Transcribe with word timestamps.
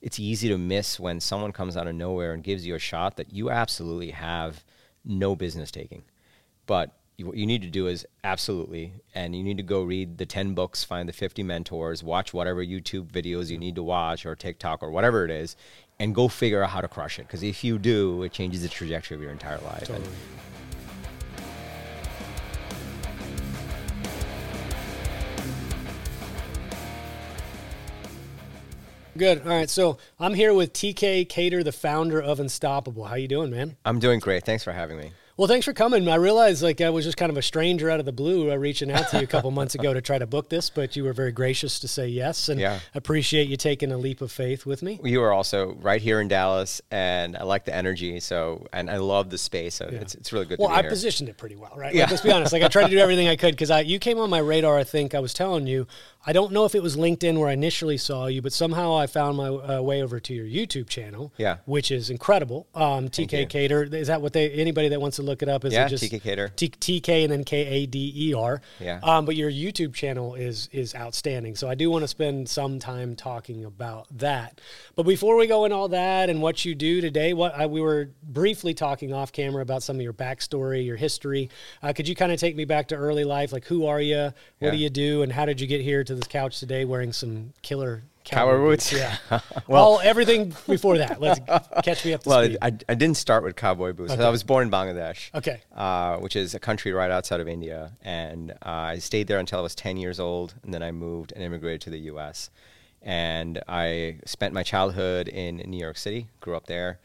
it's 0.00 0.18
easy 0.18 0.48
to 0.48 0.58
miss 0.58 0.98
when 0.98 1.20
someone 1.20 1.52
comes 1.52 1.76
out 1.76 1.86
of 1.86 1.94
nowhere 1.94 2.32
and 2.32 2.42
gives 2.42 2.66
you 2.66 2.74
a 2.74 2.78
shot 2.78 3.16
that 3.16 3.32
you 3.32 3.50
absolutely 3.50 4.10
have 4.10 4.64
no 5.04 5.36
business 5.36 5.70
taking. 5.70 6.02
But 6.66 6.96
what 7.18 7.36
you 7.36 7.46
need 7.46 7.62
to 7.62 7.68
do 7.68 7.86
is 7.86 8.06
absolutely, 8.24 8.94
and 9.14 9.34
you 9.34 9.42
need 9.42 9.58
to 9.58 9.62
go 9.62 9.82
read 9.82 10.18
the 10.18 10.26
10 10.26 10.54
books, 10.54 10.84
find 10.84 11.08
the 11.08 11.12
50 11.12 11.42
mentors, 11.42 12.02
watch 12.02 12.32
whatever 12.32 12.64
YouTube 12.64 13.10
videos 13.10 13.50
you 13.50 13.58
need 13.58 13.74
to 13.74 13.82
watch 13.82 14.24
or 14.24 14.34
TikTok 14.34 14.82
or 14.82 14.90
whatever 14.90 15.24
it 15.24 15.30
is, 15.30 15.56
and 15.98 16.14
go 16.14 16.28
figure 16.28 16.62
out 16.62 16.70
how 16.70 16.80
to 16.80 16.88
crush 16.88 17.18
it. 17.18 17.26
Because 17.26 17.42
if 17.42 17.62
you 17.62 17.78
do, 17.78 18.22
it 18.22 18.32
changes 18.32 18.62
the 18.62 18.68
trajectory 18.68 19.16
of 19.16 19.22
your 19.22 19.32
entire 19.32 19.58
life. 19.58 19.86
Totally. 19.86 20.06
And 20.06 20.14
Good. 29.20 29.42
All 29.42 29.48
right. 29.48 29.68
So 29.68 29.98
I'm 30.18 30.32
here 30.32 30.54
with 30.54 30.72
TK 30.72 31.28
Kader, 31.28 31.62
the 31.62 31.72
founder 31.72 32.22
of 32.22 32.40
Unstoppable. 32.40 33.04
How 33.04 33.16
you 33.16 33.28
doing, 33.28 33.50
man? 33.50 33.76
I'm 33.84 33.98
doing 33.98 34.18
great. 34.18 34.46
Thanks 34.46 34.64
for 34.64 34.72
having 34.72 34.96
me. 34.96 35.12
Well, 35.40 35.48
thanks 35.48 35.64
for 35.64 35.72
coming. 35.72 36.06
I 36.06 36.16
realized 36.16 36.62
like 36.62 36.82
I 36.82 36.90
was 36.90 37.06
just 37.06 37.16
kind 37.16 37.30
of 37.30 37.38
a 37.38 37.40
stranger 37.42 37.88
out 37.88 37.98
of 37.98 38.04
the 38.04 38.12
blue 38.12 38.52
uh, 38.52 38.56
reaching 38.56 38.90
out 38.92 39.08
to 39.08 39.16
you 39.16 39.24
a 39.24 39.26
couple 39.26 39.50
months 39.60 39.74
ago 39.74 39.94
to 39.94 40.02
try 40.02 40.18
to 40.18 40.26
book 40.26 40.50
this, 40.50 40.68
but 40.68 40.96
you 40.96 41.02
were 41.04 41.14
very 41.14 41.32
gracious 41.32 41.80
to 41.80 41.88
say 41.88 42.08
yes, 42.08 42.50
and 42.50 42.60
Yeah. 42.60 42.80
appreciate 42.94 43.48
you 43.48 43.56
taking 43.56 43.90
a 43.90 43.96
leap 43.96 44.20
of 44.20 44.30
faith 44.30 44.66
with 44.66 44.82
me. 44.82 45.00
You 45.02 45.22
are 45.22 45.32
also 45.32 45.78
right 45.80 46.02
here 46.02 46.20
in 46.20 46.28
Dallas, 46.28 46.82
and 46.90 47.38
I 47.38 47.44
like 47.44 47.64
the 47.64 47.74
energy. 47.74 48.20
So, 48.20 48.66
and 48.74 48.90
I 48.90 48.98
love 48.98 49.30
the 49.30 49.38
space. 49.38 49.76
So 49.76 49.86
it's, 49.86 50.14
it's 50.14 50.30
really 50.30 50.44
good 50.44 50.58
Well, 50.58 50.68
to 50.68 50.74
be 50.74 50.78
I 50.78 50.82
here. 50.82 50.90
positioned 50.90 51.30
it 51.30 51.38
pretty 51.38 51.56
well, 51.56 51.72
right? 51.74 51.94
Yeah. 51.94 52.02
Like, 52.02 52.10
let's 52.10 52.22
be 52.22 52.32
honest. 52.32 52.52
Like 52.52 52.62
I 52.62 52.68
tried 52.68 52.84
to 52.84 52.90
do 52.90 52.98
everything 53.06 53.26
I 53.28 53.36
could 53.36 53.52
because 53.52 53.70
I 53.70 53.80
you 53.80 53.98
came 53.98 54.18
on 54.18 54.28
my 54.28 54.40
radar. 54.40 54.76
I 54.76 54.84
think 54.84 55.14
I 55.14 55.20
was 55.20 55.32
telling 55.32 55.66
you. 55.66 55.86
I 56.26 56.34
don't 56.34 56.52
know 56.52 56.66
if 56.66 56.74
it 56.74 56.82
was 56.82 56.98
LinkedIn 56.98 57.38
where 57.38 57.48
I 57.48 57.54
initially 57.54 57.96
saw 57.96 58.26
you, 58.26 58.42
but 58.42 58.52
somehow 58.52 58.94
I 58.94 59.06
found 59.06 59.38
my 59.38 59.48
uh, 59.48 59.80
way 59.80 60.02
over 60.02 60.20
to 60.20 60.34
your 60.34 60.44
YouTube 60.44 60.86
channel. 60.86 61.32
Yeah. 61.38 61.56
which 61.64 61.90
is 61.90 62.10
incredible. 62.10 62.66
Um, 62.74 63.08
TK. 63.08 63.48
Kader 63.48 63.84
is 63.84 64.08
that 64.08 64.20
what 64.20 64.34
they? 64.34 64.50
Anybody 64.50 64.90
that 64.90 65.00
wants 65.00 65.16
to 65.16 65.22
look 65.22 65.29
it 65.42 65.48
up 65.48 65.64
is 65.64 65.72
Yeah, 65.72 65.86
it 65.86 65.88
just 65.88 66.04
TK 66.04 66.20
Kader. 66.22 66.48
T- 66.56 66.68
TK 66.68 67.24
and 67.24 67.32
then 67.32 67.44
K 67.44 67.66
A 67.66 67.86
D 67.86 68.12
E 68.16 68.34
R. 68.34 68.60
Yeah. 68.78 69.00
Um, 69.02 69.24
but 69.24 69.36
your 69.36 69.50
YouTube 69.50 69.94
channel 69.94 70.34
is 70.34 70.68
is 70.72 70.94
outstanding. 70.94 71.56
So 71.56 71.68
I 71.68 71.74
do 71.74 71.90
want 71.90 72.02
to 72.02 72.08
spend 72.08 72.48
some 72.48 72.78
time 72.78 73.16
talking 73.16 73.64
about 73.64 74.06
that. 74.18 74.60
But 74.96 75.04
before 75.04 75.36
we 75.36 75.46
go 75.46 75.64
in 75.64 75.72
all 75.72 75.88
that 75.88 76.28
and 76.30 76.42
what 76.42 76.64
you 76.64 76.74
do 76.74 77.00
today, 77.00 77.32
what 77.32 77.54
I, 77.54 77.66
we 77.66 77.80
were 77.80 78.10
briefly 78.22 78.74
talking 78.74 79.12
off 79.12 79.32
camera 79.32 79.62
about 79.62 79.82
some 79.82 79.96
of 79.96 80.02
your 80.02 80.12
backstory, 80.12 80.84
your 80.84 80.96
history. 80.96 81.50
Uh, 81.82 81.92
could 81.92 82.08
you 82.08 82.14
kind 82.14 82.32
of 82.32 82.38
take 82.40 82.56
me 82.56 82.64
back 82.64 82.88
to 82.88 82.96
early 82.96 83.24
life? 83.24 83.52
Like 83.52 83.64
who 83.66 83.86
are 83.86 84.00
you? 84.00 84.16
What 84.18 84.34
Yeah. 84.60 84.70
do 84.72 84.76
you 84.76 84.90
do? 84.90 85.22
And 85.22 85.32
how 85.32 85.44
did 85.46 85.60
you 85.60 85.66
get 85.66 85.80
here 85.80 86.04
to 86.04 86.14
this 86.14 86.26
couch 86.26 86.60
today 86.60 86.84
wearing 86.84 87.12
some 87.12 87.52
killer 87.62 88.02
Cowboy 88.24 88.52
cowboy 88.52 88.64
boots? 88.70 88.92
Yeah. 88.92 89.16
Well- 89.30 89.42
well, 89.68 90.00
everything 90.02 90.54
before 90.66 90.98
that. 90.98 91.20
Let's 91.20 91.40
catch 91.82 92.04
me 92.04 92.12
up 92.12 92.22
to 92.24 92.28
Well. 92.28 92.56
I, 92.62 92.66
I 92.88 92.94
didn't 92.94 93.16
start 93.16 93.42
with 93.44 93.56
cowboy 93.56 93.92
boots. 93.92 94.12
Okay. 94.12 94.22
I 94.24 94.28
was 94.28 94.42
born 94.42 94.64
in 94.66 94.70
Bangladesh. 94.70 95.34
Okay. 95.34 95.60
Uh, 95.74 96.16
which 96.18 96.36
is 96.36 96.54
a 96.54 96.60
country 96.60 96.92
right 96.92 97.10
outside 97.10 97.40
of 97.40 97.48
India. 97.48 97.92
And 98.02 98.52
uh, 98.52 98.54
I 98.94 98.98
stayed 98.98 99.26
there 99.26 99.38
until 99.38 99.58
I 99.58 99.62
was 99.62 99.74
10 99.74 99.96
years 99.96 100.20
old. 100.20 100.54
And 100.62 100.72
then 100.72 100.82
I 100.82 100.90
moved 100.90 101.32
and 101.32 101.42
immigrated 101.42 101.80
to 101.82 101.90
the 101.90 101.98
US. 102.12 102.50
And 103.02 103.62
I 103.66 104.18
spent 104.26 104.52
my 104.52 104.62
childhood 104.62 105.26
in 105.28 105.56
New 105.56 105.78
York 105.78 105.96
City, 105.96 106.28
grew 106.40 106.54
up 106.56 106.66
there. 106.66 106.98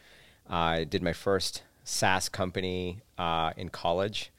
I 0.50 0.84
did 0.84 1.02
my 1.02 1.14
first 1.14 1.64
SaaS 1.86 2.28
company 2.30 3.02
uh, 3.18 3.54
in 3.56 3.70
college. 3.70 4.32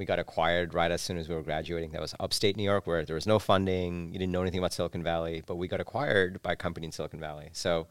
We 0.00 0.06
got 0.06 0.18
acquired 0.18 0.72
right 0.72 0.90
as 0.90 1.02
soon 1.02 1.18
as 1.18 1.28
we 1.28 1.34
were 1.34 1.42
graduating. 1.42 1.90
That 1.90 2.00
was 2.00 2.14
upstate 2.18 2.56
New 2.56 2.62
York, 2.62 2.86
where 2.86 3.04
there 3.04 3.12
was 3.16 3.26
no 3.26 3.38
funding. 3.38 4.06
You 4.14 4.18
didn't 4.18 4.32
know 4.32 4.40
anything 4.40 4.58
about 4.58 4.72
Silicon 4.72 5.02
Valley, 5.02 5.42
but 5.44 5.56
we 5.56 5.68
got 5.68 5.78
acquired 5.78 6.40
by 6.42 6.54
a 6.54 6.56
company 6.56 6.86
in 6.86 6.92
Silicon 6.92 7.20
Valley. 7.20 7.50
So, 7.52 7.86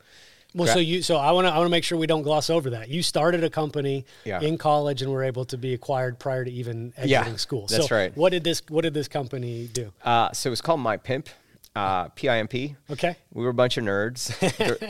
Well, 0.56 0.66
gra- 0.66 0.74
so 0.74 0.80
you, 0.80 1.04
so 1.04 1.18
I 1.18 1.32
want 1.34 1.46
to, 1.46 1.54
I 1.54 1.58
want 1.58 1.68
to 1.68 1.72
make 1.72 1.84
sure 1.84 2.00
we 2.00 2.08
don't 2.08 2.24
gloss 2.24 2.50
over 2.50 2.72
that. 2.72 2.90
You 2.90 3.04
started 3.04 3.44
a 3.44 3.50
company 3.52 4.06
Yeah. 4.26 4.42
in 4.42 4.58
college 4.58 5.04
and 5.04 5.12
were 5.12 5.24
able 5.24 5.46
to 5.46 5.56
be 5.56 5.76
acquired 5.76 6.18
prior 6.18 6.44
to 6.44 6.52
even 6.52 6.94
exiting 6.98 7.10
Yeah, 7.34 7.36
school. 7.36 7.68
that's 7.68 7.92
right. 7.92 8.12
What 8.18 8.32
did 8.32 8.44
this, 8.44 8.64
what 8.70 8.82
did 8.82 8.96
this 8.96 9.08
company 9.08 9.70
do? 9.72 9.94
uh, 10.04 10.32
so 10.32 10.50
it 10.50 10.50
was 10.50 10.62
called 10.62 10.80
My 10.80 10.98
Pimp, 10.98 11.30
uh, 11.76 12.10
P-I-M-P. 12.10 12.76
Okay. 12.92 13.16
We 13.34 13.44
were 13.44 13.52
a 13.52 13.54
bunch 13.54 13.78
of 13.78 13.84
nerds. 13.84 14.30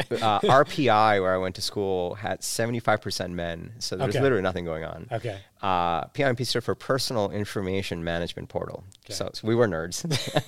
Uh, 0.19 0.39
RPI, 0.41 1.21
where 1.21 1.33
I 1.33 1.37
went 1.37 1.55
to 1.55 1.61
school, 1.61 2.15
had 2.15 2.41
75% 2.41 3.31
men. 3.31 3.73
So 3.79 3.95
there 3.95 4.05
was 4.07 4.15
Okay. 4.15 4.23
literally 4.23 4.41
nothing 4.41 4.65
going 4.65 4.83
on. 4.83 5.07
Okay. 5.11 5.39
Uh, 5.61 6.05
PIMP 6.07 6.43
stood 6.45 6.63
for 6.63 6.75
Personal 6.75 7.31
Information 7.31 8.03
Management 8.03 8.49
Portal. 8.49 8.83
So, 9.09 9.29
so 9.33 9.47
we 9.47 9.55
were 9.55 9.67
nerds. 9.67 10.03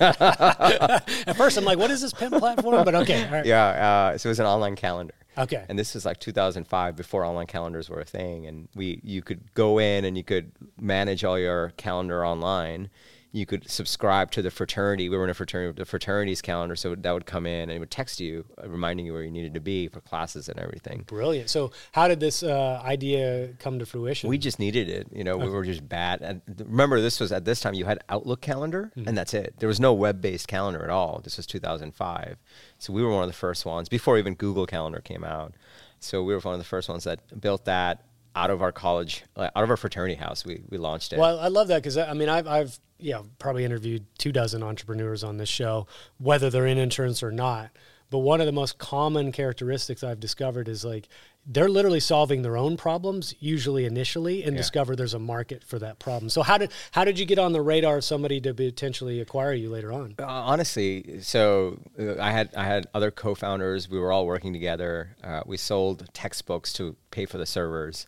At 1.26 1.36
first, 1.36 1.56
I'm 1.56 1.64
like, 1.64 1.78
what 1.78 1.90
is 1.90 2.00
this 2.02 2.12
pimp 2.12 2.34
platform? 2.38 2.84
But 2.84 2.94
okay. 2.96 3.24
All 3.26 3.32
right. 3.32 3.46
yeah. 3.46 4.10
Uh, 4.12 4.18
so 4.18 4.28
it 4.28 4.32
was 4.32 4.40
an 4.40 4.46
online 4.46 4.76
calendar. 4.76 5.14
Okay. 5.38 5.64
And 5.68 5.78
this 5.78 5.94
was 5.94 6.04
like 6.04 6.20
2005, 6.20 6.94
before 6.96 7.24
online 7.24 7.46
calendars 7.46 7.88
were 7.88 8.00
a 8.00 8.04
thing. 8.04 8.46
And 8.46 8.68
we, 8.74 9.00
you 9.02 9.22
could 9.22 9.54
go 9.54 9.78
in 9.78 10.04
and 10.04 10.16
you 10.16 10.24
could 10.24 10.52
manage 10.78 11.24
all 11.24 11.38
your 11.38 11.70
calendar 11.76 12.26
online. 12.26 12.90
You 13.34 13.46
could 13.46 13.70
subscribe 13.70 14.30
to 14.32 14.42
the 14.42 14.50
fraternity. 14.50 15.08
We 15.08 15.16
were 15.16 15.24
in 15.24 15.30
a 15.30 15.34
fraternity, 15.34 15.78
the 15.78 15.86
fraternity's 15.86 16.42
calendar, 16.42 16.76
so 16.76 16.94
that 16.94 17.12
would 17.12 17.24
come 17.24 17.46
in 17.46 17.62
and 17.62 17.72
it 17.72 17.78
would 17.78 17.90
text 17.90 18.20
you, 18.20 18.44
uh, 18.62 18.68
reminding 18.68 19.06
you 19.06 19.14
where 19.14 19.22
you 19.22 19.30
needed 19.30 19.54
to 19.54 19.60
be 19.60 19.88
for 19.88 20.02
classes 20.02 20.50
and 20.50 20.58
everything. 20.58 21.04
Brilliant. 21.06 21.48
So 21.48 21.70
how 21.92 22.08
did 22.08 22.20
this 22.20 22.42
uh, 22.42 22.82
idea 22.84 23.54
come 23.58 23.78
to 23.78 23.86
fruition? 23.86 24.28
We 24.28 24.36
just 24.36 24.58
needed 24.58 24.90
it. 24.90 25.08
You 25.12 25.24
know, 25.24 25.38
we 25.38 25.48
were 25.48 25.64
just 25.64 25.88
bad. 25.88 26.20
And 26.20 26.42
remember, 26.66 27.00
this 27.00 27.20
was 27.20 27.32
at 27.32 27.46
this 27.46 27.60
time 27.60 27.72
you 27.72 27.86
had 27.86 28.00
Outlook 28.10 28.42
calendar, 28.42 28.92
Mm-hmm. 28.96 29.08
and 29.08 29.16
that's 29.16 29.32
it. 29.32 29.54
There 29.58 29.68
was 29.68 29.80
no 29.80 29.94
web-based 29.94 30.46
calendar 30.46 30.82
at 30.84 30.90
all. 30.90 31.20
This 31.24 31.38
was 31.38 31.46
2005, 31.46 32.36
so 32.78 32.92
we 32.92 33.02
were 33.02 33.10
one 33.10 33.22
of 33.22 33.28
the 33.30 33.32
first 33.32 33.64
ones 33.64 33.88
before 33.88 34.18
even 34.18 34.34
Google 34.34 34.66
Calendar 34.66 35.00
came 35.00 35.24
out. 35.24 35.54
So 36.00 36.22
we 36.22 36.34
were 36.34 36.40
one 36.40 36.52
of 36.54 36.60
the 36.60 36.64
first 36.66 36.88
ones 36.90 37.04
that 37.04 37.40
built 37.40 37.64
that 37.64 38.04
out 38.34 38.50
of 38.50 38.62
our 38.62 38.72
college, 38.72 39.24
uh, 39.36 39.50
out 39.54 39.64
of 39.64 39.70
our 39.70 39.76
fraternity 39.76 40.14
house. 40.14 40.44
We 40.44 40.62
we 40.70 40.78
launched 40.78 41.12
it. 41.12 41.18
Well, 41.18 41.38
I 41.38 41.48
love 41.48 41.68
that 41.68 41.82
because 41.82 41.96
I 41.96 42.12
mean, 42.14 42.28
I've, 42.28 42.46
I've, 42.46 42.78
yeah, 42.98 43.22
probably 43.38 43.64
interviewed 43.64 44.04
two 44.18 44.32
dozen 44.32 44.62
entrepreneurs 44.62 45.24
on 45.24 45.36
this 45.36 45.48
show, 45.48 45.86
whether 46.18 46.50
they're 46.50 46.66
in 46.66 46.78
insurance 46.78 47.22
or 47.22 47.32
not. 47.32 47.70
But 48.10 48.18
one 48.18 48.40
of 48.40 48.46
the 48.46 48.52
most 48.52 48.76
common 48.76 49.32
characteristics 49.32 50.04
I've 50.04 50.20
discovered 50.20 50.68
is 50.68 50.84
like 50.84 51.08
they're 51.46 51.68
literally 51.70 51.98
solving 51.98 52.42
their 52.42 52.58
own 52.58 52.76
problems, 52.76 53.34
usually 53.40 53.86
initially, 53.86 54.42
and 54.44 54.52
Yeah. 54.52 54.58
discover 54.58 54.94
there's 54.94 55.14
a 55.14 55.18
market 55.18 55.64
for 55.64 55.78
that 55.78 55.98
problem. 55.98 56.28
So 56.28 56.42
how 56.42 56.58
did 56.58 56.70
how 56.90 57.04
did 57.06 57.18
you 57.18 57.24
get 57.24 57.38
on 57.38 57.52
the 57.52 57.62
radar 57.62 57.96
of 57.96 58.04
somebody 58.04 58.38
to 58.42 58.52
potentially 58.52 59.18
acquire 59.18 59.54
you 59.54 59.70
later 59.70 59.92
on? 59.92 60.14
Uh, 60.18 60.26
honestly, 60.26 61.20
so 61.22 61.80
uh, 61.98 62.20
I 62.20 62.32
had 62.32 62.50
I 62.54 62.64
had 62.64 62.86
other 62.92 63.10
co-founders. 63.10 63.88
We 63.88 63.98
were 63.98 64.12
all 64.12 64.26
working 64.26 64.52
together. 64.52 65.16
Uh, 65.24 65.40
we 65.46 65.56
sold 65.56 66.06
textbooks 66.12 66.72
to 66.74 66.96
pay 67.10 67.24
for 67.24 67.38
the 67.38 67.46
servers, 67.46 68.06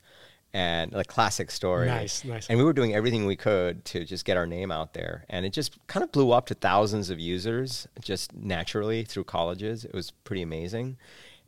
and 0.54 0.92
like 0.92 1.09
classic 1.09 1.50
story. 1.50 1.88
Nice, 1.88 2.25
nice. 2.25 2.48
And 2.48 2.56
we 2.56 2.65
were 2.65 2.72
doing 2.72 2.94
everything 2.94 3.26
we 3.26 3.34
could 3.34 3.84
to 3.87 4.04
just 4.04 4.25
get 4.25 4.37
our 4.37 4.47
name 4.47 4.70
out 4.70 4.94
there, 4.94 5.26
and 5.28 5.44
it 5.44 5.53
just 5.53 5.84
kind 5.88 6.04
of 6.04 6.12
blew 6.12 6.31
up 6.31 6.47
to 6.47 6.54
thousands 6.54 7.10
of 7.10 7.19
users 7.19 7.88
just 8.00 8.32
naturally 8.34 9.04
through 9.04 9.25
colleges. 9.25 9.84
It 9.84 9.93
was 9.93 10.12
pretty 10.12 10.43
amazing. 10.43 10.97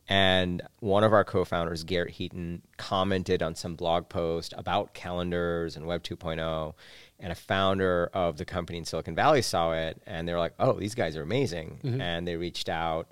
And 0.09 0.61
one 0.79 1.03
of 1.03 1.11
our 1.11 1.25
co-founders, 1.25 1.83
Garrett 1.83 2.11
Heaton, 2.11 2.61
commented 2.77 3.43
on 3.43 3.55
some 3.55 3.75
blog 3.75 4.07
post 4.07 4.53
about 4.57 4.93
calendars 4.93 5.75
and 5.75 5.85
Web 5.85 6.01
2.0. 6.01 6.73
And 7.19 7.31
a 7.31 7.35
founder 7.35 8.09
of 8.13 8.37
the 8.37 8.45
company 8.45 8.77
in 8.77 8.85
Silicon 8.85 9.15
Valley 9.15 9.41
saw 9.41 9.73
it, 9.73 10.01
and 10.05 10.27
they 10.27 10.33
were 10.33 10.39
like, 10.39 10.53
"Oh, 10.59 10.73
these 10.73 10.95
guys 10.95 11.17
are 11.17 11.23
amazing!" 11.23 11.79
And 12.01 12.27
they 12.27 12.35
reached 12.35 12.69
out. 12.69 13.07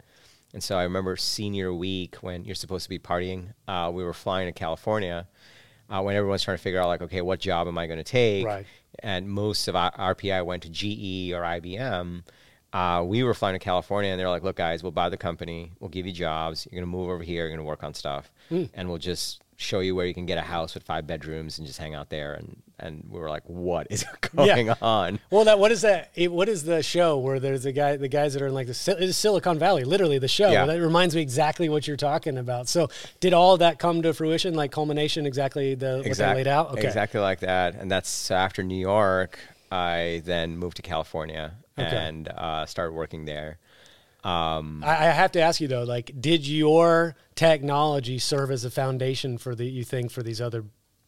And 0.54 0.64
so 0.64 0.78
I 0.78 0.84
remember 0.84 1.16
senior 1.18 1.74
week 1.74 2.16
when 2.18 2.46
you're 2.46 2.56
supposed 2.56 2.84
to 2.84 2.90
be 2.90 3.00
partying. 3.00 3.54
Uh, 3.68 3.92
we 3.94 4.04
were 4.04 4.14
flying 4.14 4.48
to 4.48 4.54
California 4.54 5.28
uh, 5.90 6.02
when 6.02 6.16
everyone's 6.16 6.44
trying 6.44 6.58
to 6.58 6.64
figure 6.64 6.82
out 6.82 6.88
like, 6.88 7.02
okay, 7.02 7.22
what 7.22 7.40
job 7.40 7.68
am 7.68 7.78
I 7.78 7.88
going 7.88 7.98
to 7.98 8.04
take? 8.04 8.46
Right. 8.46 8.66
And 9.00 9.30
most 9.30 9.68
of 9.68 9.76
our 9.76 9.92
RPI 9.92 10.46
went 10.46 10.64
to 10.64 10.70
GE 10.70 11.34
or 11.34 11.42
IBM. 11.42 12.24
Uh, 12.74 13.04
we 13.04 13.24
were 13.24 13.34
flying 13.34 13.56
to 13.56 13.60
California, 13.60 14.12
and 14.12 14.20
they're 14.20 14.30
like, 14.30 14.44
"Look, 14.44 14.58
guys, 14.58 14.84
we'll 14.84 14.92
buy 14.92 15.08
the 15.10 15.18
company. 15.18 15.72
We'll 15.80 15.90
give 15.90 16.06
you 16.06 16.12
jobs. 16.12 16.66
You're 16.66 16.82
going 16.82 16.92
to 16.92 16.98
move 16.98 17.10
over 17.10 17.24
here. 17.24 17.44
You're 17.44 17.50
going 17.50 17.60
to 17.60 17.64
work 17.64 17.84
on 17.84 17.94
stuff, 17.94 18.32
and 18.74 18.90
we'll 18.90 18.98
just 18.98 19.42
show 19.56 19.80
you 19.80 19.96
where 19.96 20.06
you 20.06 20.14
can 20.14 20.26
get 20.26 20.38
a 20.38 20.42
house 20.42 20.74
with 20.74 20.84
five 20.84 21.08
bedrooms 21.08 21.58
and 21.58 21.66
just 21.66 21.80
hang 21.80 21.96
out 21.96 22.10
there." 22.10 22.34
And 22.34 22.62
and 22.80 23.04
we 23.10 23.20
were 23.20 23.30
like, 23.30 23.44
"What 23.48 23.88
is 23.90 24.06
going 24.36 24.70
on?" 24.82 25.20
Well, 25.30 25.46
that 25.46 25.60
what 25.60 25.72
is 25.72 25.82
that? 25.82 26.12
it- 26.16 26.32
What 26.32 26.50
is 26.50 26.64
the 26.64 26.84
show 26.84 27.18
where 27.18 27.40
there's 27.40 27.66
a 27.66 27.72
guy, 27.72 27.96
the 27.98 28.08
guys 28.08 28.34
that 28.34 28.42
are 28.42 28.48
in 28.48 28.54
like 28.54 28.68
the 28.68 28.96
it's 29.00 29.18
Silicon 29.18 29.58
Valley, 29.60 29.84
literally 29.84 30.18
the 30.20 30.28
show. 30.28 30.52
Yeah. 30.52 30.66
That 30.66 30.80
reminds 30.82 31.16
me 31.16 31.22
exactly 31.22 31.70
what 31.70 31.88
you're 31.88 31.98
talking 31.98 32.38
about. 32.38 32.68
So, 32.68 32.90
did 33.20 33.34
all 33.34 33.58
that 33.58 33.80
come 33.80 34.02
to 34.02 34.14
fruition, 34.14 34.54
like 34.54 34.72
culmination, 34.72 35.26
exactly 35.26 35.76
the 35.76 36.04
what 36.06 36.18
they 36.18 36.34
laid 36.36 36.48
out? 36.48 36.72
Okay, 36.72 36.86
Exactly 36.88 37.20
like 37.20 37.40
that. 37.42 37.76
And 37.76 37.90
that's 37.90 38.30
after 38.32 38.64
New 38.64 38.78
York, 38.80 39.40
I 39.72 40.22
then 40.26 40.58
moved 40.58 40.78
to 40.78 40.82
California 40.82 41.54
Okay. 41.78 41.88
and 41.96 42.28
uh, 42.30 42.66
started 42.66 42.94
working 42.94 43.26
there. 43.26 43.58
Um, 44.24 44.82
I, 44.84 44.92
I 44.92 45.12
have 45.12 45.32
to 45.34 45.40
ask 45.42 45.62
you 45.62 45.68
though, 45.68 45.84
like, 45.84 46.12
did 46.20 46.48
your 46.48 47.16
technology 47.36 48.18
serve 48.18 48.50
as 48.50 48.66
a 48.66 48.72
foundation 48.72 49.38
for 49.38 49.54
the 49.54 49.66
you 49.66 49.84
think 49.84 50.10
for 50.10 50.24
these 50.24 50.42
other 50.42 50.64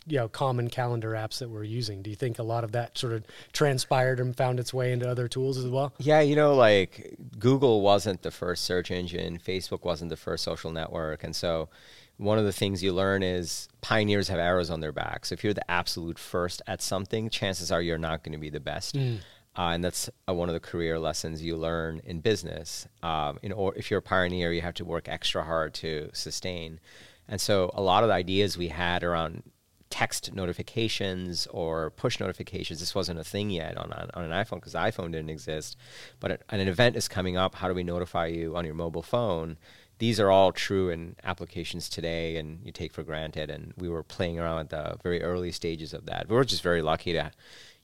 you 0.07 0.17
know 0.17 0.27
common 0.27 0.69
calendar 0.69 1.11
apps 1.11 1.39
that 1.39 1.49
we're 1.49 1.63
using. 1.63 2.01
Do 2.01 2.09
you 2.09 2.15
think 2.15 2.39
a 2.39 2.43
lot 2.43 2.63
of 2.63 2.71
that 2.71 2.97
sort 2.97 3.13
of 3.13 3.25
transpired 3.51 4.19
and 4.19 4.35
found 4.35 4.59
its 4.59 4.73
way 4.73 4.91
into 4.91 5.09
other 5.09 5.27
tools 5.27 5.57
as 5.57 5.67
well? 5.67 5.93
Yeah, 5.99 6.21
you 6.21 6.35
know, 6.35 6.55
like 6.55 7.17
Google 7.37 7.81
wasn't 7.81 8.21
the 8.21 8.31
first 8.31 8.65
search 8.65 8.91
engine, 8.91 9.39
Facebook 9.39 9.83
wasn't 9.83 10.09
the 10.09 10.17
first 10.17 10.43
social 10.43 10.71
network, 10.71 11.23
and 11.23 11.35
so 11.35 11.69
one 12.17 12.39
of 12.39 12.45
the 12.45 12.51
things 12.51 12.81
you 12.81 12.93
learn 12.93 13.21
is 13.21 13.69
pioneers 13.81 14.27
have 14.27 14.39
arrows 14.39 14.69
on 14.69 14.79
their 14.79 14.91
backs. 14.91 15.31
If 15.31 15.43
you're 15.43 15.53
the 15.53 15.69
absolute 15.69 16.17
first 16.17 16.61
at 16.65 16.81
something, 16.81 17.29
chances 17.29 17.71
are 17.71 17.81
you're 17.81 17.99
not 17.99 18.23
going 18.23 18.33
to 18.33 18.39
be 18.39 18.49
the 18.49 18.59
best. 18.59 18.95
Mm. 18.95 19.19
Uh, 19.55 19.71
and 19.71 19.83
that's 19.83 20.09
uh, 20.29 20.33
one 20.33 20.49
of 20.49 20.53
the 20.53 20.59
career 20.59 20.99
lessons 20.99 21.43
you 21.43 21.55
learn 21.55 22.01
in 22.05 22.19
business. 22.19 22.87
Um, 23.01 23.39
in 23.41 23.51
or 23.51 23.73
if 23.75 23.89
you're 23.89 23.99
a 23.99 24.03
pioneer, 24.03 24.51
you 24.51 24.61
have 24.61 24.75
to 24.75 24.85
work 24.85 25.07
extra 25.07 25.43
hard 25.43 25.73
to 25.75 26.09
sustain. 26.13 26.79
And 27.27 27.41
so 27.41 27.71
a 27.73 27.81
lot 27.81 28.03
of 28.03 28.09
the 28.09 28.15
ideas 28.15 28.57
we 28.57 28.67
had 28.67 29.03
around 29.03 29.43
text 29.89 30.33
notifications 30.33 31.47
or 31.47 31.91
push 31.91 32.19
notifications. 32.19 32.79
This 32.79 32.95
wasn't 32.95 33.19
a 33.19 33.23
thing 33.23 33.49
yet 33.49 33.77
on, 33.77 33.91
on, 33.93 34.09
on 34.13 34.23
an 34.23 34.31
iPhone 34.31 34.55
because 34.55 34.73
iPhone 34.73 35.11
didn't 35.11 35.29
exist. 35.29 35.77
But 36.19 36.41
an 36.49 36.59
event 36.59 36.95
is 36.95 37.07
coming 37.07 37.37
up. 37.37 37.55
How 37.55 37.67
do 37.67 37.73
we 37.73 37.83
notify 37.83 38.27
you 38.27 38.55
on 38.55 38.65
your 38.65 38.75
mobile 38.75 39.01
phone? 39.01 39.57
These 39.99 40.19
are 40.19 40.29
all 40.29 40.51
true 40.51 40.89
in 40.89 41.15
applications 41.23 41.89
today 41.89 42.37
and 42.37 42.59
you 42.63 42.71
take 42.71 42.93
for 42.93 43.03
granted. 43.03 43.49
And 43.49 43.73
we 43.77 43.89
were 43.89 44.03
playing 44.03 44.39
around 44.39 44.59
at 44.59 44.69
the 44.69 44.97
very 45.01 45.23
early 45.23 45.51
stages 45.51 45.93
of 45.93 46.05
that. 46.05 46.29
We 46.29 46.35
were 46.35 46.45
just 46.45 46.63
very 46.63 46.81
lucky 46.81 47.13
to 47.13 47.31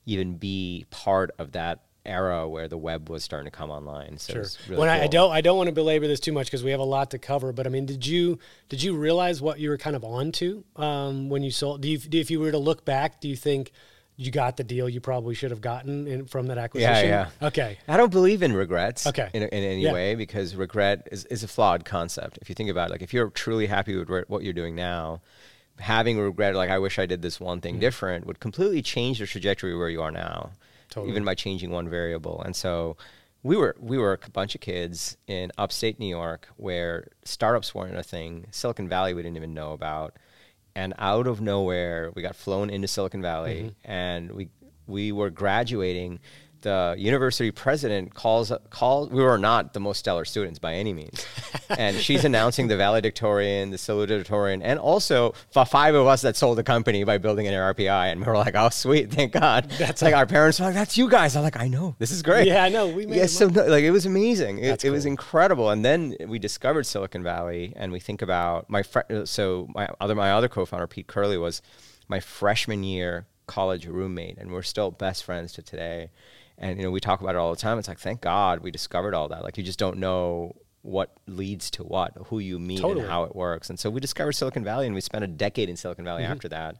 even 0.06 0.36
be 0.36 0.86
part 0.90 1.30
of 1.38 1.52
that 1.52 1.80
era 2.06 2.48
where 2.48 2.68
the 2.68 2.76
web 2.76 3.08
was 3.08 3.24
starting 3.24 3.50
to 3.50 3.56
come 3.56 3.70
online. 3.70 4.18
So 4.18 4.32
sure. 4.32 4.44
Really 4.68 4.80
when 4.80 4.88
cool. 4.88 5.04
I, 5.04 5.06
don't, 5.06 5.32
I 5.32 5.40
don't 5.40 5.56
want 5.56 5.68
to 5.68 5.72
belabor 5.72 6.06
this 6.06 6.20
too 6.20 6.32
much 6.32 6.46
because 6.46 6.62
we 6.62 6.70
have 6.70 6.80
a 6.80 6.84
lot 6.84 7.10
to 7.12 7.18
cover. 7.18 7.52
But 7.52 7.66
I 7.66 7.70
mean, 7.70 7.86
did 7.86 8.06
you 8.06 8.38
did 8.68 8.82
you 8.82 8.96
realize 8.96 9.40
what 9.40 9.58
you 9.58 9.70
were 9.70 9.78
kind 9.78 9.96
of 9.96 10.04
onto 10.04 10.64
um, 10.76 11.28
when 11.28 11.42
you 11.42 11.50
sold? 11.50 11.80
Do 11.80 11.88
you, 11.88 11.98
do, 11.98 12.18
if 12.18 12.30
you 12.30 12.40
were 12.40 12.50
to 12.50 12.58
look 12.58 12.84
back, 12.84 13.20
do 13.20 13.28
you 13.28 13.36
think? 13.36 13.72
You 14.16 14.30
got 14.30 14.56
the 14.56 14.62
deal 14.62 14.88
you 14.88 15.00
probably 15.00 15.34
should 15.34 15.50
have 15.50 15.60
gotten 15.60 16.06
in, 16.06 16.26
from 16.26 16.46
that 16.46 16.56
acquisition. 16.56 17.08
Yeah, 17.08 17.30
yeah. 17.40 17.48
Okay. 17.48 17.78
I 17.88 17.96
don't 17.96 18.12
believe 18.12 18.44
in 18.44 18.52
regrets. 18.52 19.08
Okay. 19.08 19.28
In, 19.34 19.42
in 19.42 19.48
any 19.64 19.82
yeah. 19.82 19.92
way 19.92 20.14
because 20.14 20.54
regret 20.54 21.08
is, 21.10 21.24
is 21.24 21.42
a 21.42 21.48
flawed 21.48 21.84
concept. 21.84 22.38
If 22.40 22.48
you 22.48 22.54
think 22.54 22.70
about 22.70 22.90
it, 22.90 22.92
like 22.92 23.02
if 23.02 23.12
you're 23.12 23.30
truly 23.30 23.66
happy 23.66 23.96
with 23.96 24.08
what 24.28 24.44
you're 24.44 24.52
doing 24.52 24.76
now, 24.76 25.20
having 25.80 26.16
regret, 26.20 26.54
like 26.54 26.70
I 26.70 26.78
wish 26.78 27.00
I 27.00 27.06
did 27.06 27.22
this 27.22 27.40
one 27.40 27.60
thing 27.60 27.74
mm-hmm. 27.74 27.80
different, 27.80 28.24
would 28.26 28.38
completely 28.38 28.82
change 28.82 29.18
the 29.18 29.26
trajectory 29.26 29.76
where 29.76 29.88
you 29.88 30.00
are 30.00 30.12
now 30.12 30.52
totally. 30.94 31.10
even 31.10 31.24
by 31.24 31.34
changing 31.34 31.70
one 31.70 31.88
variable. 31.88 32.40
And 32.42 32.54
so 32.54 32.96
we 33.42 33.56
were 33.56 33.76
we 33.78 33.98
were 33.98 34.18
a 34.24 34.30
bunch 34.30 34.54
of 34.54 34.60
kids 34.60 35.16
in 35.26 35.52
upstate 35.58 35.98
New 35.98 36.06
York 36.06 36.48
where 36.56 37.08
startups 37.24 37.74
weren't 37.74 37.96
a 37.96 38.02
thing. 38.02 38.46
Silicon 38.50 38.88
Valley 38.88 39.12
we 39.14 39.22
didn't 39.22 39.36
even 39.36 39.54
know 39.54 39.72
about. 39.72 40.16
And 40.76 40.92
out 40.98 41.28
of 41.28 41.40
nowhere, 41.40 42.10
we 42.16 42.22
got 42.22 42.34
flown 42.34 42.68
into 42.68 42.88
Silicon 42.88 43.22
Valley, 43.22 43.74
mm-hmm. 43.84 43.90
and 43.90 44.32
we 44.32 44.48
we 44.86 45.12
were 45.12 45.30
graduating 45.30 46.20
the 46.64 46.94
university 46.98 47.50
president 47.50 48.14
calls 48.14 48.50
calls 48.70 49.10
we 49.10 49.22
were 49.22 49.38
not 49.38 49.74
the 49.74 49.80
most 49.80 49.98
stellar 49.98 50.24
students 50.24 50.58
by 50.58 50.74
any 50.74 50.92
means. 50.92 51.24
And 51.70 51.96
she's 51.96 52.24
announcing 52.24 52.68
the 52.68 52.76
valedictorian 52.76 53.70
the 53.70 53.76
salutatorian 53.78 54.60
and 54.62 54.78
also 54.78 55.34
for 55.50 55.64
five 55.64 55.94
of 55.94 56.06
us 56.06 56.20
that 56.22 56.36
sold 56.36 56.58
the 56.58 56.62
company 56.62 57.04
by 57.04 57.16
building 57.18 57.46
an 57.46 57.54
rpi 57.54 58.12
and 58.12 58.20
we 58.20 58.26
were 58.26 58.36
like 58.36 58.54
oh 58.54 58.68
sweet 58.68 59.10
thank 59.10 59.32
god. 59.32 59.70
That's 59.78 60.02
like 60.02 60.14
our 60.14 60.26
parents 60.26 60.60
were 60.60 60.66
like 60.66 60.74
that's 60.74 60.98
you 60.98 61.08
guys. 61.08 61.36
I'm 61.36 61.42
like 61.42 61.58
i 61.58 61.68
know. 61.68 61.94
This 61.98 62.10
is 62.10 62.22
great. 62.22 62.46
Yeah 62.46 62.64
i 62.64 62.68
know. 62.68 62.88
We 62.88 63.06
made 63.06 63.16
yeah 63.16 63.26
so 63.26 63.48
no, 63.48 63.64
like 63.66 63.84
it 63.84 63.92
was 63.92 64.06
amazing. 64.06 64.58
It, 64.58 64.82
cool. 64.82 64.90
it, 64.90 64.92
was 64.92 65.06
incredible. 65.06 65.70
And 65.70 65.84
then 65.84 66.16
we 66.26 66.38
discovered 66.38 66.84
silicon 66.86 67.22
valley 67.22 67.72
and 67.76 67.92
we 67.92 68.00
think 68.00 68.22
about 68.22 68.68
my 68.68 68.82
fr- 68.82 69.24
so 69.24 69.68
my 69.74 69.88
other 70.00 70.14
my 70.14 70.32
other 70.32 70.48
co-founder 70.48 70.86
pete 70.86 71.06
curley 71.06 71.38
was 71.38 71.62
my 72.08 72.20
freshman 72.20 72.82
year 72.82 73.26
college 73.46 73.86
roommate 73.86 74.38
and 74.38 74.50
we're 74.50 74.62
still 74.62 74.90
best 74.90 75.24
friends 75.24 75.52
to 75.52 75.62
today 75.62 76.10
and 76.58 76.78
you 76.78 76.84
know 76.84 76.90
we 76.90 77.00
talk 77.00 77.20
about 77.20 77.34
it 77.34 77.38
all 77.38 77.50
the 77.50 77.60
time 77.60 77.78
it's 77.78 77.88
like 77.88 77.98
thank 77.98 78.20
god 78.20 78.60
we 78.60 78.70
discovered 78.70 79.14
all 79.14 79.28
that 79.28 79.42
like 79.42 79.56
you 79.56 79.64
just 79.64 79.78
don't 79.78 79.98
know 79.98 80.54
what 80.82 81.10
leads 81.26 81.70
to 81.70 81.82
what 81.82 82.12
who 82.26 82.38
you 82.38 82.58
meet 82.58 82.80
totally. 82.80 83.00
and 83.00 83.10
how 83.10 83.24
it 83.24 83.34
works 83.34 83.70
and 83.70 83.78
so 83.78 83.88
we 83.88 84.00
discovered 84.00 84.32
silicon 84.32 84.62
valley 84.62 84.86
and 84.86 84.94
we 84.94 85.00
spent 85.00 85.24
a 85.24 85.28
decade 85.28 85.68
in 85.68 85.76
silicon 85.76 86.04
valley 86.04 86.22
mm-hmm. 86.22 86.32
after 86.32 86.48
that 86.48 86.76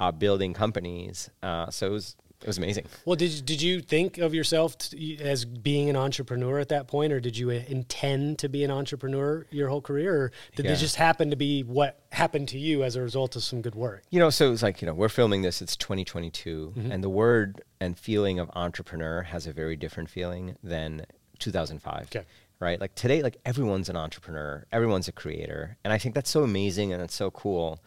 uh, 0.00 0.10
building 0.12 0.52
companies 0.52 1.30
uh, 1.42 1.70
so 1.70 1.86
it 1.86 1.90
was 1.90 2.16
it 2.42 2.46
was 2.46 2.58
amazing. 2.58 2.86
Well, 3.04 3.16
did 3.16 3.30
you, 3.30 3.42
did 3.42 3.62
you 3.62 3.80
think 3.80 4.18
of 4.18 4.34
yourself 4.34 4.76
t- 4.76 5.18
as 5.20 5.44
being 5.44 5.88
an 5.88 5.96
entrepreneur 5.96 6.58
at 6.58 6.68
that 6.70 6.88
point, 6.88 7.12
or 7.12 7.20
did 7.20 7.36
you 7.36 7.50
uh, 7.50 7.60
intend 7.68 8.40
to 8.40 8.48
be 8.48 8.64
an 8.64 8.70
entrepreneur 8.70 9.46
your 9.50 9.68
whole 9.68 9.80
career, 9.80 10.14
or 10.14 10.32
did 10.56 10.66
yeah. 10.66 10.72
it 10.72 10.76
just 10.76 10.96
happen 10.96 11.30
to 11.30 11.36
be 11.36 11.62
what 11.62 12.00
happened 12.10 12.48
to 12.48 12.58
you 12.58 12.82
as 12.82 12.96
a 12.96 13.00
result 13.00 13.36
of 13.36 13.44
some 13.44 13.62
good 13.62 13.74
work? 13.74 14.02
You 14.10 14.18
know, 14.18 14.30
so 14.30 14.52
it's 14.52 14.62
like 14.62 14.82
you 14.82 14.86
know 14.86 14.94
we're 14.94 15.08
filming 15.08 15.42
this. 15.42 15.62
It's 15.62 15.76
2022, 15.76 16.74
mm-hmm. 16.76 16.92
and 16.92 17.04
the 17.04 17.08
word 17.08 17.62
and 17.80 17.96
feeling 17.98 18.38
of 18.38 18.50
entrepreneur 18.54 19.22
has 19.22 19.46
a 19.46 19.52
very 19.52 19.76
different 19.76 20.10
feeling 20.10 20.56
than 20.62 21.06
2005. 21.38 22.02
Okay. 22.06 22.24
Right, 22.58 22.80
like 22.80 22.94
today, 22.94 23.24
like 23.24 23.38
everyone's 23.44 23.88
an 23.88 23.96
entrepreneur, 23.96 24.64
everyone's 24.70 25.08
a 25.08 25.12
creator, 25.12 25.76
and 25.82 25.92
I 25.92 25.98
think 25.98 26.14
that's 26.14 26.30
so 26.30 26.44
amazing 26.44 26.92
and 26.92 27.02
it's 27.02 27.14
so 27.14 27.28
cool. 27.32 27.80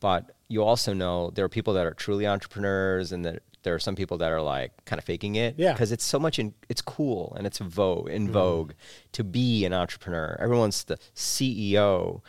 But 0.00 0.34
you 0.48 0.64
also 0.64 0.92
know 0.92 1.30
there 1.30 1.44
are 1.44 1.50
people 1.50 1.74
that 1.74 1.86
are 1.86 1.94
truly 1.94 2.26
entrepreneurs 2.26 3.12
and 3.12 3.24
that 3.24 3.42
there 3.62 3.74
are 3.74 3.78
some 3.78 3.94
people 3.94 4.18
that 4.18 4.32
are 4.32 4.42
like 4.42 4.72
kind 4.84 4.98
of 4.98 5.04
faking 5.04 5.36
it 5.36 5.54
yeah. 5.56 5.72
because 5.72 5.92
it's 5.92 6.04
so 6.04 6.18
much 6.18 6.38
in 6.38 6.54
it's 6.68 6.82
cool 6.82 7.34
and 7.36 7.46
it's 7.46 7.58
vogue 7.58 8.08
in 8.08 8.30
vogue 8.30 8.72
to 9.12 9.24
be 9.24 9.64
an 9.64 9.72
entrepreneur. 9.72 10.36
Everyone's 10.40 10.84
the 10.84 10.98
ceo 11.14 12.22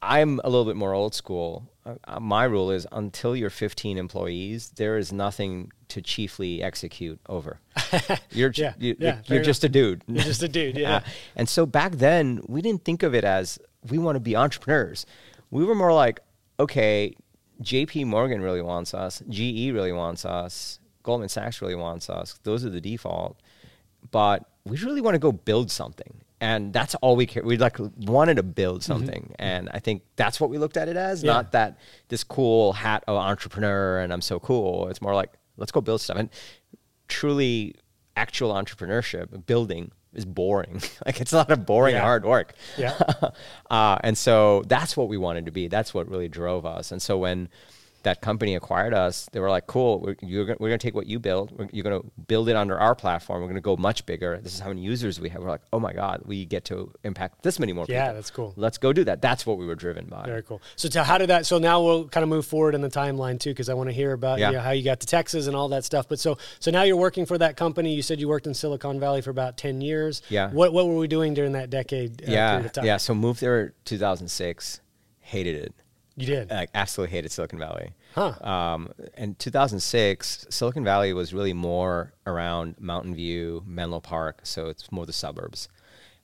i'm 0.00 0.40
a 0.44 0.48
little 0.48 0.64
bit 0.64 0.76
more 0.76 0.92
old 0.92 1.14
school. 1.14 1.68
Uh, 1.84 2.20
my 2.20 2.44
rule 2.44 2.70
is 2.70 2.86
until 2.92 3.34
you're 3.34 3.50
15 3.50 3.98
employees 3.98 4.70
there 4.76 4.96
is 4.96 5.12
nothing 5.12 5.72
to 5.88 6.00
chiefly 6.00 6.62
execute 6.62 7.18
over. 7.28 7.58
You're 8.30 8.52
yeah, 8.54 8.74
you, 8.78 8.96
yeah, 8.98 9.18
you're, 9.26 9.36
you're 9.38 9.44
just 9.44 9.64
a 9.64 9.68
dude. 9.68 10.02
You're 10.06 10.22
just 10.22 10.42
a 10.42 10.48
dude 10.48 10.76
yeah. 10.78 10.96
Uh, 10.96 11.00
and 11.36 11.48
so 11.48 11.66
back 11.66 11.92
then 11.92 12.40
we 12.46 12.62
didn't 12.62 12.84
think 12.84 13.02
of 13.02 13.14
it 13.14 13.24
as 13.24 13.58
we 13.90 13.98
want 13.98 14.16
to 14.16 14.20
be 14.20 14.36
entrepreneurs. 14.36 15.04
We 15.50 15.64
were 15.64 15.74
more 15.74 15.92
like 15.92 16.20
okay 16.60 17.14
JP 17.62 18.06
Morgan 18.06 18.40
really 18.40 18.62
wants 18.62 18.94
us, 18.94 19.22
GE 19.28 19.70
really 19.72 19.92
wants 19.92 20.24
us, 20.24 20.78
Goldman 21.02 21.28
Sachs 21.28 21.60
really 21.60 21.74
wants 21.74 22.08
us. 22.10 22.38
Those 22.42 22.64
are 22.64 22.70
the 22.70 22.80
default. 22.80 23.40
But 24.10 24.44
we 24.64 24.78
really 24.78 25.00
want 25.00 25.14
to 25.14 25.18
go 25.18 25.32
build 25.32 25.70
something. 25.70 26.20
And 26.40 26.72
that's 26.72 26.96
all 26.96 27.14
we 27.14 27.26
care. 27.26 27.44
We 27.44 27.56
like 27.56 27.76
wanted 27.98 28.36
to 28.36 28.42
build 28.42 28.80
mm-hmm. 28.80 28.92
something. 28.92 29.22
Mm-hmm. 29.22 29.34
And 29.38 29.68
I 29.72 29.78
think 29.78 30.02
that's 30.16 30.40
what 30.40 30.50
we 30.50 30.58
looked 30.58 30.76
at 30.76 30.88
it 30.88 30.96
as, 30.96 31.22
yeah. 31.22 31.32
not 31.32 31.52
that 31.52 31.78
this 32.08 32.24
cool 32.24 32.72
hat 32.72 33.04
of 33.06 33.16
entrepreneur 33.16 34.00
and 34.00 34.12
I'm 34.12 34.20
so 34.20 34.40
cool. 34.40 34.88
It's 34.88 35.00
more 35.00 35.14
like, 35.14 35.30
let's 35.56 35.70
go 35.70 35.80
build 35.80 36.00
stuff. 36.00 36.16
And 36.16 36.30
truly 37.06 37.76
actual 38.16 38.52
entrepreneurship, 38.52 39.46
building 39.46 39.92
is 40.14 40.24
boring. 40.24 40.82
like 41.06 41.20
it's 41.20 41.32
a 41.32 41.36
lot 41.36 41.50
of 41.50 41.66
boring, 41.66 41.94
yeah. 41.94 42.02
hard 42.02 42.24
work. 42.24 42.54
Yeah. 42.76 42.98
uh, 43.70 43.98
and 44.02 44.16
so 44.16 44.62
that's 44.66 44.96
what 44.96 45.08
we 45.08 45.16
wanted 45.16 45.46
to 45.46 45.52
be. 45.52 45.68
That's 45.68 45.94
what 45.94 46.08
really 46.08 46.28
drove 46.28 46.66
us. 46.66 46.92
And 46.92 47.00
so 47.00 47.18
when 47.18 47.48
that 48.02 48.20
company 48.20 48.54
acquired 48.54 48.94
us, 48.94 49.28
they 49.32 49.40
were 49.40 49.50
like, 49.50 49.66
"Cool, 49.66 50.00
we're, 50.00 50.16
you're, 50.20 50.44
we're 50.44 50.68
going 50.68 50.78
to 50.78 50.78
take 50.78 50.94
what 50.94 51.06
you 51.06 51.18
build. 51.18 51.56
We're, 51.56 51.68
you're 51.72 51.84
going 51.84 52.00
to 52.00 52.10
build 52.26 52.48
it 52.48 52.56
under 52.56 52.78
our 52.78 52.94
platform. 52.94 53.40
We're 53.40 53.48
going 53.48 53.56
to 53.56 53.60
go 53.60 53.76
much 53.76 54.06
bigger. 54.06 54.38
This 54.42 54.54
is 54.54 54.60
how 54.60 54.68
many 54.68 54.82
users 54.82 55.20
we 55.20 55.28
have." 55.30 55.42
We're 55.42 55.50
like, 55.50 55.62
"Oh 55.72 55.80
my 55.80 55.92
god, 55.92 56.22
we 56.24 56.44
get 56.44 56.64
to 56.66 56.92
impact 57.04 57.42
this 57.42 57.58
many 57.58 57.72
more 57.72 57.86
yeah, 57.88 58.02
people." 58.02 58.08
Yeah, 58.08 58.12
that's 58.14 58.30
cool. 58.30 58.54
Let's 58.56 58.78
go 58.78 58.92
do 58.92 59.04
that. 59.04 59.22
That's 59.22 59.46
what 59.46 59.58
we 59.58 59.66
were 59.66 59.74
driven 59.74 60.06
by. 60.06 60.24
Very 60.24 60.42
cool. 60.42 60.60
So, 60.76 60.88
to, 60.88 61.04
how 61.04 61.18
did 61.18 61.28
that? 61.28 61.46
So 61.46 61.58
now 61.58 61.82
we'll 61.82 62.08
kind 62.08 62.22
of 62.22 62.28
move 62.28 62.46
forward 62.46 62.74
in 62.74 62.80
the 62.80 62.90
timeline 62.90 63.38
too, 63.38 63.50
because 63.50 63.68
I 63.68 63.74
want 63.74 63.88
to 63.88 63.94
hear 63.94 64.12
about 64.12 64.38
yeah. 64.38 64.50
you 64.50 64.56
know, 64.56 64.62
how 64.62 64.70
you 64.70 64.82
got 64.82 65.00
to 65.00 65.06
Texas 65.06 65.46
and 65.46 65.56
all 65.56 65.68
that 65.68 65.84
stuff. 65.84 66.08
But 66.08 66.18
so, 66.18 66.38
so 66.60 66.70
now 66.70 66.82
you're 66.82 66.96
working 66.96 67.26
for 67.26 67.38
that 67.38 67.56
company. 67.56 67.94
You 67.94 68.02
said 68.02 68.20
you 68.20 68.28
worked 68.28 68.46
in 68.46 68.54
Silicon 68.54 69.00
Valley 69.00 69.22
for 69.22 69.30
about 69.30 69.56
ten 69.56 69.80
years. 69.80 70.22
Yeah. 70.28 70.50
What 70.50 70.72
What 70.72 70.86
were 70.86 70.96
we 70.96 71.08
doing 71.08 71.34
during 71.34 71.52
that 71.52 71.70
decade? 71.70 72.22
Uh, 72.22 72.32
yeah. 72.32 72.68
Yeah. 72.82 72.96
So 72.96 73.14
moved 73.14 73.40
there 73.40 73.74
2006. 73.84 74.80
Hated 75.20 75.56
it. 75.56 75.74
You 76.16 76.26
did. 76.26 76.50
Like 76.50 76.70
absolutely 76.74 77.16
hated 77.16 77.32
Silicon 77.32 77.58
Valley. 77.58 77.92
Huh. 78.14 78.34
Um, 78.42 78.92
in 79.16 79.34
2006, 79.36 80.46
Silicon 80.50 80.84
Valley 80.84 81.12
was 81.12 81.32
really 81.32 81.52
more 81.52 82.12
around 82.26 82.76
Mountain 82.78 83.14
View, 83.14 83.62
Menlo 83.66 84.00
Park, 84.00 84.40
so 84.42 84.68
it's 84.68 84.92
more 84.92 85.06
the 85.06 85.12
suburbs. 85.12 85.68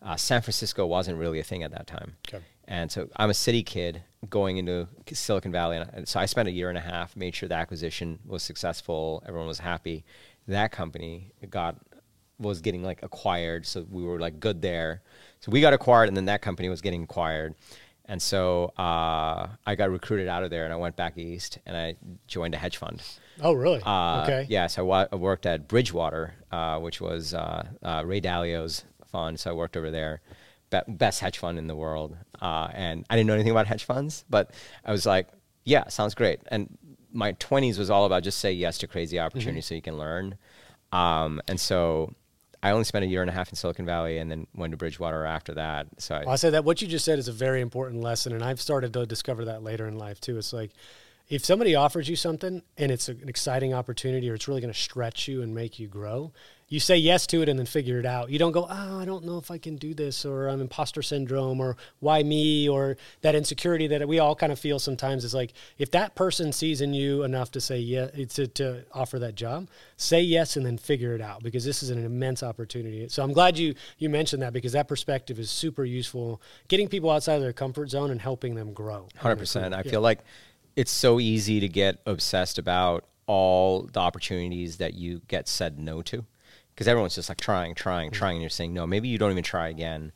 Uh, 0.02 0.16
San 0.16 0.42
Francisco 0.42 0.86
wasn't 0.86 1.18
really 1.18 1.40
a 1.40 1.44
thing 1.44 1.62
at 1.62 1.70
that 1.72 1.86
time. 1.86 2.16
Okay. 2.28 2.44
And 2.68 2.92
so 2.92 3.08
I'm 3.16 3.30
a 3.30 3.34
city 3.34 3.62
kid 3.62 4.02
going 4.28 4.58
into 4.58 4.86
Silicon 5.10 5.52
Valley. 5.52 5.78
And 5.78 6.06
so 6.06 6.20
I 6.20 6.26
spent 6.26 6.48
a 6.48 6.52
year 6.52 6.68
and 6.68 6.76
a 6.76 6.82
half, 6.82 7.16
made 7.16 7.34
sure 7.34 7.48
the 7.48 7.54
acquisition 7.54 8.18
was 8.26 8.42
successful, 8.42 9.22
everyone 9.26 9.48
was 9.48 9.58
happy. 9.58 10.04
That 10.46 10.70
company 10.70 11.32
got 11.48 11.76
was 12.38 12.60
getting 12.60 12.82
like 12.82 13.02
acquired, 13.02 13.66
so 13.66 13.84
we 13.90 14.02
were 14.04 14.20
like 14.20 14.38
good 14.38 14.62
there. 14.62 15.02
So 15.40 15.50
we 15.50 15.60
got 15.60 15.72
acquired, 15.72 16.08
and 16.08 16.16
then 16.16 16.26
that 16.26 16.42
company 16.42 16.68
was 16.68 16.80
getting 16.80 17.02
acquired. 17.02 17.54
And 18.10 18.20
so 18.22 18.72
uh, 18.78 19.48
I 19.66 19.74
got 19.76 19.90
recruited 19.90 20.28
out 20.28 20.42
of 20.42 20.48
there 20.50 20.64
and 20.64 20.72
I 20.72 20.76
went 20.76 20.96
back 20.96 21.18
east 21.18 21.58
and 21.66 21.76
I 21.76 21.96
joined 22.26 22.54
a 22.54 22.56
hedge 22.56 22.78
fund. 22.78 23.02
Oh, 23.42 23.52
really? 23.52 23.82
Uh, 23.84 24.22
okay. 24.22 24.46
Yeah, 24.48 24.66
so 24.66 24.90
I, 24.90 25.14
worked 25.14 25.44
at 25.44 25.68
Bridgewater, 25.68 26.34
uh, 26.50 26.78
which 26.78 27.00
was 27.02 27.34
uh, 27.34 27.66
uh, 27.82 28.02
Ray 28.06 28.20
Dalio's 28.20 28.84
fund. 29.12 29.38
So 29.38 29.50
I 29.50 29.52
worked 29.52 29.76
over 29.76 29.90
there, 29.90 30.22
Be- 30.70 30.80
best 30.88 31.20
hedge 31.20 31.36
fund 31.38 31.58
in 31.58 31.66
the 31.66 31.76
world. 31.76 32.16
Uh, 32.40 32.68
and 32.72 33.04
I 33.10 33.16
didn't 33.16 33.26
know 33.28 33.34
anything 33.34 33.52
about 33.52 33.66
hedge 33.66 33.84
funds, 33.84 34.24
but 34.30 34.52
I 34.86 34.90
was 34.92 35.04
like, 35.04 35.28
yeah, 35.64 35.86
sounds 35.88 36.14
great. 36.14 36.40
And 36.48 36.78
my 37.12 37.34
20s 37.34 37.78
was 37.78 37.90
all 37.90 38.06
about 38.06 38.22
just 38.22 38.38
say 38.38 38.52
yes 38.52 38.78
to 38.78 38.86
crazy 38.86 39.18
opportunities 39.20 39.64
Mm-hmm. 39.66 39.68
so 39.68 39.74
you 39.74 39.82
can 39.82 39.98
learn. 39.98 40.36
Um, 40.92 41.42
and 41.46 41.60
so 41.60 42.14
I 42.62 42.70
only 42.72 42.84
spent 42.84 43.04
a 43.04 43.08
year 43.08 43.22
and 43.22 43.30
a 43.30 43.32
half 43.32 43.50
in 43.50 43.56
Silicon 43.56 43.86
Valley 43.86 44.18
and 44.18 44.30
then 44.30 44.46
went 44.54 44.72
to 44.72 44.76
Bridgewater 44.76 45.24
after 45.24 45.54
that. 45.54 45.86
So 45.98 46.16
I, 46.16 46.20
Well, 46.20 46.30
I 46.30 46.36
say 46.36 46.50
that 46.50 46.64
what 46.64 46.82
you 46.82 46.88
just 46.88 47.04
said 47.04 47.18
is 47.18 47.28
a 47.28 47.32
very 47.32 47.60
important 47.60 48.02
lesson, 48.02 48.32
and 48.32 48.42
I've 48.42 48.60
started 48.60 48.92
to 48.94 49.06
discover 49.06 49.44
that 49.44 49.62
later 49.62 49.86
in 49.86 49.96
life 49.96 50.20
too. 50.20 50.38
It's 50.38 50.52
like 50.52 50.72
if 51.28 51.44
somebody 51.44 51.74
offers 51.74 52.08
you 52.08 52.16
something 52.16 52.62
and 52.76 52.90
it's 52.90 53.08
an 53.08 53.28
exciting 53.28 53.74
opportunity 53.74 54.28
or 54.30 54.34
it's 54.34 54.48
really 54.48 54.60
going 54.60 54.72
to 54.72 54.78
stretch 54.78 55.28
you 55.28 55.42
and 55.42 55.54
make 55.54 55.78
you 55.78 55.86
grow, 55.86 56.32
you 56.68 56.80
say 56.80 56.96
yes 56.96 57.26
to 57.28 57.40
it 57.40 57.48
and 57.48 57.58
then 57.58 57.66
figure 57.66 57.98
it 57.98 58.04
out. 58.04 58.30
You 58.30 58.38
don't 58.38 58.52
go, 58.52 58.66
oh, 58.68 58.98
I 58.98 59.04
don't 59.04 59.24
know 59.24 59.38
if 59.38 59.50
I 59.50 59.58
can 59.58 59.76
do 59.76 59.94
this, 59.94 60.24
or 60.24 60.48
I'm 60.48 60.60
imposter 60.60 61.00
syndrome, 61.00 61.60
or 61.60 61.76
why 62.00 62.22
me, 62.22 62.68
or 62.68 62.96
that 63.22 63.34
insecurity 63.34 63.86
that 63.88 64.06
we 64.06 64.18
all 64.18 64.34
kind 64.34 64.52
of 64.52 64.58
feel 64.58 64.78
sometimes. 64.78 65.24
Is 65.24 65.34
like 65.34 65.54
if 65.78 65.90
that 65.92 66.14
person 66.14 66.52
sees 66.52 66.80
in 66.80 66.92
you 66.92 67.22
enough 67.22 67.50
to 67.52 67.60
say 67.60 67.78
yeah 67.78 68.06
to, 68.08 68.46
to 68.46 68.84
offer 68.92 69.18
that 69.18 69.34
job, 69.34 69.68
say 69.96 70.20
yes 70.20 70.56
and 70.56 70.66
then 70.66 70.76
figure 70.76 71.14
it 71.14 71.20
out 71.20 71.42
because 71.42 71.64
this 71.64 71.82
is 71.82 71.90
an 71.90 72.04
immense 72.04 72.42
opportunity. 72.42 73.08
So 73.08 73.22
I'm 73.22 73.32
glad 73.32 73.58
you 73.58 73.74
you 73.98 74.10
mentioned 74.10 74.42
that 74.42 74.52
because 74.52 74.72
that 74.72 74.88
perspective 74.88 75.38
is 75.38 75.50
super 75.50 75.84
useful, 75.84 76.42
getting 76.68 76.88
people 76.88 77.10
outside 77.10 77.36
of 77.36 77.42
their 77.42 77.52
comfort 77.52 77.90
zone 77.90 78.10
and 78.10 78.20
helping 78.20 78.54
them 78.54 78.72
grow. 78.72 79.08
Hundred 79.16 79.36
percent. 79.36 79.74
I 79.74 79.82
feel 79.82 80.00
like 80.00 80.20
it's 80.76 80.92
so 80.92 81.18
easy 81.18 81.60
to 81.60 81.68
get 81.68 81.98
obsessed 82.06 82.58
about 82.58 83.04
all 83.26 83.82
the 83.82 84.00
opportunities 84.00 84.76
that 84.78 84.94
you 84.94 85.20
get 85.28 85.48
said 85.48 85.78
no 85.78 86.02
to, 86.02 86.24
because 86.78 86.86
everyone's 86.86 87.16
just 87.16 87.28
like 87.28 87.40
trying, 87.40 87.74
trying, 87.74 88.08
mm. 88.08 88.12
trying, 88.12 88.36
and 88.36 88.40
you're 88.40 88.48
saying 88.48 88.72
no. 88.72 88.86
Maybe 88.86 89.08
you 89.08 89.18
don't 89.18 89.32
even 89.32 89.42
try 89.42 89.66
again. 89.66 90.12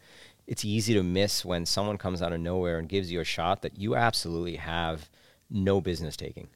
It's 0.46 0.64
easy 0.64 0.94
to 0.94 1.02
miss 1.02 1.44
when 1.44 1.66
someone 1.66 1.98
comes 1.98 2.22
out 2.22 2.32
of 2.32 2.38
nowhere 2.38 2.78
and 2.78 2.88
gives 2.88 3.10
you 3.10 3.18
a 3.18 3.24
shot 3.24 3.62
that 3.62 3.80
you 3.80 3.96
absolutely 3.96 4.54
have 4.56 5.10
no 5.50 5.80
business 5.80 6.16
taking. 6.16 6.46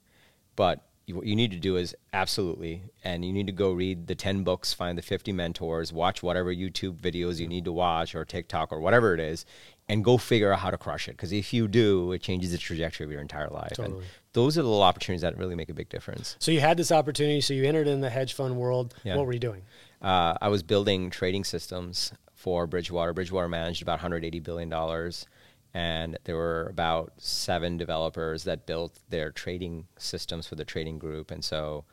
But 0.54 0.84
you, 1.06 1.16
what 1.16 1.26
you 1.26 1.34
need 1.34 1.50
to 1.50 1.58
do 1.58 1.76
is 1.76 1.96
absolutely, 2.12 2.84
and 3.02 3.25
you 3.25 3.32
need 3.32 3.48
to 3.48 3.52
go 3.52 3.72
read 3.72 4.06
the 4.06 4.14
10 4.14 4.44
books, 4.44 4.72
find 4.72 4.96
the 4.96 5.02
50 5.02 5.32
mentors, 5.32 5.92
watch 5.92 6.22
whatever 6.22 6.54
YouTube 6.54 7.00
videos 7.00 7.40
you 7.40 7.48
need 7.48 7.64
to 7.64 7.72
watch 7.72 8.14
or 8.14 8.25
TikTok 8.25 8.70
or 8.70 8.78
whatever 8.78 9.12
it 9.12 9.18
is, 9.18 9.44
and 9.88 10.04
go 10.04 10.18
figure 10.18 10.52
out 10.52 10.60
how 10.60 10.70
to 10.70 10.78
crush 10.78 11.08
it. 11.08 11.12
Because 11.12 11.32
if 11.32 11.52
you 11.52 11.66
do, 11.66 12.12
it 12.12 12.22
changes 12.22 12.52
the 12.52 12.58
trajectory 12.58 13.04
of 13.04 13.10
your 13.10 13.20
entire 13.20 13.48
life. 13.48 13.72
Totally. 13.75 13.98
And 13.98 14.06
those 14.34 14.56
are 14.56 14.62
the 14.62 14.68
little 14.68 14.84
opportunities 14.84 15.22
that 15.22 15.36
really 15.36 15.56
make 15.56 15.68
a 15.68 15.75
big 15.75 15.88
difference. 15.88 16.36
So 16.38 16.52
you 16.52 16.60
had 16.60 16.76
this 16.76 16.92
opportunity. 16.92 17.40
So 17.40 17.54
you 17.54 17.64
entered 17.64 17.88
in 17.88 18.00
the 18.02 18.10
hedge 18.10 18.34
fund 18.34 18.56
world. 18.56 18.94
Yeah. 19.02 19.16
What 19.16 19.26
were 19.26 19.32
you 19.32 19.40
doing? 19.40 19.62
Uh, 20.02 20.34
I 20.40 20.48
was 20.48 20.62
building 20.62 21.10
trading 21.10 21.44
systems 21.44 22.12
for 22.34 22.66
Bridgewater. 22.66 23.12
Bridgewater 23.12 23.48
managed 23.48 23.82
about 23.82 23.94
180 23.94 24.40
billion 24.40 24.68
dollars, 24.68 25.26
and 25.74 26.18
there 26.24 26.36
were 26.36 26.66
about 26.70 27.12
seven 27.18 27.76
developers 27.76 28.44
that 28.44 28.66
built 28.66 28.98
their 29.08 29.30
trading 29.30 29.86
systems 29.98 30.46
for 30.46 30.54
the 30.54 30.64
trading 30.64 30.98
group. 30.98 31.30
And 31.30 31.44
so 31.44 31.84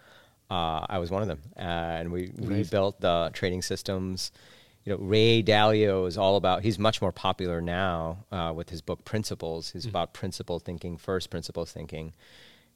uh, 0.52 0.86
I 0.90 1.00
was 1.00 1.12
one 1.12 1.22
of 1.22 1.28
them, 1.28 1.42
uh, 1.58 1.62
and 1.62 2.12
we 2.12 2.32
we 2.38 2.56
Nice. 2.56 2.70
built 2.70 3.00
the 3.00 3.32
trading 3.34 3.62
systems. 3.62 4.32
You 4.86 4.92
know, 4.94 5.00
Ray 5.00 5.42
Dalio 5.42 6.06
is 6.08 6.18
all 6.18 6.36
about. 6.36 6.62
He's 6.62 6.78
much 6.78 7.02
more 7.02 7.14
popular 7.14 7.62
now 7.62 8.26
uh, 8.34 8.52
with 8.54 8.70
his 8.70 8.82
book 8.82 9.06
Principles. 9.06 9.72
He's 9.72 9.86
about 9.86 10.14
principle 10.14 10.60
thinking, 10.60 10.98
first 10.98 11.30
principles 11.30 11.72
thinking 11.72 12.14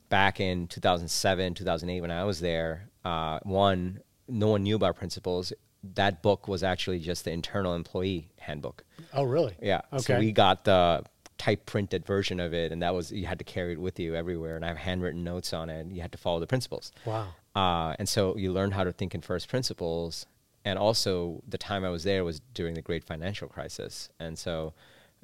back 0.09 0.39
in 0.39 0.67
2007, 0.67 1.53
2008, 1.53 1.99
when 2.01 2.11
I 2.11 2.23
was 2.23 2.39
there, 2.39 2.87
uh, 3.03 3.39
one, 3.43 3.99
no 4.27 4.47
one 4.47 4.63
knew 4.63 4.75
about 4.75 4.95
principles. 4.95 5.53
That 5.95 6.21
book 6.21 6.47
was 6.47 6.63
actually 6.63 6.99
just 6.99 7.25
the 7.25 7.31
internal 7.31 7.75
employee 7.75 8.29
handbook. 8.39 8.83
Oh, 9.13 9.23
really? 9.23 9.55
Yeah. 9.61 9.81
So 9.97 10.13
Okay. 10.13 10.19
we 10.19 10.31
got 10.31 10.63
the 10.65 11.03
type 11.37 11.65
printed 11.65 12.05
version 12.05 12.39
of 12.39 12.53
it, 12.53 12.71
and 12.71 12.81
that 12.81 12.93
was, 12.95 13.11
you 13.11 13.25
had 13.27 13.37
to 13.39 13.45
carry 13.45 13.73
it 13.73 13.79
with 13.79 13.99
you 13.99 14.15
everywhere. 14.15 14.55
And 14.55 14.65
I 14.65 14.69
have 14.69 14.77
handwritten 14.77 15.23
notes 15.23 15.53
on 15.53 15.69
it. 15.69 15.87
You 15.87 16.01
had 16.01 16.11
to 16.11 16.17
follow 16.17 16.39
the 16.39 16.47
principles. 16.47 16.91
Wow. 17.05 17.27
Uh, 17.55 17.95
and 17.99 18.09
so 18.09 18.35
you 18.37 18.51
learn 18.51 18.71
how 18.71 18.83
to 18.83 18.91
think 18.91 19.13
in 19.15 19.21
first 19.21 19.47
principles. 19.47 20.25
And 20.65 20.77
also, 20.77 21.41
the 21.47 21.57
time 21.57 21.85
I 21.85 21.89
was 21.89 22.03
there 22.03 22.23
was 22.23 22.41
during 22.53 22.73
the 22.73 22.81
great 22.81 23.03
financial 23.03 23.47
crisis. 23.47 24.09
And 24.19 24.37
so, 24.37 24.73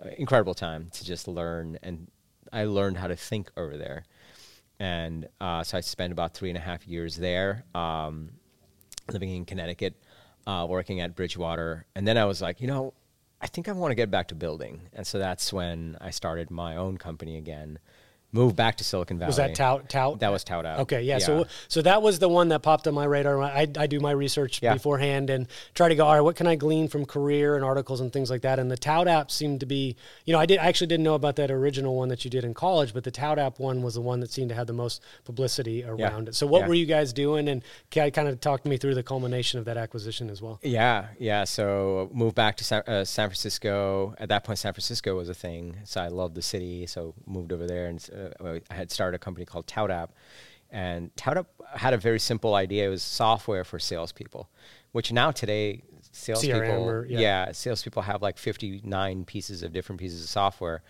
uh, 0.03 0.09
incredible 0.17 0.53
time 0.53 0.89
to 0.93 1.03
just 1.03 1.27
learn. 1.27 1.77
And 1.83 2.07
I 2.51 2.65
learned 2.65 2.97
how 2.97 3.07
to 3.07 3.15
think 3.15 3.51
over 3.57 3.75
there. 3.75 4.05
And 4.79 5.27
uh, 5.41 5.63
so 5.63 5.77
I 5.77 5.81
spent 5.81 6.11
about 6.13 6.33
three 6.33 6.49
and 6.49 6.57
a 6.57 6.61
half 6.61 6.87
years 6.87 7.15
there, 7.15 7.63
um, 7.75 8.31
living 9.11 9.29
in 9.29 9.45
Connecticut, 9.45 9.95
uh, 10.47 10.65
working 10.69 10.99
at 10.99 11.15
Bridgewater. 11.15 11.85
And 11.95 12.07
then 12.07 12.17
I 12.17 12.25
was 12.25 12.41
like, 12.41 12.61
you 12.61 12.67
know, 12.67 12.93
I 13.41 13.47
think 13.47 13.67
I 13.67 13.73
want 13.73 13.91
to 13.91 13.95
get 13.95 14.09
back 14.09 14.29
to 14.29 14.35
building. 14.35 14.83
And 14.93 15.05
so 15.05 15.19
that's 15.19 15.51
when 15.51 15.97
I 15.99 16.11
started 16.11 16.49
my 16.49 16.75
own 16.77 16.97
company 16.97 17.37
again, 17.37 17.79
moved 18.33 18.55
back 18.55 18.75
to 18.77 18.83
Silicon 18.83 19.17
Valley. 19.19 19.29
Was 19.29 19.37
that 19.37 19.55
tout? 19.55 19.87
Tout? 19.87 20.19
That 20.19 20.31
was 20.31 20.43
ToutApp. 20.43 20.79
Okay, 20.79 21.03
yeah, 21.03 21.19
So 21.19 21.45
so 21.69 21.81
that 21.83 22.01
was 22.01 22.19
the 22.19 22.27
one 22.27 22.49
that 22.49 22.61
popped 22.63 22.87
on 22.87 22.93
my 22.93 23.05
radar. 23.05 23.41
I, 23.41 23.67
I 23.77 23.87
do 23.87 23.99
my 23.99 24.11
research 24.11 24.59
Yeah. 24.61 24.73
beforehand 24.73 25.29
and 25.29 25.47
try 25.75 25.87
to 25.87 25.95
go, 25.95 26.05
all 26.05 26.13
right, 26.15 26.21
what 26.21 26.35
can 26.35 26.47
I 26.47 26.55
glean 26.55 26.87
from 26.87 27.05
career 27.05 27.55
and 27.55 27.63
articles 27.63 28.01
and 28.01 28.11
things 28.11 28.29
like 28.29 28.41
that? 28.41 28.59
And 28.59 28.69
the 28.69 28.77
Tout 28.77 29.07
app 29.07 29.31
seemed 29.31 29.59
to 29.61 29.65
be, 29.65 29.95
you 30.25 30.33
know, 30.33 30.39
I 30.39 30.45
did 30.45 30.57
I 30.59 30.65
actually 30.65 30.87
didn't 30.87 31.03
know 31.03 31.13
about 31.15 31.35
that 31.37 31.51
original 31.51 31.95
one 31.95 32.09
that 32.09 32.25
you 32.25 32.31
did 32.31 32.43
in 32.43 32.53
college, 32.53 32.93
but 32.93 33.03
the 33.03 33.11
Tout 33.11 33.37
app 33.39 33.59
one 33.59 33.81
was 33.83 33.93
the 33.93 34.01
one 34.01 34.19
that 34.21 34.31
seemed 34.31 34.49
to 34.49 34.55
have 34.55 34.67
the 34.67 34.73
most 34.73 35.01
publicity 35.25 35.83
around 35.83 36.27
it. 36.27 36.35
So 36.35 36.47
what 36.47 36.61
Yeah. 36.61 36.67
were 36.69 36.73
you 36.73 36.85
guys 36.85 37.13
doing? 37.13 37.47
And 37.47 37.63
can 37.91 38.09
kind 38.11 38.27
of 38.27 38.39
talk 38.41 38.65
me 38.65 38.77
through 38.77 38.95
the 38.95 39.03
culmination 39.03 39.59
of 39.59 39.65
that 39.65 39.77
acquisition 39.77 40.29
as 40.29 40.41
well? 40.41 40.59
Yeah, 40.63 41.07
yeah. 41.19 41.43
So 41.43 42.09
moved 42.13 42.35
back 42.35 42.57
to 42.57 42.63
San, 42.63 42.81
uh, 42.87 43.05
San 43.05 43.29
Francisco. 43.29 44.15
At 44.19 44.29
that 44.29 44.43
point, 44.43 44.59
San 44.59 44.73
Francisco 44.73 45.15
was 45.15 45.29
a 45.29 45.33
thing. 45.33 45.77
So 45.85 46.01
I 46.01 46.07
loved 46.07 46.35
the 46.35 46.41
city. 46.41 46.85
So 46.87 47.13
moved 47.25 47.51
over 47.51 47.67
there, 47.67 47.87
and 47.87 47.99
uh, 48.13 48.22
Uh, 48.43 48.59
I 48.69 48.73
had 48.73 48.91
started 48.91 49.15
a 49.15 49.19
company 49.19 49.45
called 49.45 49.67
Tout 49.67 49.91
App. 49.91 50.11
And 50.69 51.15
Tout 51.15 51.37
App 51.37 51.47
had 51.75 51.93
a 51.93 51.97
very 51.97 52.19
simple 52.19 52.55
idea. 52.55 52.87
It 52.87 52.89
was 52.89 53.03
software 53.03 53.63
for 53.63 53.77
salespeople, 53.77 54.49
which 54.91 55.11
now 55.11 55.31
today 55.31 55.83
salespeople, 56.11 56.89
or- 56.89 57.05
yeah. 57.05 57.19
yeah. 57.19 57.51
salespeople 57.51 58.01
have 58.03 58.21
like 58.21 58.37
fifty 58.37 58.81
nine 58.83 59.23
pieces 59.25 59.61
of 59.63 59.71
different 59.71 59.99
pieces 59.99 60.23
of 60.23 60.29
software. 60.29 60.81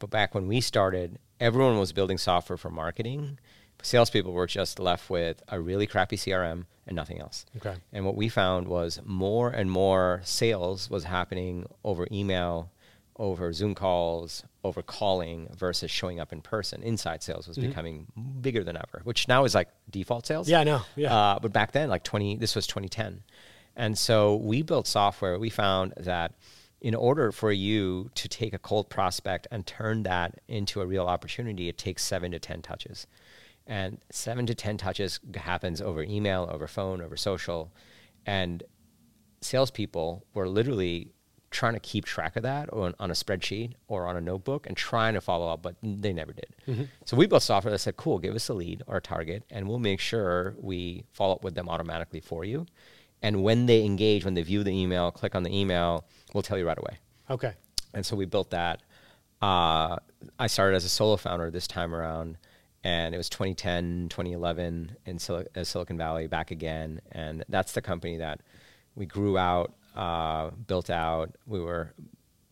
But 0.00 0.10
back 0.10 0.34
when 0.34 0.48
we 0.48 0.60
started, 0.60 1.18
everyone 1.40 1.78
was 1.78 1.92
building 1.92 2.18
software 2.18 2.56
for 2.56 2.70
marketing. 2.70 3.38
Salespeople 3.82 4.32
were 4.32 4.46
just 4.46 4.80
left 4.80 5.08
with 5.08 5.42
a 5.48 5.60
really 5.60 5.86
crappy 5.86 6.16
CRM 6.16 6.66
and 6.86 6.96
nothing 6.96 7.20
else. 7.20 7.46
Okay. 7.56 7.76
And 7.92 8.04
what 8.04 8.16
we 8.16 8.28
found 8.28 8.66
was 8.66 9.00
more 9.04 9.50
and 9.50 9.70
more 9.70 10.20
sales 10.24 10.90
was 10.90 11.04
happening 11.04 11.66
over 11.84 12.08
email, 12.10 12.70
over 13.18 13.52
Zoom 13.52 13.74
calls, 13.74 14.44
over 14.62 14.80
calling 14.82 15.48
versus 15.56 15.90
showing 15.90 16.20
up 16.20 16.32
in 16.32 16.40
person. 16.40 16.82
Inside 16.82 17.22
sales 17.22 17.48
was 17.48 17.58
becoming 17.58 18.06
bigger 18.40 18.62
than 18.62 18.76
ever, 18.76 19.00
which 19.04 19.26
now 19.26 19.44
is 19.44 19.54
like 19.54 19.68
default 19.90 20.26
sales. 20.26 20.48
Yeah, 20.48 20.60
I 20.60 20.64
know. 20.64 20.82
Yeah. 20.94 21.14
Uh, 21.14 21.38
but 21.40 21.52
back 21.52 21.72
then, 21.72 21.88
like 21.88 22.04
20, 22.04 22.36
this 22.36 22.54
was 22.54 22.66
2010. 22.66 23.22
And 23.74 23.98
so 23.98 24.36
we 24.36 24.62
built 24.62 24.86
software. 24.86 25.38
We 25.38 25.50
found 25.50 25.94
that 25.96 26.34
in 26.80 26.94
order 26.94 27.32
for 27.32 27.50
you 27.50 28.10
to 28.14 28.28
take 28.28 28.54
a 28.54 28.58
cold 28.58 28.88
prospect 28.88 29.48
and 29.50 29.66
turn 29.66 30.04
that 30.04 30.40
into 30.46 30.80
a 30.80 30.86
real 30.86 31.06
opportunity, 31.06 31.68
it 31.68 31.76
takes 31.76 32.04
seven 32.04 32.30
to 32.32 32.38
10 32.38 32.62
touches. 32.62 33.06
And 33.66 33.98
seven 34.10 34.46
to 34.46 34.54
10 34.54 34.78
touches 34.78 35.20
happens 35.34 35.82
over 35.82 36.02
email, 36.02 36.48
over 36.50 36.66
phone, 36.66 37.02
over 37.02 37.16
social. 37.16 37.72
And 38.26 38.62
salespeople 39.40 40.24
were 40.34 40.48
literally 40.48 41.12
trying 41.50 41.74
to 41.74 41.80
keep 41.80 42.04
track 42.04 42.36
of 42.36 42.42
that 42.42 42.70
on, 42.72 42.94
on 42.98 43.10
a 43.10 43.14
spreadsheet 43.14 43.72
or 43.88 44.06
on 44.06 44.16
a 44.16 44.20
notebook 44.20 44.66
and 44.66 44.76
trying 44.76 45.14
to 45.14 45.20
follow 45.20 45.50
up, 45.50 45.62
but 45.62 45.76
they 45.82 46.12
never 46.12 46.32
did. 46.32 46.88
So 47.06 47.16
we 47.16 47.26
built 47.26 47.42
software 47.42 47.72
that 47.72 47.78
said, 47.78 47.96
cool, 47.96 48.18
give 48.18 48.34
us 48.34 48.48
a 48.48 48.54
lead 48.54 48.82
or 48.86 48.98
a 48.98 49.00
target, 49.00 49.44
and 49.50 49.66
we'll 49.68 49.78
make 49.78 50.00
sure 50.00 50.54
we 50.60 51.04
follow 51.12 51.34
up 51.34 51.44
with 51.44 51.54
them 51.54 51.68
automatically 51.68 52.20
for 52.20 52.44
you. 52.44 52.66
And 53.22 53.42
when 53.42 53.66
they 53.66 53.84
engage, 53.84 54.24
when 54.24 54.34
they 54.34 54.42
view 54.42 54.62
the 54.62 54.70
email, 54.70 55.10
click 55.10 55.34
on 55.34 55.42
the 55.42 55.56
email, 55.56 56.04
we'll 56.34 56.42
tell 56.42 56.58
you 56.58 56.66
right 56.66 56.78
away. 56.78 56.98
Okay. 57.30 57.54
And 57.94 58.04
so 58.04 58.14
we 58.14 58.26
built 58.26 58.50
that. 58.50 58.82
Uh, 59.40 59.96
I 60.38 60.46
started 60.48 60.76
as 60.76 60.84
a 60.84 60.88
solo 60.88 61.16
founder 61.16 61.50
this 61.50 61.66
time 61.66 61.94
around, 61.94 62.36
and 62.84 63.14
it 63.14 63.18
was 63.18 63.28
2010, 63.28 64.08
2011 64.10 64.96
in 65.06 65.18
Sil- 65.18 65.48
uh, 65.56 65.64
Silicon 65.64 65.96
Valley, 65.96 66.26
back 66.26 66.50
again. 66.50 67.00
And 67.12 67.44
that's 67.48 67.72
the 67.72 67.82
company 67.82 68.18
that 68.18 68.40
we 68.94 69.06
grew 69.06 69.38
out, 69.38 69.74
uh, 69.94 70.50
built 70.50 70.90
out. 70.90 71.36
We 71.46 71.60
were 71.60 71.92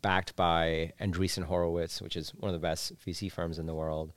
backed 0.02 0.36
by 0.36 0.92
Andreessen 1.00 1.44
Horowitz, 1.44 2.00
which 2.00 2.16
is 2.16 2.30
one 2.30 2.48
of 2.48 2.52
the 2.52 2.66
best 2.66 2.94
VC 3.04 3.30
firms 3.30 3.58
in 3.58 3.66
the 3.66 3.74
world. 3.74 4.12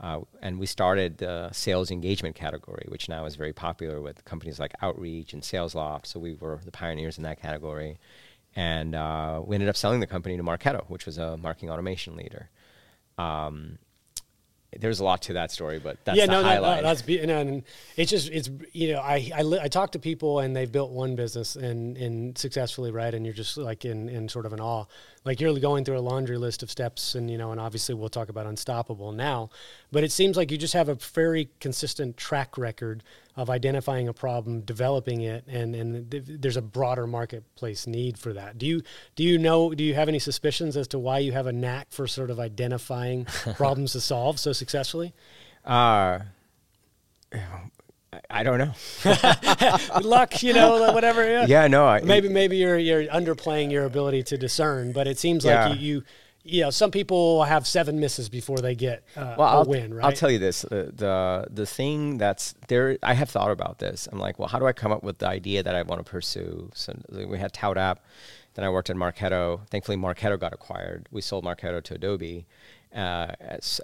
Uh, 0.00 0.20
and 0.42 0.58
we 0.58 0.66
started 0.66 1.18
the 1.18 1.50
sales 1.52 1.90
engagement 1.90 2.36
category, 2.36 2.84
which 2.88 3.08
now 3.08 3.24
is 3.24 3.34
very 3.34 3.52
popular 3.52 4.00
with 4.00 4.24
companies 4.24 4.60
like 4.60 4.72
Outreach 4.80 5.32
and 5.32 5.42
SalesLoft. 5.42 6.06
So 6.06 6.20
we 6.20 6.34
were 6.34 6.60
the 6.64 6.70
pioneers 6.70 7.18
in 7.18 7.24
that 7.24 7.40
category. 7.40 7.98
And 8.54 8.94
uh, 8.94 9.42
we 9.44 9.54
ended 9.56 9.68
up 9.68 9.76
selling 9.76 10.00
the 10.00 10.06
company 10.06 10.36
to 10.36 10.42
Marketo, 10.42 10.84
which 10.88 11.04
was 11.04 11.18
a 11.18 11.36
marketing 11.36 11.70
automation 11.70 12.16
leader. 12.16 12.48
Um, 13.16 13.78
there's 14.76 15.00
a 15.00 15.04
lot 15.04 15.22
to 15.22 15.32
that 15.34 15.50
story, 15.50 15.78
but 15.78 15.96
that's 16.04 16.18
yeah, 16.18 16.26
the 16.26 16.32
no, 16.32 16.42
that, 16.42 16.48
highlight. 16.48 16.82
that's 16.82 17.02
be, 17.02 17.18
and, 17.20 17.30
and 17.30 17.62
it's 17.96 18.10
just 18.10 18.30
it's 18.30 18.50
you 18.72 18.92
know 18.92 19.00
I 19.00 19.30
I, 19.34 19.42
li- 19.42 19.60
I 19.62 19.68
talk 19.68 19.92
to 19.92 19.98
people 19.98 20.40
and 20.40 20.54
they've 20.54 20.70
built 20.70 20.90
one 20.90 21.16
business 21.16 21.56
and 21.56 21.96
and 21.96 22.36
successfully 22.36 22.90
right, 22.90 23.12
and 23.14 23.24
you're 23.24 23.34
just 23.34 23.56
like 23.56 23.84
in 23.84 24.08
in 24.08 24.28
sort 24.28 24.44
of 24.44 24.52
an 24.52 24.60
awe. 24.60 24.84
Like 25.28 25.40
you're 25.40 25.56
going 25.58 25.84
through 25.84 25.98
a 25.98 26.00
laundry 26.00 26.38
list 26.38 26.62
of 26.62 26.70
steps 26.70 27.14
and 27.14 27.30
you 27.30 27.36
know 27.36 27.52
and 27.52 27.60
obviously 27.60 27.94
we'll 27.94 28.08
talk 28.08 28.30
about 28.30 28.46
unstoppable 28.46 29.12
now 29.12 29.50
but 29.92 30.02
it 30.02 30.10
seems 30.10 30.36
like 30.36 30.50
you 30.50 30.56
just 30.56 30.74
have 30.74 30.88
a 30.88 30.94
very 30.94 31.50
consistent 31.60 32.16
track 32.16 32.56
record 32.56 33.04
of 33.36 33.48
identifying 33.48 34.08
a 34.08 34.12
problem 34.12 34.62
developing 34.62 35.20
it 35.20 35.44
and 35.46 35.74
and 35.74 36.10
th- 36.10 36.24
there's 36.26 36.56
a 36.56 36.62
broader 36.62 37.06
marketplace 37.06 37.86
need 37.86 38.18
for 38.18 38.32
that. 38.32 38.58
Do 38.58 38.66
you 38.66 38.82
do 39.14 39.22
you 39.22 39.38
know 39.38 39.72
do 39.74 39.84
you 39.84 39.94
have 39.94 40.08
any 40.08 40.18
suspicions 40.18 40.76
as 40.76 40.88
to 40.88 40.98
why 40.98 41.18
you 41.18 41.32
have 41.32 41.46
a 41.46 41.52
knack 41.52 41.88
for 41.90 42.06
sort 42.06 42.30
of 42.30 42.40
identifying 42.40 43.24
problems 43.54 43.92
to 43.92 44.00
solve 44.00 44.40
so 44.40 44.52
successfully? 44.52 45.14
Uh, 45.64 46.20
I 48.30 48.42
don't 48.42 48.58
know. 48.58 48.72
luck 50.02 50.42
you 50.42 50.52
know 50.52 50.92
whatever 50.92 51.28
yeah. 51.28 51.46
Yeah, 51.46 51.66
no. 51.66 51.86
I, 51.86 52.00
maybe 52.00 52.28
maybe 52.28 52.56
you're 52.56 52.78
you're 52.78 53.04
underplaying 53.04 53.70
your 53.70 53.84
ability 53.84 54.22
to 54.24 54.38
discern 54.38 54.92
but 54.92 55.06
it 55.06 55.18
seems 55.18 55.44
Yeah. 55.44 55.68
like 55.68 55.80
you, 55.80 55.86
you 55.96 56.02
you 56.44 56.62
know 56.62 56.70
some 56.70 56.90
people 56.90 57.44
have 57.44 57.66
seven 57.66 58.00
misses 58.00 58.28
before 58.28 58.58
they 58.58 58.74
get 58.74 59.04
uh, 59.16 59.34
well, 59.36 59.48
a 59.48 59.52
I'll, 59.58 59.64
win 59.64 59.92
right 59.92 60.04
I'll 60.06 60.12
tell 60.12 60.30
you 60.30 60.38
this: 60.38 60.62
the, 60.62 60.92
the 60.94 61.46
the 61.50 61.66
thing 61.66 62.16
that's 62.16 62.54
there. 62.68 62.96
I 63.02 63.12
have 63.14 63.28
thought 63.28 63.50
about 63.50 63.78
this. 63.80 64.08
I'm 64.10 64.18
like, 64.18 64.38
well, 64.38 64.48
how 64.48 64.58
do 64.58 64.66
I 64.66 64.72
come 64.72 64.92
up 64.92 65.02
with 65.02 65.18
the 65.18 65.28
idea 65.28 65.62
that 65.62 65.74
I 65.74 65.82
want 65.82 66.04
to 66.04 66.10
pursue? 66.10 66.70
So 66.74 66.94
we 67.10 67.38
had 67.38 67.52
Tout 67.52 67.76
App, 67.76 68.00
then 68.54 68.64
I 68.64 68.70
worked 68.70 68.90
at 68.90 68.96
Marketo. 68.96 69.60
Thankfully, 69.68 69.96
Marketo 69.96 70.36
got 70.36 70.52
acquired. 70.52 71.06
We 71.12 71.20
sold 71.20 71.44
Marketo 71.44 71.82
to 71.82 71.94
Adobe. 71.94 72.46
Uh, 72.94 73.32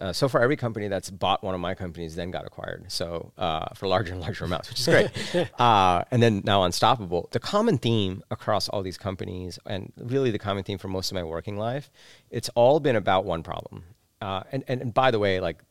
uh, 0.01 0.13
so 0.13 0.29
far 0.29 0.43
every 0.43 0.57
company 0.57 0.89
that's 0.89 1.11
bought 1.11 1.43
one 1.45 1.55
of 1.55 1.61
my 1.61 1.75
companies, 1.75 2.17
then 2.17 2.31
got 2.31 2.47
acquired. 2.47 2.91
So 2.91 3.33
uh, 3.39 3.67
for 3.75 3.87
larger 3.87 4.13
and 4.13 4.21
larger 4.21 4.45
amounts, 4.45 4.71
which 4.71 4.81
is 4.81 4.87
great. 4.87 5.51
uh, 5.61 6.05
and 6.11 6.23
then 6.23 6.43
now 6.45 6.65
Unstoppable. 6.65 7.29
The 7.33 7.41
common 7.41 7.79
theme 7.79 8.23
across 8.31 8.69
all 8.69 8.83
these 8.83 8.99
companies, 8.99 9.59
and 9.67 9.93
really 9.97 10.31
the 10.31 10.39
common 10.39 10.65
theme 10.65 10.79
for 10.79 10.89
most 10.89 11.11
of 11.11 11.15
my 11.15 11.23
working 11.23 11.59
life, 11.59 11.91
it's 12.31 12.49
all 12.55 12.81
been 12.81 12.97
about 12.97 13.25
one 13.25 13.43
problem. 13.43 13.85
Uh, 14.21 14.43
and, 14.53 14.65
and 14.67 14.81
and 14.81 14.95
by 14.95 15.11
the 15.11 15.19
way, 15.19 15.41
like 15.41 15.63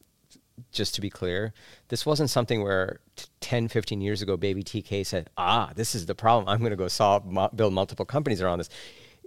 just 0.72 0.96
to 0.96 1.02
be 1.02 1.10
clear, 1.10 1.54
this 1.90 2.06
wasn't 2.06 2.30
something 2.30 2.64
where 2.64 3.00
t- 3.16 3.26
10, 3.42 3.68
15 3.68 4.02
years 4.02 4.22
ago, 4.22 4.38
baby 4.38 4.64
TK 4.64 5.06
said, 5.06 5.30
ah, 5.38 5.72
this 5.76 5.96
is 5.96 6.06
the 6.06 6.16
problem. 6.16 6.48
I'm 6.48 6.60
going 6.60 6.72
to 6.72 6.78
go 6.78 6.88
solve, 6.88 7.26
mu- 7.26 7.50
build 7.56 7.74
multiple 7.74 8.06
companies 8.06 8.42
around 8.42 8.60
this. 8.60 8.70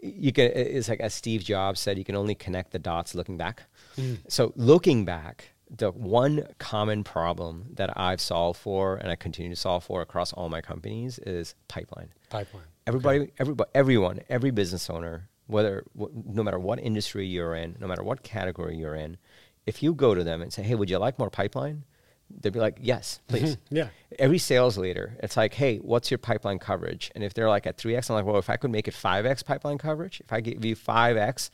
You 0.02 0.32
can, 0.32 0.50
it's 0.54 0.88
like 0.88 1.00
as 1.00 1.14
Steve 1.14 1.42
Jobs 1.42 1.80
said, 1.80 1.98
you 1.98 2.04
can 2.04 2.16
only 2.16 2.34
connect 2.34 2.72
the 2.72 2.78
dots 2.78 3.14
looking 3.14 3.36
back. 3.36 3.64
Hmm. 3.96 4.14
So 4.28 4.52
looking 4.56 5.04
back, 5.04 5.50
the 5.70 5.90
one 5.90 6.46
common 6.58 7.02
problem 7.02 7.66
that 7.74 7.98
I've 7.98 8.20
solved 8.20 8.60
for 8.60 8.96
and 8.96 9.10
I 9.10 9.16
continue 9.16 9.50
to 9.50 9.60
solve 9.60 9.84
for 9.84 10.00
across 10.00 10.32
all 10.32 10.48
my 10.48 10.60
companies 10.60 11.18
is 11.18 11.54
pipeline. 11.68 12.10
pipeline 12.30 12.64
Everybody, 12.86 13.32
everybody, 13.38 13.70
everyone, 13.74 14.20
every 14.28 14.52
business 14.52 14.88
owner, 14.88 15.28
whether 15.48 15.82
wh- 15.98 16.14
no 16.24 16.44
matter 16.44 16.58
what 16.58 16.78
industry 16.78 17.26
you're 17.26 17.54
in, 17.56 17.76
no 17.80 17.88
matter 17.88 18.04
what 18.04 18.22
category 18.22 18.76
you're 18.76 18.94
in, 18.94 19.18
if 19.66 19.82
you 19.82 19.92
go 19.92 20.14
to 20.14 20.22
them 20.22 20.40
and 20.40 20.52
say, 20.52 20.62
"Hey, 20.62 20.76
would 20.76 20.88
you 20.88 20.98
like 20.98 21.18
more 21.18 21.30
pipeline?" 21.30 21.82
They'd 22.30 22.52
be 22.52 22.60
like, 22.60 22.78
"Yes, 22.80 23.20
mm-hmm. 23.28 23.44
please." 23.44 23.56
yeah 23.70 23.88
Every 24.20 24.38
sales 24.38 24.78
leader, 24.78 25.16
it's 25.20 25.36
like, 25.36 25.54
"Hey, 25.54 25.78
what's 25.78 26.12
your 26.12 26.18
pipeline 26.18 26.60
coverage?" 26.60 27.10
And 27.16 27.24
if 27.24 27.34
they're 27.34 27.48
like 27.48 27.66
at 27.66 27.76
three 27.76 27.96
x, 27.96 28.08
I'm 28.08 28.14
like, 28.14 28.24
"Well, 28.24 28.38
if 28.38 28.48
I 28.48 28.56
could 28.56 28.70
make 28.70 28.86
it 28.86 28.94
five 28.94 29.26
x 29.26 29.42
pipeline 29.42 29.78
coverage, 29.78 30.20
if 30.20 30.32
I 30.32 30.40
give 30.40 30.64
you 30.64 30.76
five 30.76 31.16
x 31.16 31.50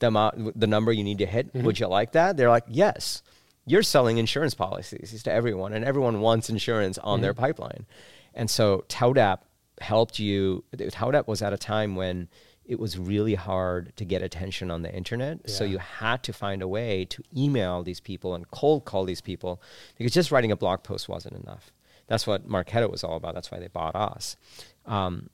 the 0.00 0.08
amount, 0.08 0.58
the 0.58 0.66
number 0.66 0.92
you 0.92 1.04
need 1.04 1.18
to 1.18 1.26
hit, 1.26 1.54
would 1.54 1.78
you 1.80 1.86
like 1.86 2.12
that?" 2.12 2.36
They're 2.36 2.50
like, 2.50 2.64
"Yes." 2.68 3.22
You're 3.68 3.82
selling 3.82 4.18
insurance 4.18 4.54
policies 4.54 5.24
to 5.24 5.32
everyone, 5.32 5.72
and 5.72 5.84
everyone 5.84 6.20
wants 6.20 6.48
insurance 6.48 6.98
on 6.98 7.20
their 7.20 7.34
pipeline. 7.34 7.84
And 8.32 8.48
so 8.48 8.84
ToutApp 8.88 9.38
helped 9.80 10.20
you. 10.20 10.62
ToutApp 10.76 11.26
was 11.26 11.42
at 11.42 11.52
a 11.52 11.58
time 11.58 11.96
when 11.96 12.28
it 12.64 12.78
was 12.78 12.96
really 12.96 13.34
hard 13.34 13.92
to 13.96 14.04
get 14.04 14.22
attention 14.22 14.70
on 14.70 14.82
the 14.82 14.94
internet. 14.94 15.50
So 15.50 15.64
you 15.64 15.78
had 15.78 16.22
to 16.24 16.32
find 16.32 16.62
a 16.62 16.68
way 16.68 17.04
to 17.06 17.22
email 17.36 17.82
these 17.82 17.98
people 17.98 18.34
and 18.36 18.48
cold 18.50 18.84
call 18.84 19.04
these 19.04 19.20
people 19.20 19.60
because 19.98 20.12
just 20.12 20.30
writing 20.30 20.52
a 20.52 20.56
blog 20.56 20.84
post 20.84 21.08
wasn't 21.08 21.34
enough. 21.42 21.72
That's 22.06 22.24
what 22.24 22.48
Marketo 22.48 22.88
was 22.88 23.02
all 23.02 23.16
about. 23.16 23.34
That's 23.34 23.50
why 23.50 23.58
they 23.58 23.66
bought 23.68 23.96
us. 23.96 24.36
Um, 24.84 25.30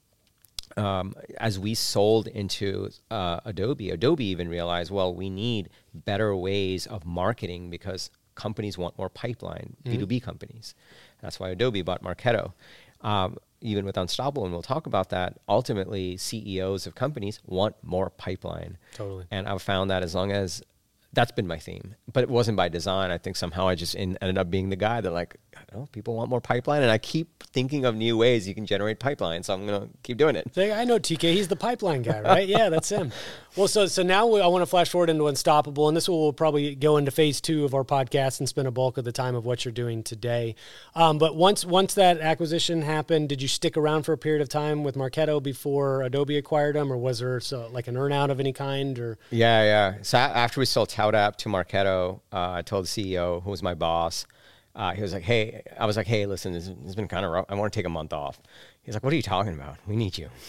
um, 0.76 1.14
as 1.38 1.58
we 1.58 1.74
sold 1.74 2.28
into 2.28 2.90
uh, 3.10 3.40
Adobe, 3.44 3.90
Adobe 3.90 4.24
even 4.24 4.48
realized, 4.48 4.90
well, 4.90 5.14
we 5.14 5.30
need 5.30 5.68
better 5.94 6.34
ways 6.34 6.86
of 6.86 7.04
marketing 7.04 7.70
because 7.70 8.10
companies 8.34 8.78
want 8.78 8.96
more 8.98 9.08
pipeline, 9.08 9.76
B2B 9.84 10.22
companies. 10.22 10.74
That's 11.20 11.38
why 11.38 11.50
Adobe 11.50 11.82
bought 11.82 12.02
Marketo. 12.02 12.52
Um, 13.00 13.36
even 13.60 13.84
with 13.84 13.96
Unstoppable, 13.96 14.44
and 14.44 14.52
we'll 14.52 14.62
talk 14.62 14.86
about 14.86 15.10
that, 15.10 15.38
ultimately, 15.48 16.16
CEOs 16.16 16.86
of 16.86 16.94
companies 16.94 17.40
want 17.46 17.76
more 17.82 18.10
pipeline. 18.10 18.76
Totally. 18.94 19.26
And 19.30 19.46
I've 19.46 19.62
found 19.62 19.90
that 19.90 20.02
as 20.02 20.14
long 20.14 20.32
as 20.32 20.62
that's 21.12 21.32
been 21.32 21.46
my 21.46 21.58
theme, 21.58 21.94
but 22.10 22.22
it 22.22 22.30
wasn't 22.30 22.56
by 22.56 22.68
design. 22.68 23.10
I 23.10 23.18
think 23.18 23.36
somehow 23.36 23.68
I 23.68 23.74
just 23.74 23.94
in, 23.94 24.16
ended 24.22 24.38
up 24.38 24.50
being 24.50 24.70
the 24.70 24.76
guy 24.76 25.00
that 25.00 25.12
like, 25.12 25.36
oh, 25.74 25.86
people 25.92 26.14
want 26.14 26.30
more 26.30 26.40
pipeline, 26.40 26.82
and 26.82 26.90
I 26.90 26.98
keep 26.98 27.42
thinking 27.42 27.84
of 27.84 27.94
new 27.94 28.16
ways 28.16 28.48
you 28.48 28.54
can 28.54 28.64
generate 28.64 28.98
pipeline. 28.98 29.42
So 29.42 29.52
I'm 29.52 29.66
gonna 29.66 29.88
keep 30.02 30.16
doing 30.16 30.36
it. 30.36 30.50
I 30.56 30.84
know 30.84 30.98
TK. 30.98 31.32
He's 31.34 31.48
the 31.48 31.56
pipeline 31.56 32.02
guy, 32.02 32.20
right? 32.20 32.48
yeah, 32.48 32.68
that's 32.68 32.88
him. 32.88 33.12
Well, 33.54 33.68
so 33.68 33.84
so 33.84 34.02
now 34.02 34.26
we, 34.26 34.40
I 34.40 34.46
want 34.46 34.62
to 34.62 34.66
flash 34.66 34.88
forward 34.88 35.10
into 35.10 35.26
Unstoppable, 35.26 35.86
and 35.86 35.94
this 35.94 36.08
will 36.08 36.22
we'll 36.22 36.32
probably 36.32 36.74
go 36.74 36.96
into 36.96 37.10
phase 37.10 37.38
two 37.38 37.66
of 37.66 37.74
our 37.74 37.84
podcast 37.84 38.40
and 38.40 38.48
spend 38.48 38.66
a 38.66 38.70
bulk 38.70 38.96
of 38.96 39.04
the 39.04 39.12
time 39.12 39.34
of 39.34 39.44
what 39.44 39.62
you're 39.66 39.72
doing 39.72 40.02
today. 40.02 40.54
Um, 40.94 41.18
but 41.18 41.36
once 41.36 41.62
once 41.62 41.92
that 41.92 42.18
acquisition 42.20 42.80
happened, 42.80 43.28
did 43.28 43.42
you 43.42 43.48
stick 43.48 43.76
around 43.76 44.04
for 44.04 44.14
a 44.14 44.16
period 44.16 44.40
of 44.40 44.48
time 44.48 44.84
with 44.84 44.96
Marketo 44.96 45.42
before 45.42 46.00
Adobe 46.00 46.38
acquired 46.38 46.76
them, 46.76 46.90
or 46.90 46.96
was 46.96 47.18
there 47.18 47.40
so 47.40 47.68
like 47.70 47.88
an 47.88 47.94
earnout 47.96 48.30
of 48.30 48.40
any 48.40 48.54
kind? 48.54 48.98
Or 48.98 49.18
Yeah, 49.30 49.62
yeah. 49.64 49.94
So 50.00 50.16
after 50.16 50.58
we 50.58 50.64
sold 50.64 50.88
ToutApp 51.02 51.36
to 51.36 51.48
Marketo, 51.48 52.20
uh, 52.32 52.52
I 52.52 52.62
told 52.62 52.84
the 52.84 52.88
CEO, 52.88 53.42
who 53.42 53.50
was 53.50 53.62
my 53.62 53.74
boss, 53.74 54.26
uh, 54.74 54.92
he 54.92 55.02
was 55.02 55.12
like, 55.12 55.22
"Hey," 55.22 55.62
I 55.78 55.84
was 55.84 55.96
like, 55.96 56.06
"Hey, 56.06 56.24
listen, 56.26 56.52
this, 56.52 56.66
this 56.66 56.76
has 56.84 56.94
been 56.94 57.08
kind 57.08 57.26
of 57.26 57.32
rough. 57.32 57.46
I 57.48 57.54
want 57.54 57.72
to 57.72 57.78
take 57.78 57.84
a 57.84 57.90
month 57.90 58.12
off." 58.12 58.40
He's 58.82 58.94
like, 58.94 59.02
"What 59.02 59.12
are 59.12 59.16
you 59.16 59.22
talking 59.22 59.52
about? 59.52 59.76
We 59.86 59.96
need 59.96 60.16
you." 60.16 60.30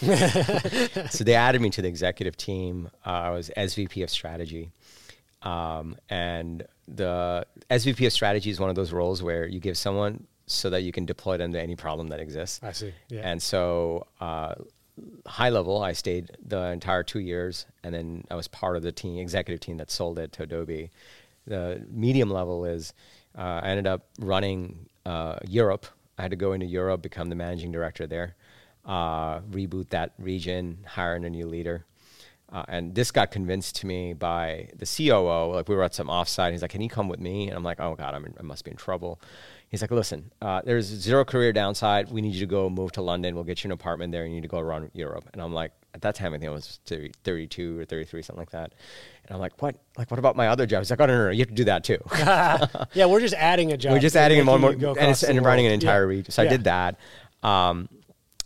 so 1.10 1.24
they 1.24 1.34
added 1.34 1.60
me 1.60 1.70
to 1.70 1.82
the 1.82 1.88
executive 1.88 2.36
team. 2.36 2.88
Uh, 3.04 3.10
I 3.10 3.30
was 3.30 3.50
SVP 3.54 4.02
of 4.02 4.08
strategy, 4.08 4.70
um, 5.42 5.96
and 6.08 6.66
the 6.88 7.46
SVP 7.70 8.06
of 8.06 8.12
strategy 8.12 8.48
is 8.48 8.58
one 8.58 8.70
of 8.70 8.76
those 8.76 8.92
roles 8.92 9.22
where 9.22 9.46
you 9.46 9.60
give 9.60 9.76
someone 9.76 10.26
so 10.46 10.70
that 10.70 10.82
you 10.82 10.92
can 10.92 11.04
deploy 11.04 11.36
them 11.36 11.52
to 11.52 11.60
any 11.60 11.76
problem 11.76 12.08
that 12.08 12.20
exists. 12.20 12.60
I 12.62 12.72
see. 12.72 12.92
Yeah. 13.08 13.22
And 13.24 13.42
so, 13.42 14.06
uh, 14.20 14.54
high 15.26 15.50
level, 15.50 15.82
I 15.82 15.92
stayed 15.92 16.30
the 16.44 16.70
entire 16.70 17.02
two 17.02 17.18
years, 17.18 17.66
and 17.82 17.94
then 17.94 18.24
I 18.30 18.34
was 18.34 18.48
part 18.48 18.76
of 18.76 18.82
the 18.82 18.92
team, 18.92 19.18
executive 19.18 19.60
team 19.60 19.76
that 19.78 19.90
sold 19.90 20.18
it 20.18 20.32
to 20.32 20.44
Adobe. 20.44 20.90
The 21.46 21.84
medium 21.90 22.30
level 22.30 22.64
is 22.64 22.92
uh, 23.36 23.60
I 23.62 23.68
ended 23.68 23.86
up 23.86 24.06
running 24.18 24.86
uh, 25.04 25.38
Europe. 25.46 25.86
I 26.18 26.22
had 26.22 26.30
to 26.30 26.36
go 26.36 26.52
into 26.52 26.66
Europe, 26.66 27.02
become 27.02 27.28
the 27.28 27.34
managing 27.34 27.72
director 27.72 28.06
there, 28.06 28.36
uh, 28.84 29.40
reboot 29.40 29.90
that 29.90 30.12
region, 30.18 30.78
hire 30.86 31.16
in 31.16 31.24
a 31.24 31.30
new 31.30 31.46
leader. 31.46 31.84
Uh, 32.52 32.64
and 32.68 32.94
this 32.94 33.10
got 33.10 33.32
convinced 33.32 33.74
to 33.76 33.86
me 33.86 34.12
by 34.12 34.68
the 34.76 34.86
COO. 34.86 35.54
Like 35.54 35.68
we 35.68 35.74
were 35.74 35.82
at 35.82 35.94
some 35.94 36.06
offsite. 36.06 36.46
and 36.46 36.52
He's 36.52 36.62
like, 36.62 36.70
"Can 36.70 36.82
you 36.82 36.88
come 36.88 37.08
with 37.08 37.18
me?" 37.18 37.48
And 37.48 37.56
I'm 37.56 37.64
like, 37.64 37.80
"Oh 37.80 37.96
God, 37.96 38.14
I'm 38.14 38.24
in, 38.26 38.34
I 38.38 38.42
must 38.42 38.64
be 38.64 38.70
in 38.70 38.76
trouble." 38.76 39.20
He's 39.74 39.82
like, 39.82 39.90
"Listen, 39.90 40.30
uh, 40.40 40.62
there's 40.64 40.86
zero 40.86 41.24
career 41.24 41.52
downside. 41.52 42.08
We 42.08 42.22
need 42.22 42.34
you 42.34 42.40
to 42.40 42.46
go 42.46 42.70
move 42.70 42.92
to 42.92 43.02
London. 43.02 43.34
We'll 43.34 43.42
get 43.42 43.64
you 43.64 43.68
an 43.68 43.72
apartment 43.72 44.12
there. 44.12 44.24
You 44.24 44.32
need 44.32 44.42
to 44.42 44.48
go 44.48 44.60
around 44.60 44.88
Europe." 44.94 45.28
And 45.32 45.42
I'm 45.42 45.52
like, 45.52 45.72
at 45.94 46.02
that 46.02 46.14
time, 46.14 46.32
I 46.32 46.38
think 46.38 46.48
I 46.48 46.52
was 46.54 46.78
30, 46.86 47.10
32 47.24 47.80
or 47.80 47.84
33, 47.84 48.22
something 48.22 48.40
like 48.40 48.50
that. 48.50 48.72
And 49.26 49.34
I'm 49.34 49.40
like, 49.40 49.60
"What? 49.60 49.74
Like, 49.98 50.12
what 50.12 50.20
about 50.20 50.36
my 50.36 50.46
other 50.46 50.64
job?" 50.64 50.82
He's 50.82 50.90
like, 50.90 51.00
"Oh 51.00 51.06
no, 51.06 51.16
no, 51.16 51.24
no. 51.24 51.30
You 51.30 51.40
have 51.40 51.48
to 51.48 51.54
do 51.54 51.64
that 51.64 51.82
too." 51.82 51.98
yeah, 52.94 53.06
we're 53.06 53.18
just 53.20 53.34
adding 53.34 53.72
a 53.72 53.76
job. 53.76 53.94
We're 53.94 53.98
just 53.98 54.14
adding 54.14 54.38
make 54.38 54.46
more 54.46 54.54
and 54.54 54.62
more, 54.62 54.70
you 54.72 54.78
go 54.78 54.90
and, 54.90 54.98
across 54.98 55.22
it's, 55.24 55.30
and 55.30 55.44
running 55.44 55.66
an 55.66 55.72
entire 55.72 56.02
Yeah. 56.04 56.08
region. 56.18 56.30
So 56.30 56.44
I 56.44 56.46
did 56.46 56.64
that. 56.64 56.96
Um, 57.42 57.88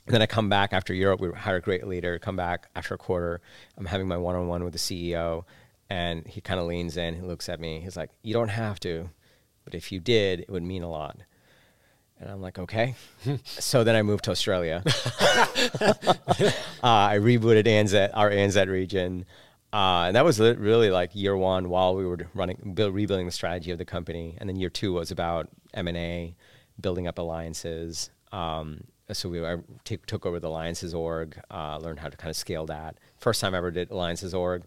and 0.07 0.15
then 0.15 0.23
I 0.23 0.27
come 0.27 0.49
back 0.49 0.73
after 0.73 0.95
Europe. 0.95 1.21
We 1.21 1.31
hired 1.33 1.63
a 1.63 1.65
great 1.65 1.87
leader. 1.87 2.19
Come 2.19 2.37
back 2.37 2.69
after 2.75 2.95
a 2.95 2.99
quarter. 2.99 3.43
I'm 3.77 3.85
having 3.85 4.09
my 4.09 4.17
one-on-one 4.17 4.65
with 4.65 4.73
the 4.73 4.79
CEO, 4.79 5.45
and 5.91 6.27
he 6.27 6.41
kind 6.41 6.59
of 6.59 6.65
leans 6.67 6.97
in. 6.97 7.15
He 7.15 7.21
looks 7.21 7.51
at 7.51 7.61
me. 7.61 7.81
He's 7.81 7.99
like, 7.99 8.11
"You 8.23 8.33
don't 8.33 8.49
have 8.49 8.81
to, 8.81 9.11
but 9.69 9.77
if 9.77 9.93
you 9.93 10.01
did, 10.01 10.41
it 10.41 10.51
would 10.51 10.63
mean 10.63 10.83
a 10.83 10.91
lot." 10.91 11.19
And 12.19 12.31
I'm 12.31 12.41
like, 12.41 12.59
"Okay." 12.59 12.95
so 13.45 13.85
then 13.85 13.95
I 13.95 14.03
moved 14.03 14.25
to 14.25 14.31
Australia. 14.31 14.83
uh, 14.87 16.51
I 16.83 17.19
rebooted 17.21 17.65
ANZ, 17.67 18.11
our 18.15 18.31
ANZ 18.31 18.67
region. 18.69 19.27
Uh, 19.71 20.05
and 20.07 20.17
that 20.17 20.25
was 20.25 20.41
really 20.41 20.91
like 20.91 21.15
year 21.15 21.37
one 21.37 21.69
while 21.69 21.95
we 21.95 22.07
were 22.07 22.19
running, 22.33 22.73
build, 22.75 22.95
rebuilding 22.95 23.27
the 23.27 23.33
strategy 23.33 23.71
of 23.71 23.77
the 23.77 23.85
company. 23.85 24.35
And 24.39 24.49
then 24.49 24.57
year 24.57 24.71
two 24.71 24.95
was 24.95 25.11
about 25.11 25.51
M&A, 25.75 26.35
building 26.81 27.07
up 27.07 27.19
alliances. 27.19 28.09
Um, 28.33 28.85
so 29.13 29.29
we 29.29 29.45
I 29.45 29.57
take, 29.85 30.07
took 30.07 30.25
over 30.25 30.41
the 30.41 30.49
alliances 30.49 30.95
org, 30.95 31.39
uh, 31.51 31.77
learned 31.79 32.01
how 32.01 32.09
to 32.09 32.17
kind 32.17 32.31
of 32.31 32.37
scale 32.37 32.65
that. 32.67 32.97
First 33.19 33.43
time 33.43 33.55
I 33.55 33.59
ever 33.59 33.71
did 33.71 33.91
alliances 33.91 34.33
org. 34.33 34.63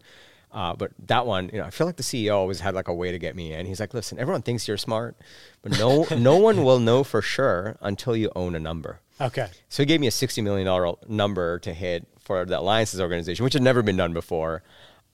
Uh, 0.52 0.74
but 0.74 0.90
that 1.06 1.26
one, 1.26 1.48
you 1.52 1.58
know, 1.58 1.64
I 1.64 1.70
feel 1.70 1.86
like 1.86 1.96
the 1.96 2.02
CEO 2.02 2.34
always 2.34 2.60
had 2.60 2.74
like 2.74 2.88
a 2.88 2.94
way 2.94 3.10
to 3.10 3.18
get 3.18 3.34
me 3.34 3.54
in. 3.54 3.64
He's 3.66 3.80
like, 3.80 3.94
listen, 3.94 4.18
everyone 4.18 4.42
thinks 4.42 4.68
you're 4.68 4.76
smart, 4.76 5.16
but 5.62 5.78
no, 5.78 6.06
no 6.16 6.36
one 6.36 6.62
will 6.62 6.78
know 6.78 7.04
for 7.04 7.22
sure 7.22 7.76
until 7.80 8.14
you 8.14 8.30
own 8.36 8.54
a 8.54 8.60
number. 8.60 9.00
Okay. 9.20 9.48
So 9.68 9.82
he 9.82 9.86
gave 9.86 10.00
me 10.00 10.06
a 10.08 10.10
$60 10.10 10.42
million 10.42 10.96
number 11.08 11.58
to 11.60 11.72
hit 11.72 12.06
for 12.20 12.44
the 12.44 12.58
alliances 12.58 13.00
organization, 13.00 13.44
which 13.44 13.54
had 13.54 13.62
never 13.62 13.82
been 13.82 13.96
done 13.96 14.12
before. 14.12 14.62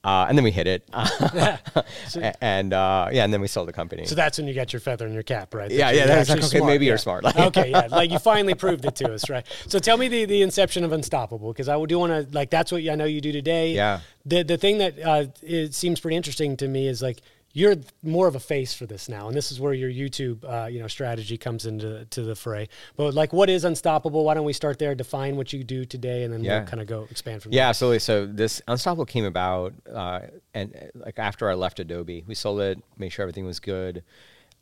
Uh, 0.01 0.25
and 0.29 0.37
then 0.37 0.45
we 0.45 0.51
hit 0.51 0.65
it, 0.65 0.87
and 2.41 2.73
uh, 2.73 3.09
yeah, 3.11 3.25
and 3.25 3.33
then 3.33 3.41
we 3.41 3.47
sold 3.47 3.67
the 3.67 3.73
company. 3.73 4.05
So 4.05 4.15
that's 4.15 4.37
when 4.37 4.47
you 4.47 4.53
got 4.53 4.71
your 4.71 4.79
feather 4.79 5.05
in 5.05 5.13
your 5.13 5.23
cap, 5.23 5.53
right? 5.53 5.67
That 5.67 5.75
Yeah, 5.75 5.91
yeah, 5.91 6.05
that's 6.05 6.29
like, 6.29 6.39
okay, 6.39 6.47
smart, 6.59 6.65
maybe 6.71 6.85
yeah. 6.85 6.91
you're 6.91 6.97
smart. 6.97 7.25
Like- 7.25 7.35
okay, 7.57 7.69
yeah, 7.69 7.87
like 7.91 8.09
you 8.09 8.17
finally 8.17 8.53
proved 8.53 8.85
it 8.85 8.95
to 8.95 9.11
us, 9.13 9.29
right? 9.29 9.45
So 9.67 9.77
tell 9.77 9.97
me 9.97 10.07
the, 10.07 10.23
the 10.23 10.41
inception 10.41 10.85
of 10.85 10.93
Unstoppable, 10.93 11.51
because 11.51 11.67
I 11.67 11.83
do 11.83 11.99
want 11.99 12.13
to 12.13 12.33
like 12.33 12.49
that's 12.49 12.71
what 12.71 12.81
I 12.87 12.95
know 12.95 13.03
you 13.03 13.19
do 13.19 13.33
today. 13.33 13.73
Yeah. 13.73 13.99
The 14.25 14.43
the 14.43 14.57
thing 14.57 14.77
that 14.77 14.99
uh, 14.99 15.25
it 15.41 15.73
seems 15.73 15.99
pretty 15.99 16.15
interesting 16.15 16.55
to 16.57 16.69
me 16.69 16.87
is 16.87 17.01
like 17.01 17.21
you're 17.53 17.75
more 18.03 18.27
of 18.27 18.35
a 18.35 18.39
face 18.39 18.73
for 18.73 18.85
this 18.85 19.09
now, 19.09 19.27
and 19.27 19.35
this 19.35 19.51
is 19.51 19.59
where 19.59 19.73
your 19.73 19.89
YouTube 19.89 20.43
uh, 20.43 20.67
you 20.67 20.79
know 20.79 20.87
strategy 20.87 21.37
comes 21.37 21.65
into 21.65 22.05
to 22.05 22.21
the 22.21 22.35
fray. 22.35 22.69
But 22.95 23.13
like, 23.13 23.33
what 23.33 23.49
is 23.49 23.63
Unstoppable? 23.65 24.23
Why 24.23 24.33
don't 24.35 24.45
we 24.45 24.53
start 24.53 24.77
there? 24.79 24.93
Define 24.95 25.35
what 25.35 25.51
you 25.51 25.63
do 25.63 25.83
today, 25.85 26.23
and 26.23 26.33
then 26.33 26.43
Yeah. 26.43 26.59
we'll 26.59 26.67
kind 26.67 26.81
of 26.81 26.87
go 26.87 27.07
expand 27.09 27.41
from 27.41 27.51
there. 27.51 27.57
Yeah, 27.57 27.69
absolutely. 27.69 27.99
So 27.99 28.25
this 28.25 28.61
Unstoppable 28.67 29.05
came 29.05 29.25
about, 29.25 29.73
uh, 29.91 30.21
and 30.53 30.91
like 30.93 31.17
after 31.17 31.49
I 31.49 31.55
left 31.55 31.79
Adobe, 31.79 32.23
we 32.27 32.35
sold 32.35 32.61
it, 32.61 32.79
made 32.97 33.09
sure 33.09 33.23
everything 33.23 33.45
was 33.45 33.59
good. 33.59 34.03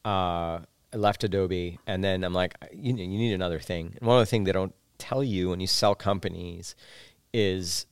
Uh, 0.05 0.59
I 0.93 0.95
left 0.95 1.23
Adobe, 1.25 1.79
and 1.85 2.01
then 2.03 2.23
I'm 2.23 2.33
like, 2.33 2.55
you, 2.71 2.95
you 2.95 3.07
need 3.07 3.33
another 3.33 3.59
thing. 3.59 3.93
And 3.99 4.07
one 4.07 4.17
of 4.17 4.21
the 4.21 4.29
things 4.29 4.45
they 4.45 4.53
don't 4.53 4.73
tell 4.97 5.21
you 5.23 5.49
when 5.49 5.59
you 5.59 5.67
sell 5.67 5.93
companies 5.95 6.73
is, 7.33 7.85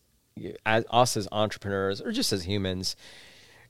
as 0.65 0.85
us 0.89 1.17
as 1.17 1.27
entrepreneurs 1.31 2.01
or 2.01 2.11
just 2.13 2.31
as 2.31 2.43
humans, 2.45 2.95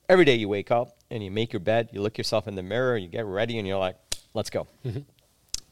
every 0.09 0.25
day 0.25 0.35
you 0.35 0.49
wake 0.49 0.71
up 0.71 0.97
and 1.09 1.23
you 1.23 1.31
make 1.31 1.53
your 1.53 1.59
bed, 1.59 1.89
you 1.91 2.01
look 2.01 2.17
yourself 2.17 2.47
in 2.47 2.55
the 2.55 2.63
mirror, 2.63 2.97
you 2.97 3.07
get 3.07 3.25
ready, 3.25 3.57
and 3.57 3.67
you're 3.67 3.77
like, 3.77 3.97
let's 4.33 4.49
go. 4.49 4.67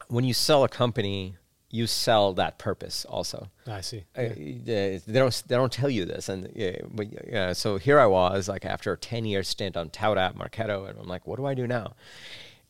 When 0.08 0.24
you 0.24 0.34
sell 0.34 0.64
a 0.64 0.70
company, 0.70 1.38
you 1.74 1.88
sell 1.88 2.34
that 2.34 2.60
purpose 2.60 3.04
also. 3.06 3.50
I 3.66 3.82
see. 3.82 4.04
Uh, 4.16 4.30
they 4.36 5.02
they 5.08 5.20
don't 5.20 5.44
they 5.48 5.56
don't 5.56 5.72
tell 5.72 5.90
you 5.90 6.06
this, 6.06 6.30
and 6.30 6.52
yeah, 6.54 6.78
but 6.92 7.08
yeah. 7.28 7.54
So 7.54 7.78
here 7.78 8.00
I 8.00 8.06
was, 8.06 8.48
like 8.48 8.64
after 8.64 8.94
a 8.94 8.98
ten 8.98 9.26
year 9.26 9.42
stint 9.42 9.76
on 9.76 9.88
app 9.88 10.36
Marketo, 10.36 10.88
and 10.88 11.00
I'm 11.00 11.08
like, 11.08 11.26
what 11.26 11.38
do 11.38 11.48
I 11.48 11.56
do 11.56 11.66
now? 11.66 11.96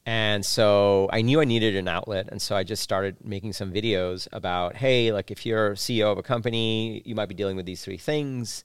And 0.06 0.46
so 0.46 1.10
I 1.12 1.22
knew 1.22 1.42
I 1.42 1.46
needed 1.46 1.76
an 1.76 1.90
outlet, 1.90 2.30
and 2.30 2.42
so 2.42 2.56
I 2.56 2.64
just 2.64 2.82
started 2.82 3.18
making 3.24 3.54
some 3.54 3.74
videos 3.74 4.28
about, 4.32 4.78
hey, 4.78 5.12
like 5.12 5.32
if 5.32 5.46
you're 5.46 5.76
CEO 5.76 6.12
of 6.12 6.18
a 6.18 6.24
company, 6.24 7.02
you 7.06 7.14
might 7.14 7.28
be 7.28 7.36
dealing 7.36 7.58
with 7.58 7.66
these 7.66 7.84
three 7.84 7.98
things. 7.98 8.64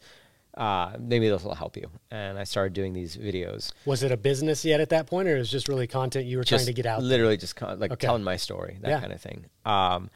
Uh, 0.58 0.96
maybe 0.98 1.28
this 1.28 1.44
will 1.44 1.54
help 1.54 1.76
you. 1.76 1.88
And 2.10 2.36
I 2.36 2.42
started 2.42 2.72
doing 2.72 2.92
these 2.92 3.16
videos. 3.16 3.70
Was 3.84 4.02
it 4.02 4.10
a 4.10 4.16
business 4.16 4.64
yet 4.64 4.80
at 4.80 4.88
that 4.90 5.06
point, 5.06 5.28
or 5.28 5.36
it 5.36 5.38
was 5.38 5.50
just 5.50 5.68
really 5.68 5.86
content 5.86 6.26
you 6.26 6.36
were 6.36 6.42
trying 6.44 6.66
to 6.66 6.72
get 6.72 6.84
out? 6.84 6.98
there? 7.00 7.08
Literally, 7.08 7.36
just 7.36 7.54
kind 7.54 7.78
like 7.80 7.92
Okay. 7.92 8.06
telling 8.06 8.24
my 8.24 8.36
story, 8.36 8.76
that 8.80 8.88
Yeah. 8.90 9.00
kind 9.00 9.12
of 9.12 9.20
thing. 9.20 9.46
Um, 9.64 10.10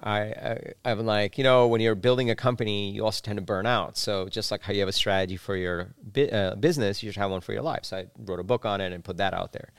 I, 0.00 0.20
I 0.20 0.58
I'm 0.84 1.04
like, 1.04 1.36
you 1.36 1.42
know, 1.42 1.66
when 1.66 1.80
you're 1.80 1.96
building 1.96 2.30
a 2.30 2.36
company, 2.36 2.92
you 2.92 3.04
also 3.04 3.20
tend 3.24 3.38
to 3.38 3.42
burn 3.42 3.66
out. 3.66 3.96
So 3.98 4.28
just 4.28 4.52
like 4.52 4.62
how 4.62 4.72
you 4.72 4.78
have 4.78 4.88
a 4.88 4.92
strategy 4.92 5.36
for 5.36 5.56
your 5.56 5.88
bi- 6.00 6.28
uh, 6.28 6.54
business, 6.54 7.02
you 7.02 7.10
should 7.10 7.18
have 7.20 7.32
one 7.32 7.40
for 7.40 7.52
your 7.52 7.62
life. 7.62 7.80
So 7.84 7.96
I 7.96 8.06
wrote 8.16 8.38
a 8.38 8.44
book 8.44 8.64
on 8.64 8.80
it 8.80 8.92
and 8.92 9.02
put 9.02 9.16
that 9.16 9.34
out 9.34 9.52
there. 9.52 9.72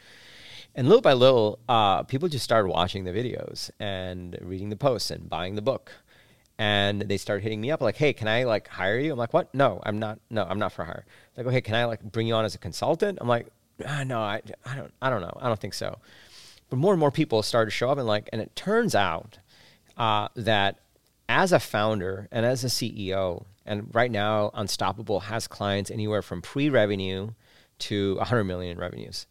And 0.75 0.87
little 0.89 1.01
by 1.01 1.13
little, 1.13 1.59
uh, 1.69 2.03
people 2.03 2.27
just 2.27 2.43
started 2.43 2.67
watching 2.67 3.05
the 3.05 3.11
videos 3.11 3.71
and 3.79 4.37
reading 4.41 4.67
the 4.69 4.75
posts 4.75 5.09
and 5.11 5.29
buying 5.29 5.55
the 5.55 5.61
book. 5.61 5.93
And 6.59 7.01
they 7.03 7.15
started 7.15 7.41
hitting 7.41 7.61
me 7.61 7.71
up 7.71 7.81
like, 7.81 7.95
"Hey, 7.95 8.11
can 8.11 8.27
I 8.27 8.43
like 8.43 8.67
hire 8.67 8.99
you?" 8.99 9.13
I'm 9.13 9.17
like, 9.17 9.33
"What? 9.33 9.55
No, 9.55 9.79
I'm 9.83 9.97
not. 9.97 10.19
No, 10.29 10.43
I'm 10.43 10.59
not 10.59 10.73
for 10.73 10.83
hire." 10.83 11.05
Like, 11.37 11.47
"Okay, 11.47 11.61
can 11.61 11.73
I 11.73 11.85
like 11.85 12.03
bring 12.03 12.27
you 12.27 12.33
on 12.35 12.43
as 12.43 12.53
a 12.53 12.57
consultant?" 12.57 13.17
I'm 13.21 13.29
like, 13.29 13.47
ah, 13.87 14.03
"No, 14.03 14.19
I, 14.19 14.41
I 14.65 14.75
don't, 14.75 14.93
I 15.01 15.09
don't 15.09 15.21
know. 15.21 15.37
I 15.41 15.47
don't 15.47 15.59
think 15.59 15.73
so." 15.73 15.97
But 16.69 16.77
more 16.77 16.91
and 16.93 16.99
more 16.99 17.11
people 17.11 17.41
started 17.43 17.71
to 17.71 17.75
show 17.75 17.89
up 17.89 17.97
and 17.97 18.05
like, 18.05 18.29
and 18.33 18.41
it 18.41 18.55
turns 18.57 18.93
out 18.93 19.39
uh, 19.97 20.27
that 20.35 20.79
as 21.29 21.53
a 21.53 21.59
founder 21.59 22.27
and 22.29 22.45
as 22.45 22.65
a 22.65 22.67
CEO, 22.67 23.45
and 23.65 23.89
right 23.93 24.11
now 24.11 24.51
Unstoppable 24.53 25.21
has 25.21 25.47
clients 25.47 25.89
anywhere 25.89 26.21
from 26.21 26.41
pre-revenue 26.41 27.29
to 27.79 28.15
100 28.17 28.43
million 28.43 28.73
in 28.73 28.77
revenues. 28.77 29.27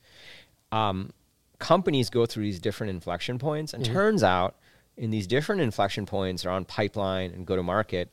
Um, 0.72 1.12
companies 1.58 2.08
go 2.08 2.24
through 2.24 2.44
these 2.44 2.60
different 2.60 2.90
inflection 2.90 3.38
points, 3.38 3.74
and 3.74 3.84
turns 3.84 4.22
out 4.22 4.56
in 4.98 5.10
these 5.10 5.26
different 5.26 5.60
inflection 5.60 6.04
points 6.04 6.44
around 6.44 6.68
pipeline 6.68 7.30
and 7.30 7.46
go 7.46 7.56
to 7.56 7.62
market, 7.62 8.12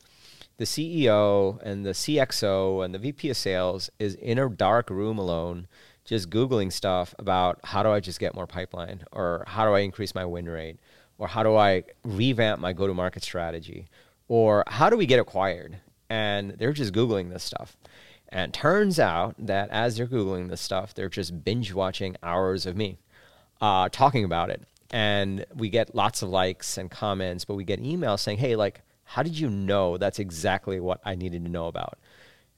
the 0.56 0.64
CEO 0.64 1.60
and 1.62 1.84
the 1.84 1.90
CXO 1.90 2.84
and 2.84 2.94
the 2.94 2.98
VP 2.98 3.30
of 3.30 3.36
sales 3.36 3.90
is 3.98 4.14
in 4.14 4.38
a 4.38 4.48
dark 4.48 4.88
room 4.88 5.18
alone, 5.18 5.66
just 6.04 6.30
Googling 6.30 6.72
stuff 6.72 7.14
about 7.18 7.60
how 7.64 7.82
do 7.82 7.90
I 7.90 8.00
just 8.00 8.20
get 8.20 8.34
more 8.34 8.46
pipeline 8.46 9.04
or 9.12 9.44
how 9.46 9.66
do 9.66 9.72
I 9.72 9.80
increase 9.80 10.14
my 10.14 10.24
win 10.24 10.48
rate 10.48 10.78
or 11.18 11.28
how 11.28 11.42
do 11.42 11.56
I 11.56 11.82
revamp 12.04 12.60
my 12.60 12.72
go 12.72 12.86
to 12.86 12.94
market 12.94 13.22
strategy 13.22 13.88
or 14.28 14.64
how 14.68 14.88
do 14.88 14.96
we 14.96 15.06
get 15.06 15.18
acquired? 15.18 15.78
And 16.08 16.52
they're 16.52 16.72
just 16.72 16.94
Googling 16.94 17.30
this 17.30 17.42
stuff. 17.42 17.76
And 18.28 18.54
turns 18.54 18.98
out 18.98 19.34
that 19.38 19.70
as 19.70 19.96
they're 19.96 20.06
Googling 20.06 20.48
this 20.48 20.60
stuff, 20.60 20.94
they're 20.94 21.08
just 21.08 21.44
binge 21.44 21.72
watching 21.72 22.16
hours 22.22 22.64
of 22.64 22.76
me 22.76 22.98
uh, 23.60 23.88
talking 23.90 24.24
about 24.24 24.50
it. 24.50 24.62
And 24.90 25.44
we 25.54 25.68
get 25.68 25.94
lots 25.94 26.22
of 26.22 26.28
likes 26.28 26.78
and 26.78 26.90
comments, 26.90 27.44
but 27.44 27.54
we 27.54 27.64
get 27.64 27.82
emails 27.82 28.20
saying, 28.20 28.38
hey, 28.38 28.56
like, 28.56 28.82
how 29.04 29.22
did 29.22 29.38
you 29.38 29.48
know 29.48 29.96
that's 29.96 30.18
exactly 30.18 30.80
what 30.80 31.00
I 31.04 31.14
needed 31.14 31.44
to 31.44 31.50
know 31.50 31.66
about? 31.66 31.98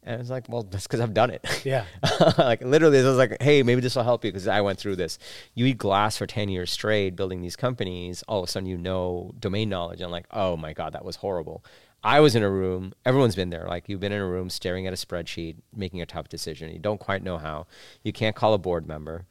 And 0.03 0.21
it's 0.21 0.31
like, 0.31 0.49
well, 0.49 0.63
that's 0.63 0.87
because 0.87 1.01
I've 1.01 1.13
done 1.13 1.31
it. 1.31 1.45
Yeah. 1.65 1.85
like 2.39 2.63
literally, 2.63 2.99
it 2.99 3.05
was 3.05 3.19
like, 3.19 3.43
hey, 3.43 3.63
maybe 3.63 3.81
this 3.81 3.95
will 3.95 4.05
help 4.05 4.25
you 4.25 4.31
because 4.31 4.49
I 4.49 4.61
went 4.61 4.79
through 4.79 4.97
this. 4.97 5.19
You 5.55 5.67
eat 5.67 5.77
glass 5.77 6.17
for 6.17 6.27
10 6.27 6.49
years 6.49 6.71
straight 6.71 7.17
building 7.17 7.43
these 7.43 7.57
companies. 7.57 8.23
All 8.27 8.39
of 8.39 8.49
a 8.49 8.51
sudden, 8.51 8.69
you 8.69 8.79
know 8.79 9.33
domain 9.39 9.69
knowledge. 9.69 10.01
And 10.01 10.07
I'm 10.07 10.11
like, 10.11 10.27
oh 10.31 10.57
my 10.57 10.73
God, 10.73 10.95
that 10.95 11.05
was 11.05 11.17
horrible. 11.17 11.63
I 12.03 12.21
was 12.21 12.37
in 12.37 12.43
a 12.43 12.51
room, 12.51 12.95
everyone's 13.05 13.35
been 13.35 13.51
there. 13.51 13.67
Like, 13.67 13.89
you've 13.89 14.01
been 14.01 14.13
in 14.13 14.21
a 14.21 14.27
room 14.27 14.51
staring 14.51 14.87
at 14.87 14.93
a 14.93 14.97
spreadsheet, 14.97 15.57
making 15.75 16.01
a 16.01 16.07
tough 16.07 16.29
decision. 16.29 16.73
You 16.73 16.79
don't 16.79 17.01
quite 17.01 17.23
know 17.25 17.39
how. 17.39 17.67
You 18.05 18.13
can't 18.13 18.37
call 18.37 18.55
a 18.55 18.59
board 18.59 18.87
member 18.87 19.27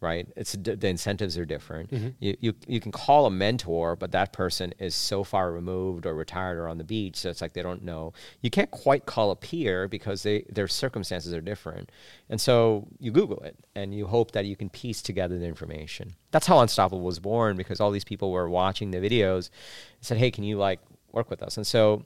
right? 0.00 0.28
It's 0.36 0.52
the 0.52 0.88
incentives 0.88 1.38
are 1.38 1.44
different. 1.44 1.90
Mm-hmm. 1.90 2.08
You, 2.20 2.36
you 2.40 2.54
you 2.66 2.80
can 2.80 2.92
call 2.92 3.26
a 3.26 3.30
mentor, 3.30 3.96
but 3.96 4.12
that 4.12 4.32
person 4.32 4.74
is 4.78 4.94
so 4.94 5.24
far 5.24 5.52
removed 5.52 6.06
or 6.06 6.14
retired 6.14 6.58
or 6.58 6.68
on 6.68 6.78
the 6.78 6.84
beach, 6.84 7.16
so 7.16 7.30
it's 7.30 7.40
like 7.40 7.54
they 7.54 7.62
don't 7.62 7.82
know. 7.82 8.12
You 8.42 8.50
can't 8.50 8.70
quite 8.70 9.06
call 9.06 9.30
a 9.30 9.36
peer 9.36 9.88
because 9.88 10.22
they 10.22 10.44
their 10.50 10.68
circumstances 10.68 11.32
are 11.32 11.40
different, 11.40 11.90
and 12.28 12.40
so 12.40 12.86
you 12.98 13.10
Google 13.10 13.40
it 13.40 13.56
and 13.74 13.94
you 13.94 14.06
hope 14.06 14.32
that 14.32 14.44
you 14.44 14.56
can 14.56 14.68
piece 14.68 15.00
together 15.02 15.38
the 15.38 15.46
information. 15.46 16.14
That's 16.30 16.46
how 16.46 16.58
Unstoppable 16.60 17.02
was 17.02 17.18
born 17.18 17.56
because 17.56 17.80
all 17.80 17.90
these 17.90 18.04
people 18.04 18.30
were 18.30 18.48
watching 18.48 18.90
the 18.90 18.98
videos, 18.98 19.48
and 19.96 20.02
said, 20.02 20.18
"Hey, 20.18 20.30
can 20.30 20.44
you 20.44 20.58
like 20.58 20.80
work 21.12 21.30
with 21.30 21.42
us?" 21.42 21.56
And 21.56 21.66
so 21.66 22.02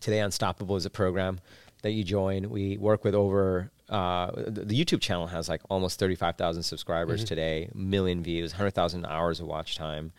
today 0.00 0.20
unstoppable 0.20 0.76
is 0.76 0.86
a 0.86 0.90
program 0.90 1.40
that 1.86 1.92
you 1.92 2.02
join. 2.02 2.50
We 2.50 2.76
work 2.76 3.04
with 3.04 3.14
over 3.14 3.70
uh, 3.88 4.32
the, 4.34 4.64
the 4.64 4.84
youtube 4.84 5.00
channel 5.00 5.28
has 5.28 5.48
like 5.48 5.60
almost 5.70 6.00
35000 6.00 6.64
subscribers 6.64 7.22
today 7.22 7.70
million 7.72 8.20
views 8.20 8.50
100000 8.50 9.06
hours 9.06 9.38
of 9.38 9.46
watch 9.46 9.76
time. 9.76 10.10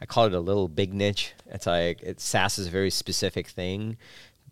I 0.00 0.04
call 0.04 0.26
it 0.26 0.34
a 0.34 0.40
little 0.40 0.68
big 0.68 0.92
niche. 0.92 1.32
It's 1.46 1.66
like 1.66 2.02
it 2.02 2.20
saas 2.20 2.58
is 2.58 2.66
a 2.66 2.70
very 2.70 2.90
specific 2.90 3.48
thing. 3.48 3.96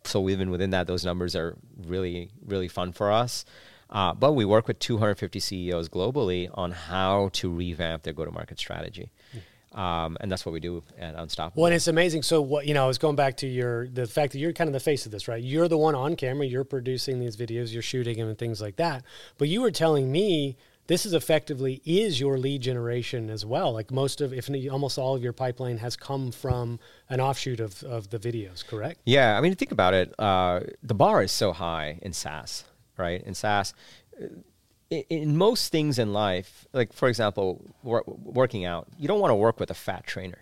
So 0.04 0.30
even 0.30 0.50
within 0.50 0.70
that 0.70 0.86
those 0.86 1.04
numbers 1.04 1.36
are 1.36 1.58
really 1.86 2.30
really 2.46 2.68
fun 2.68 2.92
for 2.92 3.12
us. 3.12 3.44
Uh, 3.90 4.14
but 4.14 4.32
we 4.32 4.46
work 4.46 4.66
with 4.66 4.78
250 4.78 5.38
ceos 5.38 5.90
globally 5.90 6.48
on 6.54 6.70
how 6.70 7.28
to 7.34 7.52
revamp 7.52 8.04
their 8.04 8.14
go-to-market 8.14 8.58
strategy 8.58 9.10
um, 9.74 10.16
and 10.20 10.30
that's 10.30 10.44
what 10.44 10.52
we 10.52 10.60
do 10.60 10.82
at 10.98 11.14
unstoppable 11.14 11.62
Well, 11.62 11.66
and 11.66 11.74
it's 11.74 11.88
amazing. 11.88 12.22
So 12.22 12.42
what 12.42 12.66
you 12.66 12.74
know, 12.74 12.84
I 12.84 12.86
was 12.86 12.98
going 12.98 13.16
back 13.16 13.36
to 13.38 13.46
your 13.46 13.88
the 13.88 14.06
fact 14.06 14.32
that 14.32 14.38
you're 14.38 14.52
kind 14.52 14.68
of 14.68 14.74
the 14.74 14.80
face 14.80 15.06
of 15.06 15.12
this, 15.12 15.28
right? 15.28 15.42
You're 15.42 15.68
the 15.68 15.78
one 15.78 15.94
on 15.94 16.16
camera. 16.16 16.46
You're 16.46 16.64
producing 16.64 17.20
these 17.20 17.36
videos. 17.36 17.72
You're 17.72 17.82
shooting 17.82 18.18
them 18.18 18.28
and 18.28 18.38
things 18.38 18.60
like 18.60 18.76
that. 18.76 19.04
But 19.38 19.48
you 19.48 19.60
were 19.60 19.70
telling 19.70 20.10
me 20.10 20.56
this 20.88 21.06
is 21.06 21.14
effectively 21.14 21.80
is 21.84 22.20
your 22.20 22.38
lead 22.38 22.60
generation 22.60 23.30
as 23.30 23.46
well. 23.46 23.72
Like 23.72 23.90
most 23.90 24.20
of, 24.20 24.32
if 24.32 24.50
almost 24.70 24.98
all 24.98 25.14
of 25.14 25.22
your 25.22 25.32
pipeline 25.32 25.78
has 25.78 25.96
come 25.96 26.32
from 26.32 26.80
an 27.08 27.20
offshoot 27.20 27.60
of 27.60 27.82
of 27.84 28.10
the 28.10 28.18
videos. 28.18 28.66
Correct? 28.66 29.00
Yeah, 29.04 29.36
I 29.36 29.40
mean, 29.40 29.54
think 29.54 29.72
about 29.72 29.94
it. 29.94 30.14
Uh, 30.18 30.60
the 30.82 30.94
bar 30.94 31.22
is 31.22 31.32
so 31.32 31.52
high 31.52 31.98
in 32.02 32.12
SaaS, 32.12 32.64
right? 32.96 33.22
In 33.22 33.34
SaaS, 33.34 33.74
in, 34.92 35.04
in 35.08 35.36
most 35.36 35.72
things 35.72 35.98
in 35.98 36.12
life, 36.12 36.66
like 36.72 36.92
for 36.92 37.08
example, 37.08 37.74
wor- 37.82 38.04
working 38.06 38.64
out, 38.64 38.88
you 38.98 39.08
don't 39.08 39.20
want 39.20 39.30
to 39.30 39.36
work 39.36 39.58
with 39.58 39.70
a 39.70 39.74
fat 39.74 40.06
trainer, 40.06 40.38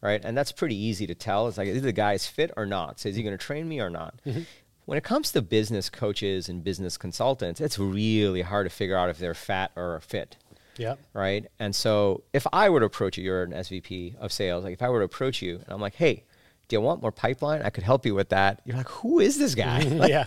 right? 0.00 0.20
And 0.24 0.36
that's 0.36 0.52
pretty 0.52 0.76
easy 0.76 1.06
to 1.06 1.14
tell. 1.14 1.46
It's 1.48 1.58
like, 1.58 1.68
is 1.68 1.82
the 1.82 1.92
guy's 1.92 2.26
fit 2.26 2.50
or 2.56 2.66
not? 2.66 3.00
So 3.00 3.08
is 3.08 3.16
he 3.16 3.22
going 3.22 3.36
to 3.36 3.44
train 3.44 3.68
me 3.68 3.80
or 3.80 3.90
not? 3.90 4.14
Mm-hmm. 4.26 4.42
When 4.84 4.98
it 4.98 5.04
comes 5.04 5.32
to 5.32 5.42
business 5.42 5.90
coaches 5.90 6.48
and 6.48 6.64
business 6.64 6.96
consultants, 6.96 7.60
it's 7.60 7.78
really 7.78 8.42
hard 8.42 8.66
to 8.66 8.70
figure 8.74 8.96
out 8.96 9.10
if 9.10 9.18
they're 9.18 9.34
fat 9.34 9.70
or 9.76 10.00
fit 10.00 10.36
Yep. 10.78 10.98
right? 11.12 11.44
And 11.58 11.74
so 11.74 12.22
if 12.32 12.46
I 12.52 12.70
were 12.70 12.80
to 12.80 12.86
approach 12.86 13.18
you, 13.18 13.24
you're 13.24 13.42
an 13.42 13.50
SVP 13.50 14.16
of 14.16 14.32
sales. 14.32 14.62
Like 14.64 14.74
if 14.74 14.82
I 14.82 14.88
were 14.88 15.00
to 15.00 15.04
approach 15.04 15.42
you 15.42 15.56
and 15.56 15.66
I'm 15.68 15.80
like, 15.80 15.96
hey, 15.96 16.24
do 16.68 16.76
you 16.76 16.82
want 16.82 17.00
more 17.00 17.10
pipeline? 17.12 17.62
I 17.62 17.70
could 17.70 17.82
help 17.82 18.04
you 18.04 18.14
with 18.14 18.28
that. 18.28 18.60
You're 18.66 18.76
like, 18.76 18.88
who 18.88 19.20
is 19.20 19.38
this 19.38 19.54
guy? 19.54 19.84
Like, 19.98 20.10
yeah. 20.10 20.26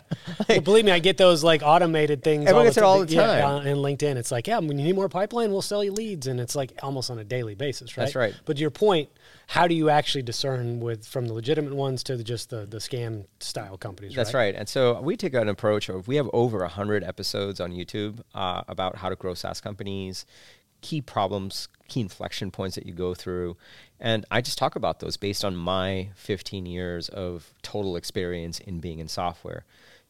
well, 0.49 0.59
believe 0.61 0.85
me, 0.85 0.91
I 0.91 0.99
get 0.99 1.17
those 1.17 1.43
like 1.43 1.61
automated 1.63 2.23
things. 2.23 2.45
Everyone 2.45 2.65
gets 2.65 2.77
it 2.77 2.83
all 2.83 2.99
the 2.99 3.15
time. 3.15 3.45
on- 3.45 3.67
in 3.67 3.77
LinkedIn, 3.77 4.15
it's 4.15 4.31
like, 4.31 4.47
yeah, 4.47 4.57
when 4.57 4.77
you 4.79 4.83
need 4.83 4.95
more 4.95 5.07
pipeline, 5.07 5.51
we'll 5.51 5.61
sell 5.61 5.83
you 5.83 5.91
leads, 5.91 6.25
and 6.27 6.39
it's 6.39 6.55
like 6.55 6.73
almost 6.81 7.11
on 7.11 7.19
a 7.19 7.23
daily 7.23 7.53
basis, 7.53 7.95
right? 7.95 8.05
That's 8.05 8.15
right. 8.15 8.33
But 8.45 8.57
to 8.57 8.61
your 8.61 8.71
point, 8.71 9.09
how 9.47 9.67
do 9.67 9.75
you 9.75 9.89
actually 9.89 10.23
discern 10.23 10.79
with 10.79 11.05
from 11.05 11.27
the 11.27 11.33
legitimate 11.33 11.75
ones 11.75 12.03
to 12.03 12.17
the, 12.17 12.23
just 12.23 12.49
the 12.49 12.65
the 12.65 12.77
scam 12.79 13.25
style 13.39 13.77
companies? 13.77 14.15
That's 14.15 14.33
right. 14.33 14.55
And 14.55 14.67
so 14.67 14.99
we 14.99 15.15
take 15.15 15.35
an 15.35 15.47
approach 15.47 15.89
of 15.89 16.07
we 16.07 16.15
have 16.15 16.29
over 16.33 16.59
100 16.59 17.03
episodes 17.03 17.59
on 17.59 17.71
YouTube 17.71 18.21
uh, 18.33 18.63
about 18.67 18.97
how 18.97 19.09
to 19.09 19.15
grow 19.15 19.35
SaaS 19.35 19.61
companies, 19.61 20.25
key 20.81 21.01
problems, 21.01 21.67
key 21.87 22.01
inflection 22.01 22.49
points 22.51 22.75
that 22.75 22.85
you 22.85 22.93
go 22.93 23.13
through. 23.13 23.55
And 24.01 24.25
I 24.31 24.41
just 24.41 24.57
talk 24.57 24.75
about 24.75 24.99
those 24.99 25.15
based 25.15 25.45
on 25.45 25.55
my 25.55 26.09
15 26.15 26.65
years 26.65 27.07
of 27.09 27.53
total 27.61 27.95
experience 27.95 28.59
in 28.59 28.79
being 28.79 28.97
in 28.97 29.07
software, 29.07 29.63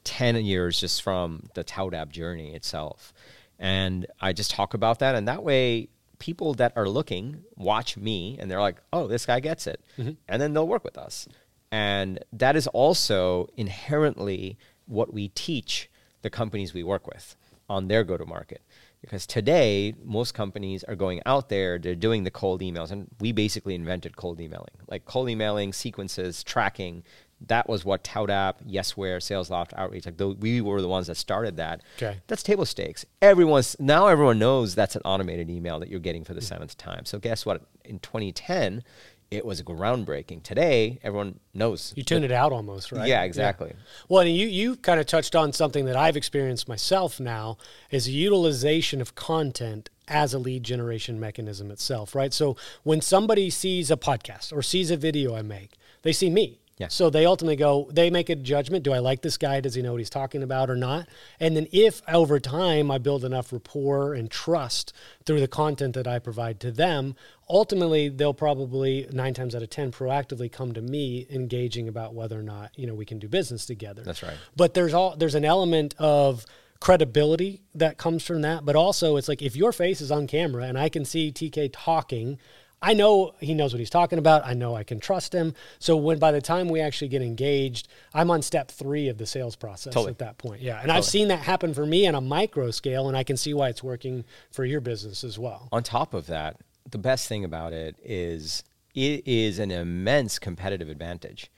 10 0.06 0.38
years 0.46 0.80
just 0.80 1.02
from 1.02 1.50
the 1.56 1.64
ToutApp 1.64 2.10
journey 2.10 2.56
itself. 2.56 3.14
And 3.60 4.08
I 4.22 4.32
just 4.32 4.50
talk 4.50 4.74
about 4.74 5.00
that. 5.00 5.14
And 5.14 5.28
that 5.28 5.44
way, 5.44 5.90
people 6.20 6.54
that 6.54 6.72
are 6.78 6.88
looking 6.88 7.44
watch 7.58 7.98
me 7.98 8.38
and 8.40 8.50
they're 8.50 8.62
like, 8.62 8.78
oh, 8.94 9.08
this 9.08 9.26
guy 9.26 9.42
gets 9.42 9.68
it. 9.68 9.84
Mm-hmm. 9.98 10.12
And 10.28 10.42
then 10.42 10.54
they'll 10.54 10.68
work 10.68 10.86
with 10.86 10.98
us. 10.98 11.28
And 11.70 12.24
that 12.32 12.56
is 12.56 12.68
also 12.68 13.50
inherently 13.58 14.58
what 14.86 15.14
we 15.14 15.28
teach 15.30 15.90
the 16.22 16.30
companies 16.30 16.74
we 16.74 16.84
work 16.84 17.08
with 17.08 17.36
on 17.70 17.88
their 17.88 18.04
go 18.04 18.18
to 18.18 18.26
market. 18.26 18.62
Because 19.02 19.26
today, 19.26 19.96
most 20.04 20.34
companies 20.34 20.84
are 20.84 20.96
going 20.96 21.22
out 21.26 21.50
there, 21.50 21.80
they're 21.80 21.96
doing 21.96 22.24
the 22.24 22.32
cold 22.32 22.62
emails, 22.62 22.92
and 22.92 23.08
we 23.20 23.32
basically 23.32 23.74
invented 23.74 24.16
cold 24.16 24.40
emailing. 24.40 24.70
Like 24.88 25.06
cold 25.06 25.28
emailing, 25.30 25.74
sequences, 25.74 26.44
tracking, 26.44 27.04
that 27.48 27.68
was 27.68 27.84
what 27.84 28.04
ToutApp, 28.04 28.64
Yesware, 28.70 29.18
SalesLoft, 29.18 29.74
Outreach, 29.76 30.06
like 30.06 30.18
the, 30.18 30.30
we 30.30 30.62
were 30.62 30.82
the 30.82 30.88
ones 30.88 31.08
that 31.08 31.16
started 31.16 31.58
that. 31.58 31.82
Okay. 31.98 32.18
That's 32.28 32.44
table 32.44 32.66
stakes. 32.66 33.06
Everyone's 33.22 33.76
now 33.80 34.08
everyone 34.08 34.40
knows 34.40 34.76
that's 34.76 34.96
an 34.96 35.02
automated 35.06 35.50
email 35.50 35.80
that 35.80 35.90
you're 35.90 36.00
getting 36.00 36.24
for 36.24 36.34
the 36.34 36.40
hmm. 36.40 36.46
seventh 36.46 36.78
time. 36.78 37.06
So 37.06 37.20
guess 37.20 37.46
what? 37.46 37.64
In 37.84 38.00
2010, 38.00 38.84
it 39.32 39.46
was 39.46 39.64
groundbreaking. 39.64 40.44
Today, 40.44 41.00
everyone 41.04 41.40
knows. 41.54 41.94
You 41.96 42.04
tune 42.04 42.26
it 42.26 42.34
out 42.34 42.52
almost, 42.52 42.92
right? 42.92 43.08
Yeah, 43.08 43.24
exactly. 43.24 43.74
Well, 44.10 44.22
and 44.22 44.36
you 44.36 44.48
you 44.48 44.76
kind 44.76 45.00
of 45.00 45.06
touched 45.06 45.36
on 45.36 45.54
something 45.54 45.86
that 45.86 45.96
I've 45.96 46.18
experienced 46.18 46.68
myself 46.68 47.20
now 47.20 47.58
is 47.90 48.06
the 48.06 48.12
utilization 48.12 49.02
of 49.02 49.16
content 49.16 49.90
as 50.10 50.34
a 50.34 50.40
lead 50.40 50.64
generation 50.64 51.20
mechanism 51.20 51.72
itself, 51.72 52.14
right? 52.14 52.34
So 52.34 52.58
when 52.84 53.00
somebody 53.00 53.50
sees 53.50 53.90
a 53.90 53.96
podcast 53.98 54.52
or 54.52 54.62
sees 54.62 54.92
a 54.92 54.98
video 54.98 55.34
I 55.34 55.42
make, 55.42 55.72
they 56.02 56.12
see 56.12 56.30
me. 56.30 56.61
Yeah. 56.82 56.88
So 56.88 57.12
they 57.12 57.28
ultimately 57.28 57.58
go, 57.58 57.88
they 57.92 58.10
make 58.10 58.30
a 58.30 58.36
judgment. 58.36 58.84
Do 58.84 58.92
I 58.92 58.98
like 58.98 59.22
this 59.22 59.38
guy? 59.38 59.60
Does 59.60 59.76
he 59.76 59.84
know 59.84 59.92
what 59.92 60.00
he's 60.00 60.10
talking 60.10 60.42
about 60.42 60.68
or 60.72 60.76
not? 60.76 61.08
And 61.40 61.56
then 61.56 61.68
if 61.72 62.02
over 62.08 62.40
time 62.40 62.90
I 62.90 62.98
build 62.98 63.24
enough 63.24 63.54
rapport 63.54 64.16
and 64.16 64.32
trust 64.32 64.92
through 65.24 65.42
the 65.42 65.48
content 65.48 65.94
that 65.94 66.08
I 66.08 66.18
provide 66.18 66.60
to 66.62 66.72
them, 66.72 67.16
ultimately 67.48 68.10
they'll 68.10 68.34
probably 68.34 69.08
nine 69.12 69.36
times 69.36 69.54
out 69.54 69.62
of 69.62 69.70
10 69.70 69.92
proactively 69.92 70.52
come 70.52 70.72
to 70.74 70.82
me 70.82 71.28
engaging 71.30 71.88
about 71.88 72.16
whether 72.16 72.40
or 72.40 72.44
not, 72.44 72.72
you 72.76 72.88
know, 72.88 72.96
we 72.96 73.06
can 73.06 73.20
do 73.20 73.28
business 73.28 73.68
together. 73.68 74.02
That's 74.02 74.24
right. 74.24 74.38
But 74.56 74.74
there's 74.74 74.96
all, 74.96 75.16
there's 75.16 75.36
an 75.36 75.46
element 75.46 75.94
of 76.00 76.48
credibility 76.80 77.62
that 77.76 78.00
comes 78.00 78.26
from 78.26 78.42
that. 78.42 78.66
But 78.66 78.76
also 78.76 79.18
it's 79.18 79.28
like 79.28 79.44
if 79.44 79.56
your 79.56 79.72
face 79.72 80.02
is 80.02 80.10
on 80.10 80.26
camera 80.26 80.64
and 80.64 80.80
I 80.80 80.90
can 80.90 81.06
see 81.06 81.32
TK 81.32 81.70
talking, 81.72 82.40
I 82.82 82.94
know 82.94 83.34
he 83.40 83.54
knows 83.54 83.74
what 83.74 83.80
he's 83.80 83.92
talking 83.92 84.18
about. 84.18 84.46
I 84.46 84.54
know 84.54 84.76
I 84.76 84.84
can 84.84 85.00
trust 85.00 85.34
him. 85.34 85.54
So 85.80 85.96
when 85.96 86.18
by 86.18 86.32
the 86.32 86.42
time 86.42 86.68
we 86.68 86.82
actually 86.82 87.10
get 87.10 87.22
engaged, 87.22 87.88
I'm 88.14 88.32
on 88.32 88.42
step 88.42 88.72
three 88.72 89.08
of 89.08 89.18
the 89.18 89.26
sales 89.26 89.56
process 89.56 89.94
Totally. 89.94 90.12
at 90.12 90.18
that 90.20 90.38
point. 90.40 90.62
Yeah. 90.62 90.82
And 90.82 90.92
I've 90.92 91.06
seen 91.06 91.28
that 91.28 91.40
happen 91.40 91.74
for 91.74 91.86
me 91.86 92.08
on 92.08 92.16
a 92.16 92.22
micro 92.22 92.72
scale, 92.72 93.08
and 93.08 93.16
I 93.16 93.24
can 93.24 93.38
see 93.38 93.54
why 93.54 93.70
it's 93.70 93.84
working 93.84 94.26
for 94.52 94.66
your 94.66 94.82
business 94.82 95.24
as 95.24 95.38
well. 95.38 95.70
On 95.72 95.84
top 95.84 96.14
of 96.14 96.26
that, 96.28 96.58
the 96.90 96.98
best 96.98 97.28
thing 97.28 97.44
about 97.44 97.72
it 97.72 97.96
is 98.04 98.64
it 98.96 99.28
is 99.28 99.60
an 99.60 99.70
immense 99.72 100.40
competitive 100.40 100.90
advantage. 100.90 101.52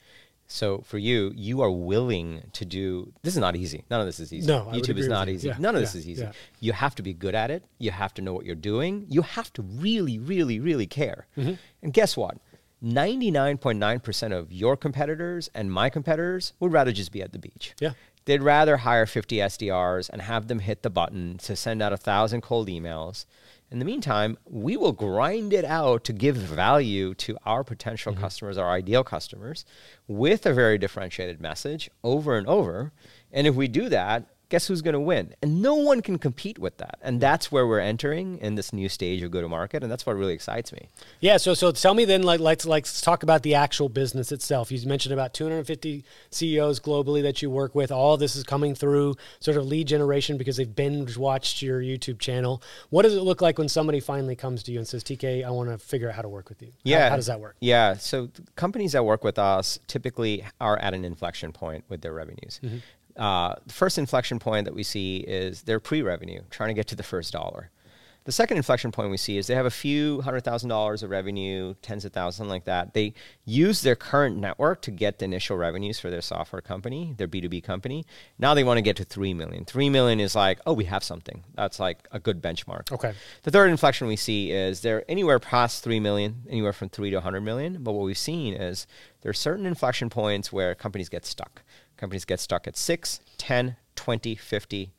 So 0.47 0.79
for 0.86 0.97
you, 0.97 1.32
you 1.36 1.62
are 1.62 1.71
willing 1.71 2.43
to 2.53 2.65
do. 2.65 3.12
This 3.23 3.34
is 3.34 3.39
not 3.39 3.56
easy. 3.56 3.84
None 3.89 4.01
of 4.01 4.06
this 4.06 4.19
is 4.19 4.32
easy. 4.32 4.45
No, 4.47 4.65
YouTube 4.71 4.97
is 4.97 5.08
not 5.08 5.27
easy. 5.29 5.47
Yeah, 5.47 5.56
None 5.58 5.75
of 5.75 5.82
this 5.82 5.95
is 5.95 6.08
easy. 6.08 6.23
yeah. 6.23 6.32
You 6.60 6.73
have 6.73 6.93
to 6.95 7.01
be 7.01 7.13
good 7.13 7.34
at 7.34 7.49
it. 7.49 7.63
You 7.79 7.91
have 7.91 8.13
to 8.15 8.21
know 8.21 8.34
what 8.34 8.45
you're 8.45 8.56
doing. 8.56 9.06
You 9.10 9.23
have 9.23 9.51
to 9.53 9.62
really, 9.62 10.19
really, 10.19 10.60
really 10.60 10.86
care. 10.86 11.27
Mm-hmm. 11.38 11.53
And 11.82 11.93
guess 11.93 12.15
what? 12.15 12.38
99.9% 12.84 14.38
of 14.38 14.51
your 14.51 14.75
competitors 14.75 15.49
and 15.56 15.71
my 15.71 15.89
competitors 15.89 16.53
would 16.60 16.71
rather 16.71 16.91
just 16.91 17.12
be 17.12 17.21
at 17.21 17.32
the 17.32 17.39
beach. 17.39 17.73
Yeah. 17.79 17.91
They'd 18.25 18.41
rather 18.41 18.77
hire 18.77 19.06
50 19.06 19.38
SDRs 19.38 20.10
and 20.10 20.21
have 20.21 20.47
them 20.47 20.60
hit 20.60 20.82
the 20.82 20.89
button 20.89 21.38
to 21.39 21.56
send 21.56 21.82
out 21.82 21.93
a 21.93 21.97
thousand 21.97 22.41
cold 22.41 22.67
emails. 22.67 23.25
In 23.73 23.79
the 23.79 23.86
meantime, 23.86 24.38
we 24.45 24.77
will 24.77 24.91
grind 24.91 25.51
it 25.51 25.65
out 25.65 26.03
to 26.03 26.13
give 26.13 26.36
value 26.36 27.15
to 27.15 27.36
our 27.43 27.63
potential 27.63 28.13
mm-hmm. 28.13 28.21
customers, 28.21 28.55
our 28.55 28.69
ideal 28.69 29.03
customers, 29.03 29.65
with 30.07 30.45
a 30.45 30.53
very 30.53 30.77
differentiated 30.77 31.41
message 31.41 31.89
over 32.03 32.38
and 32.38 32.45
over. 32.45 32.91
And 33.31 33.47
if 33.47 33.55
we 33.55 33.67
do 33.67 33.89
that, 33.89 34.27
guess 34.54 34.68
who's 34.68 34.84
going 34.84 34.94
to 34.94 35.00
win? 35.00 35.34
And 35.42 35.63
no 35.63 35.74
one 35.74 36.02
can 36.04 36.20
compete 36.20 36.60
with 36.60 36.78
that. 36.78 37.00
And 37.02 37.20
that's 37.20 37.52
where 37.52 37.66
we're 37.66 37.80
entering 37.80 38.38
in 38.38 38.54
this 38.54 38.72
new 38.72 38.88
stage 38.88 39.24
of 39.24 39.32
go 39.32 39.42
to 39.42 39.50
market. 39.50 39.82
And 39.82 39.92
that's 39.92 40.06
what 40.06 40.16
really 40.16 40.34
excites 40.36 40.72
me. 40.72 40.89
Yeah, 41.20 41.38
so 41.38 41.56
so 41.56 41.72
tell 41.72 41.96
me 41.96 42.06
then, 42.06 42.22
like 42.22 42.39
let's 42.39 42.63
let's 42.63 43.02
talk 43.02 43.24
about 43.24 43.42
the 43.42 43.56
actual 43.56 43.89
business 43.89 44.32
itself. 44.32 44.72
You 44.72 44.88
mentioned 44.88 45.12
about 45.12 45.34
250 45.34 46.06
CEOs 46.30 46.80
globally 46.80 47.24
that 47.24 47.42
you 47.42 47.50
work 47.50 47.74
with. 47.74 47.92
All 47.92 48.16
this 48.16 48.36
is 48.36 48.44
coming 48.44 48.76
through 48.76 49.16
sort 49.39 49.58
of 49.58 49.66
lead 49.66 49.88
generation 49.88 50.38
because 50.38 50.58
they've 50.58 50.76
binge 50.76 51.18
watched 51.18 51.63
your 51.63 51.82
YouTube 51.82 52.20
channel. 52.20 52.62
What 52.92 53.02
does 53.02 53.16
it 53.16 53.22
look 53.22 53.42
like 53.42 53.58
when 53.58 53.70
somebody 53.70 54.00
finally 54.00 54.36
comes 54.36 54.62
to 54.63 54.72
you 54.72 54.78
and 54.78 54.88
says, 54.88 55.04
"TK, 55.04 55.44
I 55.44 55.50
want 55.50 55.72
to 55.72 55.80
figure 55.80 56.10
out 56.10 56.16
how 56.16 56.22
to 56.22 56.30
work 56.30 56.50
with 56.50 56.62
you"? 56.62 56.74
Yeah. 56.84 57.10
how, 57.10 57.16
does 57.16 57.26
that 57.26 57.39
work? 57.39 57.56
Yeah. 57.60 57.96
So 57.96 58.30
companies 58.56 58.92
that 58.92 59.04
work 59.04 59.24
with 59.24 59.39
us 59.39 59.80
typically 59.88 60.46
are 60.62 60.78
at 60.78 60.94
an 60.94 61.06
inflection 61.06 61.52
point 61.54 61.86
with 61.89 62.02
their 62.02 62.13
revenues. 62.13 62.60
Mm-hmm. 62.63 62.78
Uh, 63.15 63.56
the 63.65 63.73
first 63.73 63.97
inflection 63.97 64.39
point 64.39 64.65
that 64.65 64.73
we 64.73 64.84
see 64.84 65.17
is 65.17 65.63
their 65.63 65.80
pre-revenue, 65.80 66.41
trying 66.49 66.69
to 66.69 66.73
get 66.73 66.88
to 66.88 66.95
the 66.95 67.04
first 67.04 67.32
dollar. 67.34 67.69
The 68.26 68.32
second 68.32 68.56
inflection 68.56 68.91
point 68.93 69.12
we 69.12 69.17
see 69.17 69.38
is 69.38 69.47
they 69.47 69.56
have 69.56 69.65
a 69.65 69.71
few 69.71 70.21
hundred 70.21 70.45
thousand 70.45 70.69
dollars 70.69 71.04
of 71.04 71.10
revenue, 71.10 71.73
tens 71.82 72.06
of 72.06 72.13
thousands, 72.13 72.47
like 72.47 72.63
that. 72.65 72.93
They 72.93 73.13
use 73.43 73.82
their 73.82 73.95
current 73.95 74.38
network 74.38 74.82
to 74.84 74.91
get 74.91 75.19
the 75.19 75.26
initial 75.26 75.58
revenues 75.58 75.99
for 75.99 76.10
their 76.10 76.21
software 76.21 76.62
company, 76.62 77.13
their 77.17 77.28
B2B 77.28 77.63
company. 77.63 78.06
Now 78.39 78.54
they 78.54 78.63
want 78.63 78.78
to 78.78 78.82
get 78.82 78.95
to 78.97 79.04
3 79.04 79.34
million. 79.34 79.65
3 79.65 79.89
million 79.89 80.21
is 80.21 80.36
like, 80.36 80.60
oh, 80.65 80.71
we 80.71 80.86
have 80.86 81.04
something. 81.04 81.43
That's 81.56 81.80
like 81.82 82.08
a 82.12 82.19
good 82.19 82.41
benchmark. 82.41 82.93
Okay. 82.93 83.13
The 83.43 83.52
third 83.52 83.69
inflection 83.69 84.08
we 84.08 84.15
see 84.15 84.52
is 84.52 84.80
they're 84.80 85.04
anywhere 85.10 85.39
past 85.39 85.84
3 85.84 85.99
million, 85.99 86.43
anywhere 86.49 86.73
from 86.73 86.89
3 86.89 87.10
to 87.10 87.17
100 87.17 87.41
million. 87.41 87.84
But 87.84 87.91
what 87.91 88.06
we've 88.06 88.17
seen 88.17 88.54
is 88.54 88.88
there 89.21 89.30
are 89.32 89.34
certain 89.34 89.65
inflection 89.65 90.10
points 90.10 90.54
where 90.54 90.76
companies 90.76 91.10
get 91.10 91.26
stuck. 91.26 91.62
Companies 92.04 92.26
get 92.26 92.42
stuck 92.42 92.68
at 92.68 92.76
6, 92.76 93.22
10, 93.38 93.78
20, 93.96 94.36
50. 94.36 94.92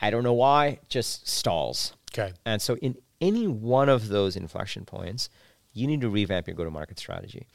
I 0.00 0.08
don't 0.08 0.22
know 0.24 0.32
why, 0.32 0.78
just 0.88 1.28
stalls. 1.28 1.92
Okay. 2.10 2.32
And 2.46 2.62
so, 2.62 2.76
in 2.76 2.96
any 3.20 3.46
one 3.46 3.90
of 3.90 4.08
those 4.08 4.34
inflection 4.34 4.86
points, 4.86 5.28
you 5.74 5.86
need 5.86 6.00
to 6.00 6.08
revamp 6.08 6.46
your 6.46 6.56
go 6.56 6.64
to 6.64 6.70
market 6.70 6.98
strategy. 6.98 7.48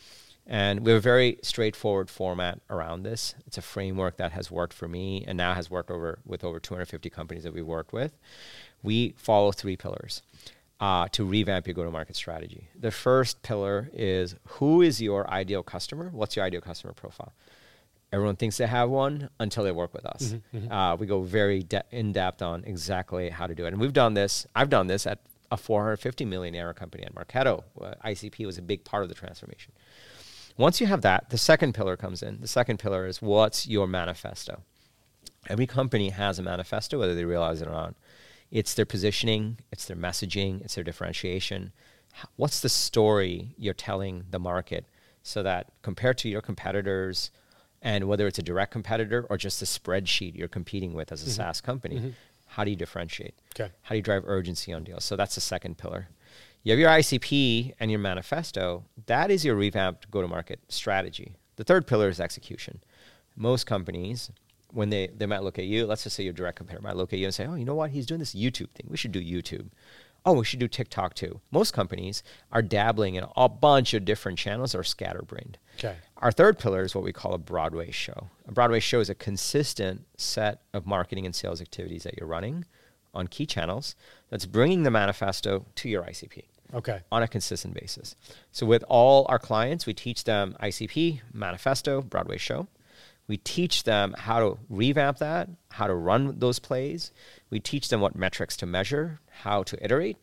And 0.46 0.82
we 0.82 0.92
have 0.92 1.00
a 1.00 1.02
very 1.02 1.40
straightforward 1.42 2.12
format 2.12 2.60
around 2.70 3.02
this. 3.02 3.34
It's 3.48 3.58
a 3.58 3.64
framework 3.64 4.18
that 4.18 4.34
has 4.34 4.52
worked 4.52 4.74
for 4.74 4.88
me 4.88 5.26
and 5.28 5.40
now 5.40 5.56
has 5.56 5.72
worked 5.72 5.90
over 5.90 6.20
with 6.24 6.44
over 6.44 6.60
250 6.60 7.10
companies 7.10 7.46
that 7.46 7.56
we've 7.56 7.66
worked 7.66 7.94
with. 7.94 8.16
We 8.84 9.16
follow 9.18 9.52
three 9.52 9.76
pillars 9.76 10.22
uh, 10.80 11.08
to 11.14 11.26
revamp 11.26 11.66
your 11.66 11.74
go 11.74 11.84
to 11.84 11.90
market 11.90 12.16
strategy. 12.16 12.70
The 12.80 12.92
first 12.92 13.42
pillar 13.42 13.90
is 13.92 14.36
who 14.46 14.84
is 14.84 15.02
your 15.02 15.28
ideal 15.32 15.64
customer? 15.64 16.12
What's 16.14 16.36
your 16.36 16.46
ideal 16.46 16.62
customer 16.62 16.94
profile? 16.94 17.34
Everyone 18.14 18.38
thinks 18.38 18.58
they 18.58 18.68
have 18.68 18.90
one 18.90 19.30
until 19.40 19.64
they 19.64 19.72
work 19.72 19.94
with 19.94 20.06
us. 20.06 20.36
Uh, 20.72 20.96
we 20.98 21.06
go 21.08 21.22
very 21.24 21.62
de- 21.64 21.84
in 21.92 22.14
depth 22.14 22.42
on 22.42 22.64
exactly 22.64 23.30
how 23.30 23.48
to 23.48 23.54
do 23.54 23.66
it, 23.66 23.70
and 23.74 23.80
we've 23.82 23.94
done 23.94 24.14
this. 24.14 24.48
I've 24.56 24.70
done 24.70 24.88
this 24.88 25.06
at 25.06 25.20
a 25.52 25.58
450 25.58 26.26
million 26.26 26.56
ARR 26.56 26.74
company 26.74 27.04
at 27.04 27.14
Marketo. 27.14 27.64
Uh, 27.82 27.94
ICP 28.06 28.46
was 28.46 28.58
a 28.58 28.62
big 28.62 28.84
part 28.86 29.04
of 29.04 29.10
the 29.10 29.16
transformation. 29.16 29.74
Once 30.58 30.80
you 30.82 30.88
have 30.88 31.02
that, 31.02 31.30
the 31.30 31.38
second 31.38 31.74
pillar 31.74 31.98
comes 31.98 32.24
in. 32.24 32.40
The 32.42 32.48
second 32.48 32.80
pillar 32.80 33.06
is 33.08 33.22
what's 33.22 33.68
your 33.68 33.88
manifesto. 33.88 34.62
Every 35.48 35.68
company 35.68 36.10
has 36.10 36.40
a 36.40 36.44
manifesto, 36.44 36.98
whether 37.00 37.14
they 37.14 37.26
realize 37.26 37.62
it 37.62 37.68
or 37.68 37.72
not. 37.72 37.96
It's 38.52 38.74
their 38.74 38.86
positioning, 38.86 39.58
it's 39.72 39.86
their 39.86 39.98
messaging, 39.98 40.62
it's 40.62 40.76
their 40.76 40.84
differentiation. 40.84 41.74
What's 42.38 42.62
the 42.62 42.70
story 42.70 43.54
you're 43.58 43.74
telling 43.74 44.24
the 44.32 44.40
market 44.40 44.86
so 45.24 45.44
that 45.44 45.72
compared 45.82 46.18
to 46.20 46.30
your 46.30 46.42
competitors, 46.42 47.32
and 47.82 48.08
whether 48.08 48.28
it's 48.28 48.40
a 48.40 48.44
direct 48.44 48.72
competitor 48.72 49.26
or 49.30 49.38
just 49.38 49.62
a 49.62 49.66
spreadsheet 49.66 50.36
you're 50.36 50.48
competing 50.48 50.94
with 50.94 51.12
as 51.12 51.22
a 51.22 51.26
mm-hmm. 51.26 51.34
SaaS 51.34 51.62
company, 51.62 51.98
mm-hmm. 51.98 52.10
how 52.48 52.64
do 52.64 52.70
you 52.70 52.76
differentiate? 52.76 53.36
Okay. 53.56 53.72
How 53.84 53.90
do 53.94 53.98
you 53.98 54.02
drive 54.02 54.24
urgency 54.26 54.74
on 54.74 54.84
deals? 54.84 55.04
So 55.04 55.16
that's 55.16 55.36
the 55.36 55.42
second 55.42 55.78
pillar. 55.78 56.10
You 56.64 56.72
have 56.72 56.80
your 56.80 56.90
ICP 56.90 57.74
and 57.80 57.90
your 57.90 58.00
manifesto. 58.00 58.84
That 59.06 59.32
is 59.32 59.46
your 59.46 59.56
revamped 59.56 60.12
go 60.12 60.22
to 60.22 60.28
market 60.28 60.60
strategy. 60.68 61.36
The 61.56 61.64
third 61.64 61.88
pillar 61.88 62.10
is 62.10 62.20
execution. 62.20 62.84
Most 63.36 63.66
companies, 63.66 64.32
when 64.72 64.90
they, 64.90 65.08
they 65.08 65.26
might 65.26 65.44
look 65.44 65.60
at 65.60 65.66
you, 65.66 65.86
let's 65.86 66.04
just 66.04 66.16
say 66.16 66.24
your 66.24 66.34
direct 66.34 66.58
competitor 66.58 66.84
might 66.84 66.98
look 66.98 67.14
at 67.14 67.20
you 67.20 67.26
and 67.26 67.34
say, 67.34 67.46
oh, 67.46 67.56
you 67.56 67.66
know 67.66 67.76
what? 67.76 67.92
He's 67.92 68.06
doing 68.06 68.20
this 68.20 68.36
YouTube 68.36 68.72
thing. 68.72 68.88
We 68.90 68.98
should 68.98 69.12
do 69.12 69.24
YouTube. 69.24 69.70
Oh, 70.26 70.34
we 70.34 70.44
should 70.44 70.60
do 70.60 70.68
TikTok 70.68 71.14
too. 71.14 71.40
Most 71.52 71.74
companies 71.74 72.22
are 72.52 72.62
dabbling 72.62 73.16
in 73.16 73.26
a 73.38 73.48
bunch 73.48 73.94
of 73.94 74.04
different 74.04 74.38
channels 74.38 74.76
or 74.76 74.84
scatterbrained. 74.84 75.58
Okay. 75.78 75.96
Our 76.20 76.32
third 76.32 76.58
pillar 76.58 76.84
is 76.84 76.96
what 76.96 77.04
we 77.04 77.14
call 77.14 77.34
a 77.34 77.38
Broadway 77.38 77.92
show. 77.92 78.30
A 78.48 78.52
Broadway 78.52 78.80
show 78.80 79.00
is 79.00 79.10
a 79.10 79.16
consistent 79.16 80.06
set 80.18 80.62
of 80.74 80.88
marketing 80.88 81.26
and 81.26 81.36
sales 81.36 81.62
activities 81.62 82.04
that 82.04 82.18
you're 82.18 82.28
running 82.28 82.66
on 83.14 83.28
key 83.28 83.46
channels 83.46 83.96
that's 84.30 84.46
bringing 84.46 84.84
the 84.84 84.92
manifesto 84.92 85.66
to 85.76 85.90
your 85.90 86.04
ICP 86.04 86.44
Okay. 86.74 87.02
on 87.12 87.24
a 87.24 87.28
consistent 87.28 87.74
basis. 87.76 88.16
So 88.52 88.66
with 88.66 88.84
all 88.90 89.26
our 89.30 89.40
clients, 89.40 89.86
we 89.86 89.94
teach 89.94 90.24
them 90.24 90.56
ICP, 90.62 91.22
manifesto, 91.34 92.02
Broadway 92.02 92.38
show. 92.38 92.68
We 93.28 93.38
teach 93.38 93.84
them 93.84 94.16
how 94.18 94.40
to 94.40 94.58
revamp 94.70 95.18
that, 95.20 95.50
how 95.72 95.88
to 95.88 95.94
run 95.94 96.40
those 96.40 96.60
plays. 96.60 97.12
We 97.50 97.60
teach 97.60 97.90
them 97.90 98.02
what 98.02 98.16
metrics 98.16 98.58
to 98.58 98.66
measure, 98.66 99.20
how 99.44 99.64
to 99.64 99.84
iterate, 99.84 100.18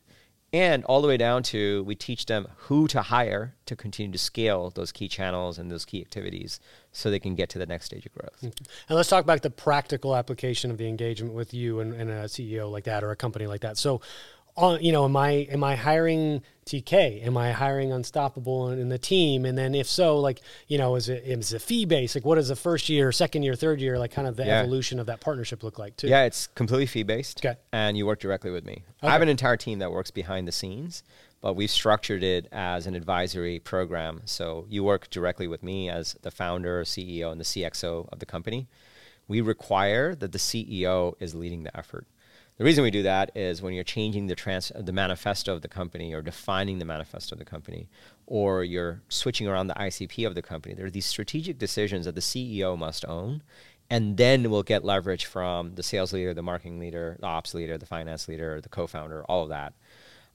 and 0.55 0.85
all 0.85 1.03
the 1.03 1.09
way 1.09 1.17
down 1.17 1.43
to 1.43 1.83
we 1.83 1.97
teach 1.97 2.27
them 2.27 2.47
who 2.57 2.87
to 2.87 3.03
hire 3.03 3.57
to 3.67 3.75
continue 3.75 4.13
to 4.13 4.19
scale 4.19 4.71
those 4.71 4.93
key 4.93 5.09
channels 5.09 5.59
and 5.59 5.69
those 5.69 5.85
key 5.85 6.01
activities 6.01 6.61
so 6.93 7.11
they 7.11 7.19
can 7.19 7.35
get 7.35 7.49
to 7.49 7.59
the 7.59 7.67
next 7.67 7.87
stage 7.87 8.07
of 8.07 8.15
growth. 8.15 8.37
Mm-hmm. 8.37 8.65
And 8.89 8.97
let's 8.97 9.09
talk 9.09 9.25
about 9.25 9.43
the 9.43 9.51
practical 9.51 10.15
application 10.15 10.71
of 10.71 10.79
the 10.79 10.87
engagement 10.87 11.35
with 11.35 11.53
you 11.53 11.81
and, 11.81 11.93
and 11.93 12.09
a 12.09 12.25
CEO 12.27 12.71
like 12.71 12.85
that 12.85 13.03
or 13.03 13.11
a 13.11 13.17
company 13.17 13.49
like 13.49 13.63
that. 13.63 13.77
So, 13.77 14.01
on 14.57 14.83
you 14.83 14.93
know, 14.93 15.05
am 15.05 15.17
I 15.17 15.31
am 15.51 15.65
I 15.65 15.75
hiring 15.77 16.43
TK? 16.67 17.27
Am 17.27 17.37
I 17.37 17.53
hiring 17.53 17.93
Unstoppable 17.93 18.71
in, 18.71 18.79
in 18.79 18.89
the 18.89 18.99
team? 18.99 19.45
And 19.45 19.59
then 19.59 19.75
if 19.75 19.87
so, 19.89 20.19
like 20.19 20.41
you 20.69 20.79
know, 20.79 20.95
is 20.95 21.09
it 21.09 21.25
is 21.25 21.53
it 21.53 21.61
fee 21.63 21.85
based? 21.85 22.15
Like 22.15 22.25
what 22.25 22.37
does 22.37 22.49
the 22.49 22.57
first 22.57 22.89
year, 22.89 23.11
second 23.13 23.43
year, 23.43 23.55
third 23.55 23.81
year, 23.81 23.99
like 23.99 24.13
kind 24.13 24.29
of 24.29 24.37
the 24.37 24.45
Yeah. 24.47 24.61
evolution 24.61 24.99
of 25.01 25.07
that 25.07 25.21
partnership 25.21 25.63
look 25.63 25.79
like 25.79 25.97
too? 25.97 26.09
Yeah, 26.09 26.25
it's 26.25 26.47
completely 26.49 26.87
fee 26.87 27.03
based. 27.03 27.45
Okay. 27.45 27.59
And 27.73 27.97
you 27.97 28.07
work 28.07 28.21
directly 28.21 28.51
with 28.51 28.65
me. 28.65 28.85
Okay. 29.03 29.09
I 29.09 29.13
have 29.13 29.23
an 29.23 29.29
entire 29.29 29.57
team 29.57 29.81
that 29.81 29.91
works 29.91 30.11
behind 30.11 30.47
the 30.47 30.53
scenes, 30.53 31.03
but 31.41 31.55
we've 31.55 31.71
structured 31.71 32.23
it 32.23 32.47
as 32.53 32.87
an 32.87 32.95
advisory 32.95 33.59
program. 33.59 34.23
So 34.25 34.67
you 34.69 34.85
work 34.85 35.11
directly 35.11 35.49
with 35.49 35.63
me 35.63 35.91
as 35.91 36.17
the 36.23 36.31
founder, 36.31 36.85
CEO, 36.85 37.33
and 37.33 37.41
the 37.41 37.45
CXO 37.45 38.09
of 38.13 38.19
the 38.21 38.27
company. 38.27 38.69
We 39.27 39.41
require 39.41 40.15
that 40.15 40.33
the 40.33 40.39
CEO 40.39 41.15
is 41.19 41.35
leading 41.35 41.63
the 41.65 41.77
effort. 41.77 42.07
The 42.57 42.65
reason 42.65 42.85
we 42.85 42.93
do 42.93 43.03
that 43.03 43.33
is 43.37 43.63
when 43.63 43.75
you're 43.75 43.83
changing 43.83 44.29
the 44.29 44.37
trans- 44.37 44.71
the 44.77 44.93
manifesto 44.93 45.55
of 45.55 45.63
the 45.63 45.69
company 45.69 46.15
or 46.15 46.23
defining 46.23 46.79
the 46.79 46.85
manifesto 46.85 47.35
of 47.35 47.41
the 47.41 47.45
company, 47.45 47.89
or 48.27 48.63
you're 48.63 49.03
switching 49.09 49.49
around 49.49 49.67
the 49.67 49.75
ICP 49.75 50.25
of 50.25 50.37
the 50.37 50.43
company, 50.43 50.75
there 50.75 50.87
are 50.87 50.91
these 50.91 51.07
strategic 51.07 51.59
decisions 51.59 52.05
that 52.05 52.15
the 52.15 52.21
CEO 52.21 52.79
must 52.79 53.05
own, 53.07 53.43
and 53.91 54.17
then 54.17 54.51
we'll 54.51 54.63
get 54.63 54.85
leverage 54.85 55.27
from 55.27 55.75
the 55.75 55.83
sales 55.83 56.13
leader, 56.13 56.33
the 56.33 56.43
marketing 56.43 56.79
leader, 56.79 57.17
the 57.19 57.27
ops 57.27 57.55
leader, 57.55 57.77
the 57.77 57.87
finance 57.87 58.29
leader, 58.29 58.61
the 58.61 58.69
co-founder, 58.69 59.25
all 59.25 59.43
of 59.43 59.49
that. 59.49 59.75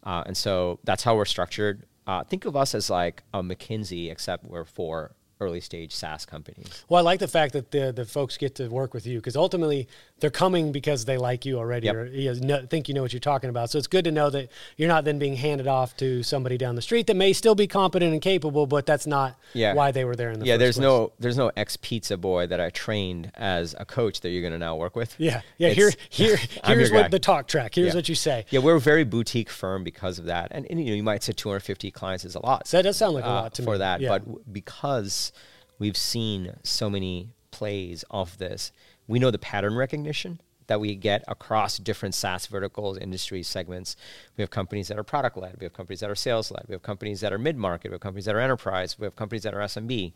Uh, 0.03 0.23
and 0.25 0.35
so 0.35 0.79
that's 0.83 1.03
how 1.03 1.15
we're 1.15 1.25
structured. 1.25 1.85
Uh, 2.05 2.23
think 2.23 2.43
of 2.43 2.55
us 2.55 2.75
as 2.75 2.89
like 2.89 3.23
a 3.33 3.41
McKinsey, 3.41 4.11
except 4.11 4.43
we're 4.43 4.65
for 4.65 5.11
early 5.41 5.61
stage 5.61 5.93
SaaS 5.95 6.25
companies. 6.25 6.83
Well, 6.89 6.99
I 6.99 7.01
like 7.03 7.19
the 7.19 7.27
fact 7.27 7.53
that 7.53 7.71
the 7.71 7.91
the 7.93 8.05
folks 8.05 8.37
get 8.37 8.55
to 8.55 8.67
work 8.67 8.93
with 8.93 9.07
you 9.07 9.19
because 9.19 9.35
ultimately 9.37 9.87
they're 10.19 10.29
coming 10.29 10.71
because 10.73 11.05
they 11.05 11.17
like 11.17 11.45
you 11.45 11.57
already 11.57 11.85
Yep. 11.87 11.95
or 11.95 12.05
you 12.07 12.33
know, 12.41 12.65
think 12.69 12.89
you 12.89 12.93
know 12.93 13.01
what 13.01 13.13
you're 13.13 13.21
talking 13.21 13.49
about. 13.49 13.69
So 13.69 13.77
it's 13.77 13.87
good 13.87 14.03
to 14.05 14.11
know 14.11 14.29
that 14.31 14.49
you're 14.75 14.89
not 14.89 15.05
then 15.05 15.17
being 15.17 15.35
handed 15.37 15.65
off 15.67 15.95
to 15.97 16.23
somebody 16.23 16.57
down 16.57 16.75
the 16.75 16.81
street 16.81 17.07
that 17.07 17.15
may 17.15 17.31
still 17.31 17.55
be 17.55 17.67
competent 17.67 18.11
and 18.11 18.21
capable, 18.21 18.67
but 18.67 18.85
that's 18.85 19.07
not 19.07 19.37
Yeah. 19.53 19.73
why 19.75 19.91
they 19.91 20.03
were 20.03 20.15
there 20.15 20.31
in 20.31 20.39
the 20.41 20.45
yeah, 20.45 20.53
first 20.55 20.59
there's 20.59 20.75
place. 20.75 20.83
no 20.83 21.11
there's 21.19 21.37
no 21.37 21.51
ex 21.55 21.77
pizza 21.77 22.17
boy 22.17 22.47
that 22.47 22.59
I 22.59 22.69
trained 22.69 23.31
as 23.35 23.73
a 23.79 23.85
coach 23.85 24.19
that 24.21 24.29
you're 24.31 24.41
going 24.41 24.51
to 24.53 24.59
now 24.59 24.75
work 24.75 24.95
with. 24.97 25.15
Yeah, 25.17 25.41
yeah. 25.57 25.69
Here, 25.69 25.87
It's- 25.87 26.07
here, 26.09 26.37
here's 26.65 26.91
what 26.91 27.03
guy. 27.03 27.07
the 27.07 27.19
talk 27.19 27.47
track. 27.47 27.75
Here's 27.75 27.89
Yeah. 27.89 27.95
what 27.95 28.09
you 28.09 28.15
say. 28.15 28.45
Yeah, 28.49 28.59
we're 28.59 28.75
a 28.75 28.79
very 28.81 29.05
boutique 29.05 29.49
firm 29.49 29.85
because 29.85 30.19
of 30.19 30.25
that, 30.25 30.49
and, 30.51 30.65
and 30.69 30.79
you 30.81 30.87
know 30.87 30.95
you 30.95 31.03
might 31.03 31.23
say 31.23 31.31
250 31.31 31.91
clients 31.91 32.25
is 32.25 32.35
a 32.35 32.45
lot. 32.45 32.67
So 32.67 32.75
that 32.77 32.83
does 32.83 32.97
sound 32.97 33.13
like 33.13 33.23
a 33.23 33.27
uh, 33.27 33.33
lot 33.43 33.53
to 33.53 33.63
for 33.63 33.73
me. 33.73 33.77
that, 33.79 34.01
Yeah. 34.01 34.09
but 34.09 34.51
because 34.51 35.28
we've 35.79 35.97
seen 35.97 36.53
so 36.63 36.89
many 36.89 37.29
plays 37.51 38.03
of 38.11 38.37
this, 38.37 38.71
we 39.07 39.17
know 39.17 39.31
the 39.31 39.39
pattern 39.39 39.75
recognition 39.75 40.39
that 40.67 40.79
we 40.79 40.95
get 40.95 41.23
across 41.27 41.79
different 41.79 42.13
SaaS 42.13 42.45
verticals, 42.45 42.97
industry 42.99 43.41
segments. 43.41 43.95
We 44.37 44.43
have 44.43 44.51
companies 44.51 44.87
that 44.89 44.99
are 44.99 45.03
product 45.03 45.35
led, 45.35 45.57
we 45.59 45.65
have 45.65 45.73
companies 45.73 46.01
that 46.01 46.11
are 46.11 46.15
sales 46.15 46.51
led, 46.51 46.65
we 46.67 46.73
have 46.73 46.83
companies 46.83 47.21
that 47.21 47.33
are 47.33 47.39
mid 47.39 47.57
market, 47.57 47.89
we 47.89 47.95
have 47.95 48.01
companies 48.01 48.25
that 48.25 48.35
are 48.35 48.39
enterprise, 48.39 48.99
we 48.99 49.05
have 49.05 49.15
companies 49.15 49.43
that 49.43 49.55
are 49.55 49.61
SMB. 49.61 50.13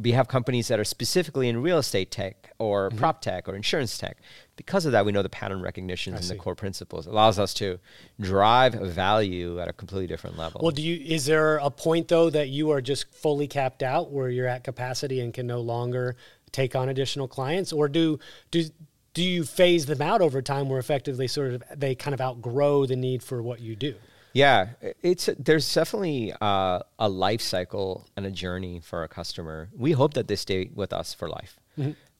We 0.00 0.12
have 0.12 0.26
companies 0.26 0.68
that 0.68 0.80
are 0.80 0.84
specifically 0.84 1.48
in 1.48 1.62
real 1.62 1.78
estate 1.78 2.10
tech 2.10 2.50
or 2.58 2.88
Mm-hmm. 2.88 2.98
prop 2.98 3.20
tech 3.20 3.48
or 3.48 3.54
insurance 3.54 3.96
tech. 3.96 4.18
Because 4.56 4.86
of 4.86 4.92
that, 4.92 5.06
we 5.06 5.12
know 5.12 5.22
the 5.22 5.28
pattern 5.28 5.60
recognition 5.62 6.14
and 6.14 6.24
the 6.24 6.34
core 6.36 6.54
principles. 6.54 7.06
It 7.06 7.10
allows 7.10 7.38
us 7.38 7.54
to 7.54 7.78
drive 8.20 8.74
value 8.74 9.60
at 9.60 9.68
a 9.68 9.72
completely 9.72 10.06
different 10.06 10.36
level. 10.36 10.60
Well, 10.62 10.70
do 10.72 10.82
you? 10.82 10.96
Is 11.04 11.26
there 11.26 11.56
a 11.58 11.70
point 11.70 12.08
though 12.08 12.30
that 12.30 12.48
you 12.48 12.70
are 12.70 12.80
just 12.80 13.12
fully 13.14 13.46
capped 13.46 13.82
out, 13.82 14.10
where 14.10 14.28
you're 14.28 14.48
at 14.48 14.64
capacity 14.64 15.20
and 15.20 15.32
can 15.32 15.46
no 15.46 15.60
longer 15.60 16.16
take 16.52 16.76
on 16.76 16.88
additional 16.88 17.26
clients, 17.28 17.72
or 17.72 17.88
do 17.88 18.18
do 18.50 18.64
do 19.12 19.22
you 19.22 19.44
phase 19.44 19.86
them 19.86 20.02
out 20.02 20.20
over 20.20 20.42
time, 20.42 20.68
where 20.68 20.78
effectively 20.80 21.28
sort 21.28 21.54
of 21.54 21.62
they 21.74 21.94
kind 21.94 22.14
of 22.14 22.20
outgrow 22.20 22.84
the 22.86 22.96
need 22.96 23.22
for 23.22 23.42
what 23.42 23.60
you 23.60 23.76
do? 23.76 23.94
Yeah, 24.34 24.70
it's 25.00 25.30
there's 25.38 25.72
definitely 25.72 26.34
uh, 26.40 26.80
a 26.98 27.08
life 27.08 27.40
cycle 27.40 28.06
and 28.16 28.26
a 28.26 28.30
journey 28.32 28.80
for 28.80 29.04
a 29.04 29.08
customer. 29.08 29.68
We 29.74 29.92
hope 29.92 30.14
that 30.14 30.26
they 30.26 30.34
stay 30.36 30.70
with 30.74 30.92
us 30.92 31.14
for 31.14 31.28
life. 31.28 31.58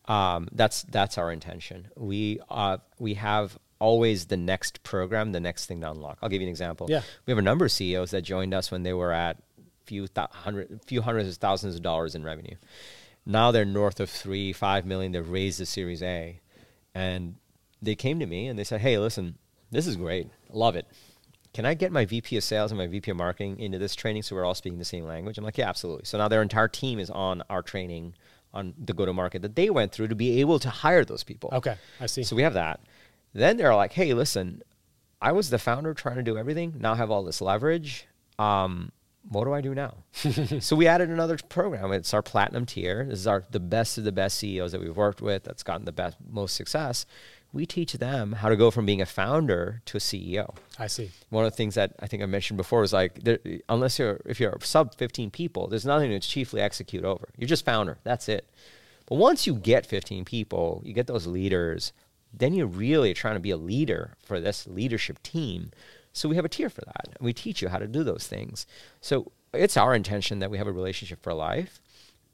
Um, 0.07 0.49
that's 0.53 0.85
that's 0.85 1.19
our 1.19 1.33
intention. 1.33 1.89
We 1.97 2.39
uh, 2.49 2.79
we 3.01 3.15
have 3.15 3.59
always 3.81 4.27
the 4.27 4.37
next 4.37 4.83
program, 4.85 5.33
the 5.33 5.41
next 5.41 5.67
thing 5.67 5.81
to 5.81 5.91
unlock. 5.91 6.19
I'll 6.23 6.29
give 6.29 6.41
you 6.41 6.47
an 6.47 6.51
example. 6.53 6.87
Yeah. 6.89 7.03
we 7.27 7.33
have 7.33 7.39
a 7.39 7.43
number 7.43 7.65
of 7.65 7.73
CEOs 7.73 8.13
that 8.13 8.23
joined 8.23 8.55
us 8.55 8.71
when 8.71 8.85
they 8.85 8.93
were 8.93 9.13
at 9.13 9.39
few 9.85 10.07
th- 10.07 10.29
hundred, 10.31 10.81
few 10.87 11.03
hundreds 11.03 11.29
of 11.29 11.37
thousands 11.37 11.75
of 11.75 11.83
dollars 11.83 12.15
in 12.15 12.23
revenue. 12.23 12.55
Now 13.27 13.51
they're 13.51 13.65
north 13.65 13.99
of 13.99 14.09
three, 14.09 14.53
five 14.53 14.87
million. 14.87 15.13
They've 15.13 15.29
raised 15.29 15.59
the 15.59 15.67
Series 15.67 16.03
A, 16.03 16.41
and 16.95 17.35
they 17.83 17.97
came 17.97 18.21
to 18.21 18.27
me 18.27 18.47
and 18.47 18.57
they 18.59 18.65
said, 18.65 18.81
"Hey, 18.81 18.99
listen, 18.99 19.37
this 19.71 19.87
is 19.87 19.97
great. 19.97 20.29
Love 20.51 20.77
it. 20.77 20.87
Can 21.55 21.65
I 21.65 21.75
get 21.75 21.93
my 21.93 22.05
VP 22.05 22.37
of 22.37 22.45
sales 22.45 22.73
and 22.73 22.79
my 22.79 22.89
VP 22.89 23.13
of 23.13 23.17
marketing 23.17 23.61
into 23.61 23.79
this 23.79 23.95
training 23.95 24.23
so 24.23 24.35
we're 24.35 24.45
all 24.45 24.57
speaking 24.57 24.79
the 24.79 24.85
same 24.85 25.05
language?" 25.05 25.39
I'm 25.39 25.45
like, 25.45 25.57
"Yeah, 25.57 25.69
absolutely." 25.69 26.05
So 26.05 26.19
now 26.19 26.29
their 26.29 26.43
entire 26.43 26.69
team 26.69 26.99
is 26.99 27.11
on 27.11 27.43
our 27.49 27.63
training 27.63 28.15
on 28.53 28.75
the 28.77 28.93
go 28.93 29.07
to 29.07 29.13
market 29.13 29.43
that 29.43 29.55
they 29.55 29.71
went 29.71 29.93
through 29.93 30.09
to 30.09 30.15
be 30.15 30.41
able 30.41 30.59
to 30.59 30.69
hire 30.69 31.05
those 31.05 31.25
people. 31.25 31.51
Okay, 31.53 31.77
I 32.01 32.07
see. 32.07 32.25
So 32.25 32.37
we 32.37 32.43
have 32.43 32.55
that. 32.55 32.81
Then 33.33 33.57
they're 33.57 33.75
like, 33.75 33.93
"Hey, 33.93 34.15
listen, 34.15 34.63
I 35.23 35.33
was 35.33 35.51
the 35.51 35.59
founder 35.59 35.95
trying 35.95 36.17
to 36.17 36.23
do 36.23 36.37
everything. 36.37 36.75
Now 36.79 36.93
I 36.93 36.97
have 36.97 37.11
all 37.11 37.23
this 37.23 37.41
leverage. 37.41 38.07
Um, 38.39 38.91
what 39.29 39.45
do 39.45 39.53
I 39.53 39.61
do 39.61 39.77
now?" 39.77 39.95
so 40.61 40.75
we 40.75 40.89
added 40.89 41.09
another 41.09 41.39
program. 41.49 41.93
It's 41.93 42.13
our 42.13 42.23
platinum 42.23 42.67
tier. 42.67 43.05
This 43.05 43.21
is 43.21 43.27
our 43.29 43.45
the 43.49 43.61
best 43.61 43.97
of 43.97 44.03
the 44.03 44.13
best 44.13 44.39
CEOs 44.39 44.73
that 44.73 44.81
we've 44.81 44.97
worked 44.97 45.23
with. 45.23 45.45
That's 45.45 45.63
gotten 45.63 45.85
the 45.85 45.93
best 45.93 46.17
most 46.29 46.57
success. 46.57 47.07
We 47.55 47.67
teach 47.67 47.93
them 47.93 48.33
how 48.33 48.49
to 48.49 48.57
go 48.57 48.73
from 48.73 48.85
being 48.85 49.01
a 49.01 49.07
founder 49.07 49.81
to 49.87 49.97
a 49.97 50.01
CEO. 50.01 50.57
I 50.77 50.89
see. 50.89 51.13
One 51.31 51.45
of 51.45 51.53
the 51.53 51.57
things 51.57 51.77
that 51.77 51.93
I 52.01 52.09
think 52.09 52.21
I 52.23 52.27
mentioned 52.27 52.57
before 52.57 52.83
is 52.83 52.93
like, 52.93 53.23
there, 53.23 53.39
unless 53.69 53.99
you're 53.99 54.21
if 54.27 54.41
you're 54.41 54.59
sub 54.61 54.95
15 54.97 55.31
people, 55.31 55.69
there's 55.69 55.87
nothing 55.87 56.11
to 56.11 56.19
chiefly 56.19 56.61
execute 56.61 57.05
over. 57.05 57.29
You're 57.39 57.49
just 57.49 57.65
founder. 57.65 57.99
That's 58.03 58.29
it. 58.29 58.51
But 59.07 59.17
once 59.17 59.47
you 59.47 59.55
get 59.55 59.87
15 59.87 60.25
people, 60.25 60.83
you 60.85 60.93
get 60.93 61.07
those 61.07 61.29
leaders, 61.29 61.93
then 62.33 62.55
you're 62.55 62.67
really 62.67 63.15
trying 63.15 63.35
to 63.35 63.41
be 63.41 63.51
a 63.51 63.57
leader 63.57 64.17
for 64.19 64.41
this 64.41 64.67
leadership 64.67 65.23
team. 65.23 65.71
So 66.13 66.29
we 66.29 66.35
have 66.37 66.45
a 66.45 66.49
tier 66.49 66.69
for 66.69 66.83
that. 66.83 67.07
And 67.07 67.25
we 67.25 67.33
teach 67.33 67.63
you 67.63 67.69
how 67.69 67.79
to 67.79 67.87
do 67.87 68.03
those 68.03 68.27
things. 68.27 68.67
So 69.01 69.31
it's 69.53 69.77
our 69.77 69.95
intention 69.95 70.41
that 70.41 70.51
we 70.51 70.59
have 70.59 70.67
a 70.67 70.73
relationship 70.73 71.23
for 71.23 71.33
life. 71.33 71.81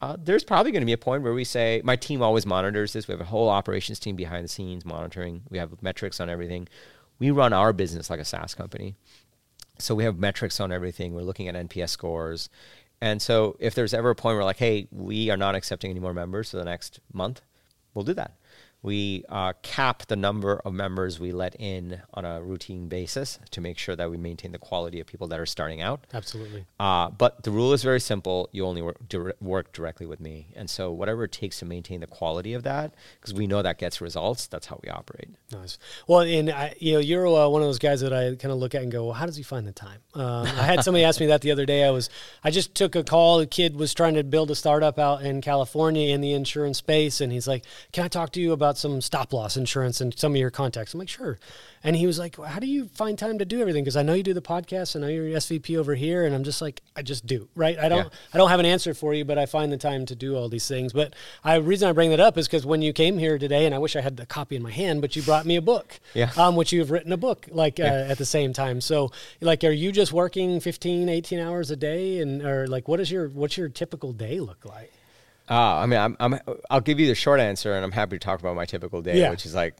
Uh, 0.00 0.16
there's 0.18 0.44
probably 0.44 0.72
going 0.72 0.80
to 0.80 0.86
be 0.86 0.94
a 0.94 0.98
point 0.98 1.22
where 1.22 1.34
we 1.34 1.44
say, 1.44 1.82
my 1.84 1.94
team 1.94 2.22
always 2.22 2.46
monitors 2.46 2.94
this. 2.94 3.06
We 3.06 3.12
have 3.12 3.20
a 3.20 3.26
whole 3.26 3.50
operations 3.50 3.98
team 3.98 4.16
behind 4.16 4.44
the 4.44 4.48
scenes 4.48 4.84
monitoring. 4.84 5.42
We 5.50 5.58
have 5.58 5.82
metrics 5.82 6.20
on 6.20 6.30
everything. 6.30 6.68
We 7.18 7.30
run 7.30 7.52
our 7.52 7.72
business 7.74 8.08
like 8.08 8.20
a 8.20 8.24
SaaS 8.24 8.54
company. 8.54 8.94
So 9.78 9.94
we 9.94 10.04
have 10.04 10.18
metrics 10.18 10.58
on 10.58 10.72
everything. 10.72 11.14
We're 11.14 11.22
looking 11.22 11.48
at 11.48 11.54
NPS 11.54 11.90
scores. 11.90 12.48
And 13.02 13.20
so 13.20 13.56
if 13.60 13.74
there's 13.74 13.92
ever 13.92 14.10
a 14.10 14.14
point 14.14 14.36
where 14.36 14.44
like, 14.44 14.58
hey, 14.58 14.88
we 14.90 15.30
are 15.30 15.36
not 15.36 15.54
accepting 15.54 15.90
any 15.90 16.00
more 16.00 16.14
members 16.14 16.50
for 16.50 16.56
the 16.56 16.64
next 16.64 17.00
month, 17.12 17.42
we'll 17.92 18.04
do 18.04 18.14
that. 18.14 18.36
We 18.82 19.24
uh, 19.28 19.52
cap 19.62 20.06
the 20.06 20.16
number 20.16 20.60
of 20.64 20.72
members 20.72 21.20
we 21.20 21.32
let 21.32 21.54
in 21.60 22.00
on 22.14 22.24
a 22.24 22.40
routine 22.40 22.88
basis 22.88 23.38
to 23.50 23.60
make 23.60 23.76
sure 23.76 23.94
that 23.94 24.10
we 24.10 24.16
maintain 24.16 24.52
the 24.52 24.58
quality 24.58 25.00
of 25.00 25.06
people 25.06 25.26
that 25.28 25.38
are 25.38 25.46
starting 25.46 25.82
out. 25.82 26.06
Absolutely. 26.14 26.64
Uh, 26.78 27.10
but 27.10 27.42
the 27.42 27.50
rule 27.50 27.72
is 27.72 27.82
very 27.82 28.00
simple. 28.00 28.48
You 28.52 28.64
only 28.64 28.80
work, 28.80 28.96
dire- 29.08 29.34
work 29.40 29.72
directly 29.72 30.06
with 30.06 30.20
me. 30.20 30.48
And 30.56 30.70
so, 30.70 30.90
whatever 30.90 31.24
it 31.24 31.32
takes 31.32 31.58
to 31.58 31.66
maintain 31.66 32.00
the 32.00 32.06
quality 32.06 32.54
of 32.54 32.62
that, 32.62 32.94
because 33.20 33.34
we 33.34 33.46
know 33.46 33.60
that 33.60 33.78
gets 33.78 34.00
results, 34.00 34.46
that's 34.46 34.66
how 34.66 34.80
we 34.82 34.88
operate. 34.88 35.28
Nice. 35.52 35.78
Well, 36.06 36.20
and 36.20 36.50
I, 36.50 36.74
you 36.78 36.94
know, 36.94 37.00
you're 37.00 37.26
uh, 37.26 37.48
one 37.48 37.60
of 37.60 37.68
those 37.68 37.78
guys 37.78 38.00
that 38.00 38.14
I 38.14 38.34
kind 38.36 38.52
of 38.52 38.58
look 38.58 38.74
at 38.74 38.82
and 38.82 38.90
go, 38.90 39.04
well, 39.04 39.14
how 39.14 39.26
does 39.26 39.36
he 39.36 39.42
find 39.42 39.66
the 39.66 39.72
time? 39.72 40.00
Um, 40.14 40.46
I 40.46 40.62
had 40.62 40.84
somebody 40.84 41.04
ask 41.04 41.20
me 41.20 41.26
that 41.26 41.42
the 41.42 41.50
other 41.50 41.66
day. 41.66 41.84
I 41.84 41.90
was, 41.90 42.08
I 42.42 42.50
just 42.50 42.74
took 42.74 42.96
a 42.96 43.04
call. 43.04 43.40
A 43.40 43.46
kid 43.46 43.76
was 43.76 43.92
trying 43.92 44.14
to 44.14 44.24
build 44.24 44.50
a 44.50 44.54
startup 44.54 44.98
out 44.98 45.22
in 45.22 45.42
California 45.42 46.14
in 46.14 46.22
the 46.22 46.32
insurance 46.32 46.78
space. 46.78 47.20
And 47.20 47.30
he's 47.30 47.46
like, 47.46 47.64
can 47.92 48.04
I 48.04 48.08
talk 48.08 48.32
to 48.32 48.40
you 48.40 48.52
about 48.52 48.69
some 48.78 49.00
stop 49.00 49.32
loss 49.32 49.56
insurance 49.56 50.00
and 50.00 50.16
some 50.18 50.32
of 50.32 50.36
your 50.36 50.50
contacts? 50.50 50.94
I'm 50.94 51.00
like, 51.00 51.08
sure. 51.08 51.38
And 51.82 51.96
he 51.96 52.06
was 52.06 52.18
like, 52.18 52.36
well, 52.36 52.48
how 52.48 52.60
do 52.60 52.66
you 52.66 52.86
find 52.88 53.18
time 53.18 53.38
to 53.38 53.44
do 53.44 53.60
everything? 53.60 53.82
Because 53.84 53.96
I 53.96 54.02
know 54.02 54.12
you 54.12 54.22
do 54.22 54.34
the 54.34 54.42
podcast. 54.42 54.96
I 54.96 55.00
know 55.00 55.08
you're 55.08 55.24
SVP 55.38 55.78
over 55.78 55.94
here. 55.94 56.26
And 56.26 56.34
I'm 56.34 56.44
just 56.44 56.60
like, 56.60 56.82
I 56.94 57.02
just 57.02 57.24
do, 57.26 57.48
right? 57.54 57.78
I 57.78 57.88
don't, 57.88 58.04
Yeah. 58.04 58.18
I 58.34 58.38
don't 58.38 58.50
have 58.50 58.60
an 58.60 58.66
answer 58.66 58.92
for 58.92 59.14
you, 59.14 59.24
but 59.24 59.38
I 59.38 59.46
find 59.46 59.72
the 59.72 59.78
time 59.78 60.04
to 60.06 60.14
do 60.14 60.36
all 60.36 60.48
these 60.48 60.68
things. 60.68 60.92
But 60.92 61.14
I 61.42 61.56
reason 61.56 61.88
I 61.88 61.92
bring 61.92 62.10
that 62.10 62.20
up 62.20 62.36
is 62.36 62.46
because 62.46 62.66
when 62.66 62.82
you 62.82 62.92
came 62.92 63.16
here 63.16 63.38
today, 63.38 63.64
and 63.64 63.74
I 63.74 63.78
wish 63.78 63.96
I 63.96 64.02
had 64.02 64.18
the 64.18 64.26
copy 64.26 64.56
in 64.56 64.62
my 64.62 64.70
hand, 64.70 65.00
but 65.00 65.16
you 65.16 65.22
brought 65.22 65.46
me 65.46 65.56
a 65.56 65.62
book. 65.62 65.98
Yeah. 66.12 66.30
Um, 66.36 66.54
which 66.54 66.72
you've 66.72 66.90
written 66.90 67.12
a 67.12 67.16
book 67.16 67.46
like 67.50 67.80
uh, 67.80 67.84
at 67.84 68.18
the 68.18 68.26
same 68.26 68.52
time. 68.52 68.80
So 68.82 69.10
like, 69.40 69.64
are 69.64 69.70
you 69.70 69.90
just 69.90 70.12
working 70.12 70.60
15, 70.60 71.08
18 71.08 71.38
hours 71.38 71.70
a 71.70 71.76
day, 71.76 72.18
and 72.20 72.42
or 72.42 72.66
like, 72.66 72.88
what 72.88 73.00
is 73.00 73.10
your 73.10 73.28
what's 73.28 73.56
your 73.56 73.68
typical 73.70 74.12
day 74.12 74.38
look 74.40 74.64
like? 74.66 74.92
Uh, 75.50 75.54
I 75.78 75.86
mean, 75.86 75.98
I'm, 75.98 76.16
I'm, 76.20 76.38
I'll 76.70 76.80
give 76.80 77.00
you 77.00 77.08
the 77.08 77.14
short 77.14 77.40
answer, 77.40 77.74
and 77.74 77.84
I'm 77.84 77.90
happy 77.92 78.16
to 78.16 78.24
talk 78.24 78.38
about 78.40 78.54
my 78.54 78.64
typical 78.66 79.02
day, 79.02 79.18
Yeah. 79.18 79.30
which 79.30 79.44
is 79.44 79.54
like, 79.54 79.74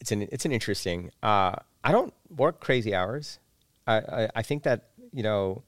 it's 0.00 0.12
an, 0.12 0.22
it's 0.30 0.44
an 0.44 0.52
interesting. 0.52 1.10
Uh, 1.22 1.56
I 1.82 1.90
don't 1.92 2.14
work 2.34 2.60
crazy 2.60 2.94
hours. 2.94 3.38
I, 3.86 3.96
I, 3.98 4.28
I 4.36 4.42
think 4.42 4.62
that 4.64 4.88
you 5.12 5.22
know, 5.22 5.62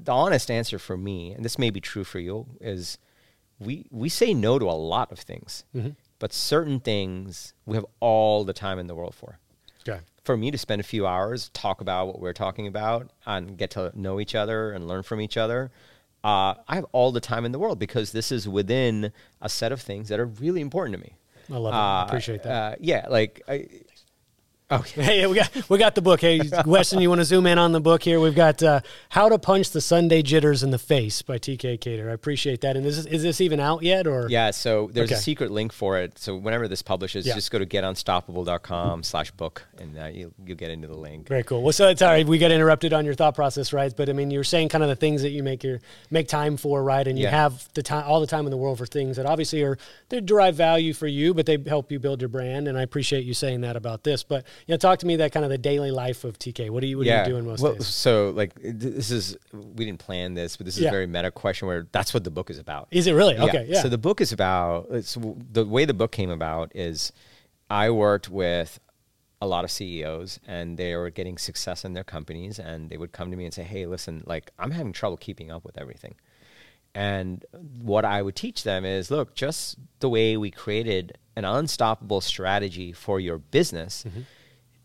the 0.00 0.12
honest 0.12 0.50
answer 0.50 0.78
for 0.78 0.96
me, 0.96 1.32
and 1.32 1.44
this 1.44 1.58
may 1.58 1.70
be 1.70 1.80
true 1.80 2.04
for 2.04 2.18
you, 2.18 2.46
is 2.60 2.98
we 3.60 3.86
we 3.90 4.08
say 4.08 4.34
no 4.34 4.58
to 4.58 4.64
a 4.66 4.72
lot 4.72 5.12
of 5.12 5.18
things, 5.20 5.64
but 6.18 6.32
certain 6.32 6.80
things 6.80 7.54
we 7.66 7.76
have 7.76 7.86
all 8.00 8.44
the 8.44 8.52
time 8.52 8.78
in 8.78 8.86
the 8.88 8.94
world 8.94 9.14
for. 9.14 9.38
Okay. 9.88 10.00
For 10.24 10.36
me 10.36 10.50
to 10.50 10.58
spend 10.58 10.80
a 10.80 10.84
few 10.84 11.06
hours 11.06 11.50
talk 11.50 11.80
about 11.80 12.06
what 12.08 12.18
we're 12.18 12.32
talking 12.32 12.66
about 12.66 13.12
and 13.26 13.56
get 13.56 13.70
to 13.72 13.92
know 13.94 14.18
each 14.18 14.34
other 14.34 14.72
and 14.72 14.88
learn 14.88 15.02
from 15.04 15.20
each 15.20 15.36
other, 15.36 15.70
uh, 16.24 16.54
I 16.66 16.74
have 16.74 16.86
all 16.92 17.12
the 17.12 17.20
time 17.20 17.44
in 17.44 17.52
the 17.52 17.58
world 17.58 17.78
because 17.78 18.12
this 18.12 18.32
is 18.32 18.48
within 18.48 19.12
a 19.42 19.48
set 19.48 19.70
of 19.72 19.80
things 19.80 20.08
that 20.08 20.18
are 20.18 20.26
really 20.26 20.62
important 20.62 20.96
to 20.96 21.00
me. 21.00 21.16
I 21.52 21.58
love 21.58 21.74
it. 21.74 21.76
I 21.76 22.04
appreciate 22.06 22.42
that. 22.44 22.50
Uh, 22.50 22.76
yeah, 22.80 23.06
like 23.10 23.42
I, 23.46 23.68
oh, 24.78 24.82
Hey, 25.02 25.26
we 25.26 25.36
got 25.36 25.68
we 25.70 25.78
got 25.78 25.94
the 25.94 26.02
book. 26.02 26.20
Hey, 26.20 26.40
Weston, 26.66 27.00
you 27.00 27.08
want 27.08 27.20
to 27.20 27.24
zoom 27.24 27.46
in 27.46 27.58
on 27.58 27.72
the 27.72 27.80
book 27.80 28.02
here? 28.02 28.20
We've 28.20 28.34
got 28.34 28.62
uh, 28.62 28.80
"How 29.10 29.28
to 29.28 29.38
Punch 29.38 29.70
the 29.70 29.80
Sunday 29.80 30.22
Jitters 30.22 30.62
in 30.62 30.70
the 30.70 30.78
Face" 30.78 31.22
by 31.22 31.38
T.K. 31.38 31.76
Kader. 31.78 32.10
I 32.10 32.12
appreciate 32.12 32.60
that. 32.62 32.76
And 32.76 32.86
is 32.86 33.02
this, 33.04 33.12
is 33.12 33.22
this 33.22 33.40
even 33.40 33.60
out 33.60 33.82
yet? 33.82 34.06
Or 34.06 34.28
Yeah, 34.28 34.50
so 34.50 34.90
there's 34.92 35.10
Okay. 35.10 35.18
a 35.18 35.22
secret 35.22 35.50
link 35.50 35.72
for 35.72 35.98
it. 35.98 36.18
So 36.18 36.36
whenever 36.36 36.68
this 36.68 36.82
publishes, 36.82 37.26
Yeah. 37.26 37.34
just 37.34 37.50
go 37.50 37.58
to 37.58 37.66
getunstoppable.com 37.66 39.02
slash 39.02 39.30
book 39.32 39.66
and 39.78 39.98
uh, 39.98 40.06
you'll, 40.06 40.32
you'll 40.44 40.56
get 40.56 40.70
into 40.70 40.88
the 40.88 40.96
link. 40.96 41.28
Very 41.28 41.42
cool. 41.44 41.62
Well, 41.62 41.72
so 41.72 41.88
it's 41.88 42.02
all 42.02 42.10
right. 42.10 42.26
We 42.26 42.38
got 42.38 42.50
interrupted 42.50 42.92
on 42.92 43.04
your 43.04 43.14
thought 43.14 43.34
process, 43.34 43.72
right? 43.72 43.92
But 43.94 44.08
I 44.08 44.12
mean, 44.12 44.30
you 44.30 44.38
were 44.38 44.44
saying 44.44 44.68
kind 44.68 44.82
of 44.82 44.88
the 44.90 44.96
things 44.96 45.22
that 45.22 45.30
you 45.30 45.42
make 45.42 45.62
your 45.64 45.80
make 46.10 46.28
time 46.28 46.56
for, 46.56 46.82
right? 46.82 47.06
And 47.06 47.18
you 47.18 47.24
Yeah. 47.24 47.30
have 47.30 47.68
the 47.74 47.82
time, 47.82 48.04
all 48.06 48.20
the 48.20 48.26
time 48.26 48.44
in 48.46 48.50
the 48.50 48.56
world 48.56 48.78
for 48.78 48.86
things 48.86 49.16
that 49.16 49.26
obviously 49.26 49.62
are 49.62 49.78
they 50.08 50.20
derive 50.20 50.54
value 50.54 50.92
for 50.92 51.06
you, 51.06 51.34
but 51.34 51.46
they 51.46 51.58
help 51.66 51.90
you 51.90 51.98
build 51.98 52.20
your 52.20 52.28
brand. 52.28 52.68
And 52.68 52.78
I 52.78 52.82
appreciate 52.82 53.24
you 53.24 53.34
saying 53.34 53.62
that 53.62 53.76
about 53.76 54.04
this. 54.04 54.22
But 54.22 54.44
you 54.66 54.72
know, 54.72 54.78
talk 54.78 54.98
to 55.00 55.06
me 55.06 55.16
that 55.16 55.32
kind 55.32 55.44
of 55.44 55.50
the 55.50 55.58
daily 55.58 55.90
life 55.90 56.24
of 56.24 56.38
TK. 56.38 56.70
What 56.70 56.82
are 56.82 56.86
you 56.86 56.98
What 56.98 57.06
are 57.06 57.18
you 57.24 57.24
doing 57.24 57.46
most 57.46 57.60
well, 57.60 57.74
days? 57.74 57.86
So 57.86 58.32
like 58.34 58.52
this 58.62 59.10
is 59.10 59.36
we 59.52 59.84
didn't 59.84 59.98
plan 59.98 60.34
this, 60.34 60.56
but 60.56 60.66
this 60.66 60.76
is 60.76 60.82
Yeah. 60.82 60.88
a 60.88 60.92
very 60.92 61.06
meta 61.06 61.30
question 61.30 61.68
where 61.68 61.86
that's 61.92 62.14
what 62.14 62.24
the 62.24 62.30
book 62.30 62.50
is 62.50 62.58
about. 62.58 62.88
Is 62.90 63.06
it 63.06 63.12
really 63.12 63.36
okay? 63.38 63.66
Yeah. 63.68 63.82
So 63.82 63.88
the 63.88 63.98
book 63.98 64.20
is 64.20 64.32
about 64.32 64.86
it's, 64.90 65.16
the 65.52 65.64
way 65.64 65.84
the 65.84 65.94
book 65.94 66.12
came 66.12 66.30
about 66.30 66.72
is 66.74 67.12
I 67.68 67.90
worked 67.90 68.30
with 68.30 68.80
a 69.42 69.46
lot 69.46 69.64
of 69.64 69.70
CEOs 69.70 70.40
and 70.46 70.78
they 70.78 70.96
were 70.96 71.10
getting 71.10 71.36
success 71.36 71.84
in 71.84 71.92
their 71.92 72.04
companies 72.04 72.58
and 72.58 72.88
they 72.88 72.96
would 72.96 73.12
come 73.12 73.30
to 73.30 73.36
me 73.36 73.44
and 73.44 73.52
say, 73.52 73.64
"Hey, 73.64 73.84
listen, 73.84 74.22
like 74.26 74.50
I'm 74.58 74.70
having 74.70 74.92
trouble 74.94 75.18
keeping 75.18 75.50
up 75.50 75.64
with 75.64 75.76
everything." 75.76 76.14
And 76.94 77.44
what 77.82 78.04
I 78.04 78.22
would 78.22 78.36
teach 78.36 78.62
them 78.62 78.84
is, 78.84 79.10
look, 79.10 79.34
just 79.34 79.76
the 79.98 80.08
way 80.08 80.36
we 80.36 80.50
created 80.50 81.18
an 81.36 81.44
unstoppable 81.44 82.20
strategy 82.20 82.92
for 82.92 83.18
your 83.18 83.38
business, 83.38 84.04
mm-hmm. 84.06 84.20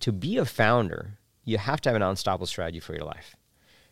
To 0.01 0.11
be 0.11 0.37
a 0.37 0.45
founder, 0.45 1.17
you 1.43 1.57
have 1.57 1.81
to 1.81 1.89
have 1.89 1.95
an 1.95 2.01
unstoppable 2.01 2.47
strategy 2.47 2.79
for 2.79 2.93
your 2.93 3.05
life 3.05 3.35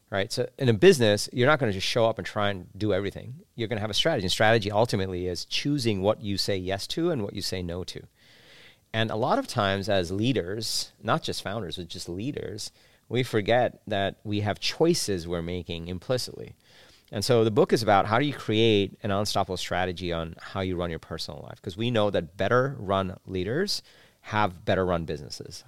right? 0.10 0.32
So 0.32 0.48
in 0.58 0.70
a 0.70 0.74
business, 0.74 1.30
you're 1.34 1.48
not 1.48 1.60
going 1.60 1.72
to 1.72 1.78
just 1.78 1.88
show 1.88 2.06
up 2.06 2.18
and 2.18 2.26
try 2.26 2.50
and 2.50 2.68
do 2.78 2.94
everything. 2.94 3.36
You're 3.56 3.68
going 3.68 3.78
to 3.78 3.82
have 3.82 3.90
a 3.90 3.96
strategy. 3.96 4.26
And 4.26 4.32
strategy 4.32 4.72
ultimately 4.72 5.28
is 5.28 5.46
choosing 5.46 6.02
what 6.02 6.22
you 6.22 6.38
say 6.38 6.58
yes 6.58 6.88
to 6.88 7.12
and 7.12 7.24
what 7.24 7.34
you 7.34 7.42
say 7.42 7.62
no 7.62 7.84
to. 7.86 8.04
And 8.94 9.12
a 9.12 9.16
lot 9.16 9.38
of 9.38 9.48
times, 9.48 9.90
as 9.90 10.12
leaders, 10.12 10.92
not 11.04 11.24
just 11.24 11.44
founders, 11.44 11.76
but 11.76 11.90
just 11.90 12.08
leaders, 12.08 12.72
we 13.10 13.22
forget 13.22 13.82
that 13.86 14.16
we 14.24 14.42
have 14.42 14.60
choices 14.60 15.28
we're 15.28 15.42
making 15.42 15.88
implicitly. 15.88 16.56
And 17.12 17.24
so 17.24 17.44
the 17.44 17.52
book 17.52 17.72
is 17.72 17.84
about 17.84 18.06
how 18.06 18.20
do 18.20 18.26
you 18.26 18.34
create 18.34 18.98
an 19.04 19.12
unstoppable 19.12 19.58
strategy 19.58 20.12
on 20.12 20.36
how 20.42 20.62
you 20.62 20.76
run 20.76 20.90
your 20.90 21.00
personal 21.00 21.42
life? 21.44 21.58
Because 21.58 21.78
we 21.78 21.92
know 21.92 22.10
that 22.10 22.38
better 22.38 22.76
run 22.80 23.18
leaders 23.26 23.82
have 24.22 24.66
better 24.66 24.86
run 24.86 25.06
businesses. 25.06 25.64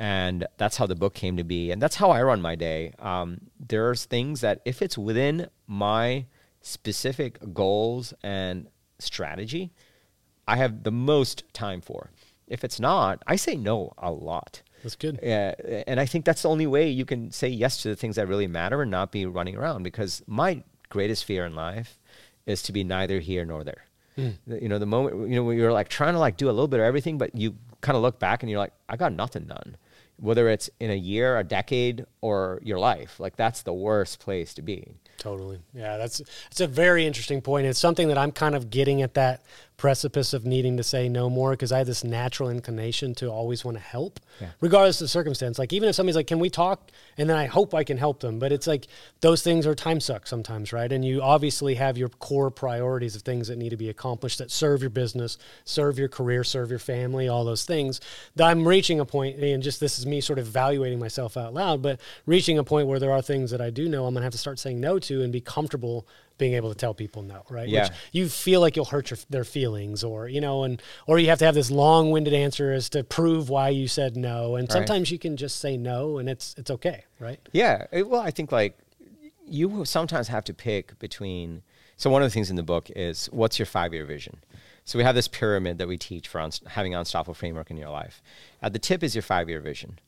And 0.00 0.46
that's 0.56 0.78
how 0.78 0.86
the 0.86 0.94
book 0.94 1.12
came 1.14 1.36
to 1.36 1.44
be. 1.44 1.70
And 1.70 1.80
that's 1.80 1.96
how 1.96 2.10
I 2.10 2.22
run 2.22 2.40
my 2.40 2.54
day. 2.54 2.94
Um, 2.98 3.42
there's 3.60 4.06
things 4.06 4.40
that, 4.40 4.62
if 4.64 4.80
it's 4.80 4.96
within 4.96 5.48
my 5.66 6.24
specific 6.62 7.38
goals 7.52 8.14
and 8.22 8.68
strategy, 8.98 9.72
I 10.48 10.56
have 10.56 10.84
the 10.84 10.90
most 10.90 11.44
time 11.52 11.80
for. 11.82 12.10
If 12.48 12.64
it's 12.64 12.80
not, 12.80 13.22
I 13.26 13.36
say 13.36 13.56
no 13.56 13.92
a 13.98 14.10
lot. 14.10 14.62
That's 14.82 14.96
good. 14.96 15.20
Yeah, 15.22 15.54
and 15.86 16.00
I 16.00 16.06
think 16.06 16.24
that's 16.24 16.42
the 16.42 16.48
only 16.48 16.66
way 16.66 16.88
you 16.88 17.04
can 17.04 17.30
say 17.30 17.48
yes 17.48 17.82
to 17.82 17.88
the 17.88 17.96
things 17.96 18.16
that 18.16 18.26
really 18.26 18.46
matter 18.46 18.80
and 18.80 18.90
not 18.90 19.12
be 19.12 19.26
running 19.26 19.54
around. 19.56 19.82
Because 19.82 20.22
my 20.26 20.62
greatest 20.88 21.26
fear 21.26 21.44
in 21.44 21.54
life 21.54 21.98
is 22.46 22.62
to 22.62 22.72
be 22.72 22.82
neither 22.84 23.20
here 23.20 23.44
nor 23.44 23.64
there. 23.64 23.84
The- 24.16 24.62
You 24.62 24.68
know, 24.68 24.78
the 24.78 24.86
moment 24.86 25.28
you 25.28 25.36
know 25.36 25.44
when 25.44 25.58
you're 25.58 25.72
like 25.72 25.88
trying 25.88 26.14
to 26.14 26.18
like 26.18 26.38
do 26.38 26.46
a 26.46 26.52
little 26.52 26.68
bit 26.68 26.80
of 26.80 26.86
everything, 26.86 27.18
but 27.18 27.34
you 27.34 27.54
kind 27.82 27.96
of 27.96 28.02
look 28.02 28.18
back 28.18 28.42
and 28.42 28.48
you're 28.50 28.58
like, 28.58 28.72
I 28.88 28.96
got 28.96 29.12
nothing 29.12 29.44
done. 29.44 29.76
Whether 30.20 30.48
it's 30.48 30.68
in 30.78 30.90
a 30.90 30.94
year, 30.94 31.38
a 31.38 31.44
decade, 31.44 32.04
or 32.20 32.60
your 32.62 32.78
life, 32.78 33.18
like 33.18 33.36
that's 33.36 33.62
the 33.62 33.72
worst 33.72 34.20
place 34.20 34.54
to 34.54 34.62
be. 34.62 34.92
Totally. 35.18 35.60
Yeah, 35.74 35.98
that's 35.98 36.20
it's 36.50 36.60
a 36.60 36.66
very 36.66 37.06
interesting 37.06 37.40
point. 37.40 37.66
It's 37.66 37.78
something 37.78 38.08
that 38.08 38.18
I'm 38.18 38.32
kind 38.32 38.54
of 38.54 38.70
getting 38.70 39.02
at 39.02 39.14
that 39.14 39.42
precipice 39.80 40.34
of 40.34 40.44
needing 40.44 40.76
to 40.76 40.82
say 40.82 41.08
no 41.08 41.30
more 41.30 41.52
because 41.52 41.72
I 41.72 41.78
have 41.78 41.86
this 41.86 42.04
natural 42.04 42.50
inclination 42.50 43.14
to 43.14 43.28
always 43.30 43.64
want 43.64 43.78
to 43.78 43.82
help, 43.82 44.20
Yeah. 44.38 44.48
regardless 44.60 45.00
of 45.00 45.06
the 45.06 45.08
circumstance. 45.08 45.58
Like 45.58 45.72
even 45.72 45.88
if 45.88 45.94
somebody's 45.94 46.16
like, 46.16 46.26
"Can 46.26 46.38
we 46.38 46.50
talk?" 46.50 46.90
and 47.16 47.30
then 47.30 47.36
I 47.38 47.46
hope 47.46 47.72
I 47.74 47.82
can 47.82 47.96
help 47.96 48.20
them, 48.20 48.38
but 48.38 48.52
it's 48.52 48.66
like 48.66 48.88
those 49.22 49.40
things 49.40 49.66
are 49.66 49.74
time 49.74 49.98
suck 49.98 50.26
sometimes, 50.26 50.70
right? 50.74 50.92
And 50.92 51.02
you 51.02 51.22
obviously 51.22 51.76
have 51.76 51.96
your 51.96 52.10
core 52.10 52.50
priorities 52.50 53.16
of 53.16 53.22
things 53.22 53.48
that 53.48 53.56
need 53.56 53.70
to 53.70 53.78
be 53.78 53.88
accomplished 53.88 54.36
that 54.36 54.50
serve 54.50 54.82
your 54.82 54.90
business, 54.90 55.38
serve 55.64 55.98
your 55.98 56.08
career, 56.08 56.44
serve 56.44 56.68
your 56.68 56.78
family, 56.78 57.26
all 57.26 57.46
those 57.46 57.64
things. 57.64 58.02
That 58.36 58.48
I'm 58.48 58.68
reaching 58.68 59.00
a 59.00 59.06
point, 59.06 59.38
and 59.42 59.62
just 59.62 59.80
this 59.80 59.98
is 59.98 60.04
me 60.04 60.20
sort 60.20 60.38
of 60.38 60.46
evaluating 60.46 60.98
myself 60.98 61.38
out 61.38 61.54
loud, 61.54 61.80
but 61.80 61.98
reaching 62.26 62.58
a 62.58 62.64
point 62.64 62.86
where 62.86 62.98
there 62.98 63.12
are 63.12 63.22
things 63.22 63.50
that 63.50 63.62
I 63.62 63.70
do 63.70 63.88
know 63.88 64.04
I'm 64.04 64.12
gonna 64.12 64.24
have 64.24 64.32
to 64.32 64.38
start 64.38 64.58
saying 64.58 64.78
no 64.78 64.98
to 64.98 65.22
and 65.22 65.32
be 65.32 65.40
comfortable 65.40 66.06
being 66.40 66.54
able 66.54 66.70
to 66.70 66.74
tell 66.74 66.94
people 66.94 67.22
no, 67.22 67.44
right? 67.48 67.68
Yeah. 67.68 67.84
Which 67.84 67.92
you 68.10 68.28
feel 68.28 68.60
like 68.60 68.74
you'll 68.74 68.86
hurt 68.86 69.10
your, 69.10 69.18
their 69.28 69.44
feelings, 69.44 70.02
or 70.02 70.26
you 70.26 70.40
know, 70.40 70.64
and 70.64 70.82
or 71.06 71.20
you 71.20 71.28
have 71.28 71.38
to 71.38 71.44
have 71.44 71.54
this 71.54 71.70
long-winded 71.70 72.32
answer 72.32 72.72
as 72.72 72.88
to 72.88 73.04
prove 73.04 73.48
why 73.48 73.68
you 73.68 73.86
said 73.86 74.16
no. 74.16 74.56
And 74.56 74.66
Right. 74.68 74.72
sometimes 74.72 75.12
you 75.12 75.18
can 75.18 75.36
just 75.36 75.60
say 75.60 75.76
no, 75.76 76.18
and 76.18 76.28
it's 76.28 76.56
it's 76.58 76.70
okay, 76.72 77.04
right? 77.20 77.38
Yeah. 77.52 77.86
it- 77.92 78.08
well, 78.08 78.22
I 78.22 78.32
think 78.32 78.50
like 78.50 78.76
you 79.46 79.84
sometimes 79.84 80.26
have 80.28 80.44
to 80.44 80.54
pick 80.54 80.98
between. 80.98 81.62
So 81.96 82.08
one 82.10 82.22
of 82.22 82.26
the 82.26 82.32
things 82.32 82.48
in 82.50 82.56
the 82.56 82.62
book 82.62 82.90
is 82.96 83.26
what's 83.26 83.58
your 83.58 83.66
five 83.66 83.92
year 83.92 84.06
vision. 84.06 84.38
So 84.86 84.98
we 84.98 85.04
have 85.04 85.14
this 85.14 85.28
pyramid 85.28 85.78
that 85.78 85.86
we 85.86 85.98
teach 85.98 86.26
for 86.26 86.40
uns- 86.40 86.62
having 86.66 86.94
unstoppable 86.94 87.34
framework 87.34 87.70
in 87.70 87.76
your 87.76 87.90
life. 87.90 88.22
At 88.62 88.72
the 88.72 88.78
tip 88.78 89.04
is 89.04 89.14
your 89.14 89.22
five 89.22 89.48
year 89.48 89.60
vision, 89.60 89.98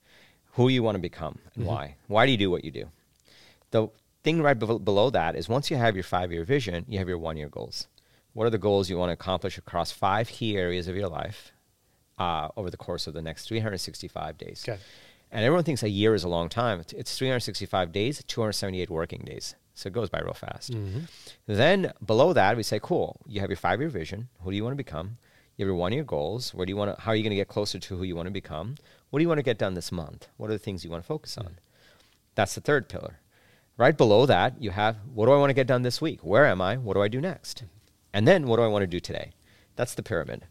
who 0.54 0.68
you 0.68 0.82
want 0.82 0.96
to 0.96 1.00
become 1.00 1.38
and 1.54 1.64
mm-hmm. 1.64 1.72
why. 1.72 1.96
Why 2.08 2.26
do 2.26 2.32
you 2.32 2.38
do 2.38 2.50
what 2.50 2.64
you 2.64 2.70
do? 2.70 2.88
The 3.70 3.88
thing 4.24 4.42
right 4.42 4.58
be- 4.58 4.78
below 4.78 5.10
that 5.10 5.34
is 5.36 5.48
once 5.48 5.70
you 5.70 5.76
have 5.76 5.94
your 5.96 6.04
five 6.04 6.32
year 6.32 6.44
vision, 6.44 6.84
you 6.88 6.98
have 6.98 7.08
your 7.08 7.18
one 7.18 7.36
year 7.36 7.48
goals. 7.48 7.88
What 8.34 8.46
are 8.46 8.50
the 8.50 8.58
goals 8.58 8.88
you 8.88 8.96
want 8.96 9.10
to 9.10 9.14
accomplish 9.14 9.58
across 9.58 9.92
five 9.92 10.28
key 10.28 10.56
areas 10.56 10.88
of 10.88 10.96
your 10.96 11.08
life 11.08 11.52
uh, 12.18 12.48
over 12.56 12.70
the 12.70 12.76
course 12.76 13.06
of 13.06 13.14
the 13.14 13.22
next 13.22 13.46
365 13.48 14.38
days? 14.38 14.64
Okay. 14.66 14.78
And 15.30 15.44
everyone 15.44 15.64
thinks 15.64 15.82
a 15.82 15.88
year 15.88 16.14
is 16.14 16.24
a 16.24 16.28
long 16.28 16.48
time. 16.48 16.80
It's- 16.80 16.98
It's 16.98 17.16
365 17.18 17.90
days, 17.92 18.22
278 18.26 18.90
working 18.90 19.22
days. 19.24 19.54
So 19.74 19.86
it 19.88 19.94
goes 19.94 20.10
by 20.10 20.20
real 20.20 20.34
fast. 20.34 20.70
Then 21.46 21.92
below 22.04 22.32
that, 22.34 22.56
we 22.56 22.62
say, 22.62 22.78
cool, 22.82 23.20
you 23.26 23.40
have 23.40 23.48
your 23.50 23.56
five 23.56 23.80
year 23.80 23.88
vision. 23.88 24.28
Who 24.42 24.50
do 24.50 24.56
you 24.56 24.62
want 24.64 24.72
to 24.74 24.84
become? 24.84 25.16
You 25.56 25.64
have 25.64 25.68
your 25.68 25.76
one 25.76 25.92
year 25.92 26.04
goals. 26.04 26.52
Where 26.54 26.66
do 26.66 26.70
you 26.70 26.76
want 26.76 26.94
to, 26.94 27.02
how 27.02 27.12
are 27.12 27.16
you 27.16 27.22
going 27.22 27.30
to 27.30 27.36
get 27.36 27.48
closer 27.48 27.78
to 27.78 27.96
who 27.96 28.04
you 28.04 28.14
want 28.16 28.26
to 28.26 28.30
become? 28.32 28.76
What 29.10 29.18
do 29.18 29.22
you 29.22 29.28
want 29.28 29.38
to 29.38 29.42
get 29.42 29.58
done 29.58 29.74
this 29.74 29.90
month? 29.92 30.28
What 30.36 30.48
are 30.50 30.54
the 30.54 30.58
things 30.58 30.84
you 30.84 30.90
want 30.90 31.02
to 31.02 31.06
focus 31.06 31.36
on? 31.38 31.58
That's 32.34 32.54
the 32.54 32.60
third 32.60 32.88
pillar. 32.88 33.18
Right 33.76 33.96
below 33.96 34.26
that, 34.26 34.62
you 34.62 34.70
have 34.70 34.96
what 35.12 35.26
do 35.26 35.32
I 35.32 35.38
want 35.38 35.50
to 35.50 35.54
get 35.54 35.66
done 35.66 35.82
this 35.82 36.00
week? 36.00 36.20
Where 36.22 36.46
am 36.46 36.60
I? 36.60 36.76
What 36.76 36.94
do 36.94 37.02
I 37.02 37.08
do 37.08 37.20
next? 37.20 37.64
And 38.12 38.28
then 38.28 38.46
what 38.46 38.56
do 38.56 38.62
I 38.62 38.68
want 38.68 38.82
to 38.82 38.86
do 38.86 39.00
today? 39.00 39.32
That's 39.76 39.94
the 39.94 40.02
pyramid. 40.02 40.44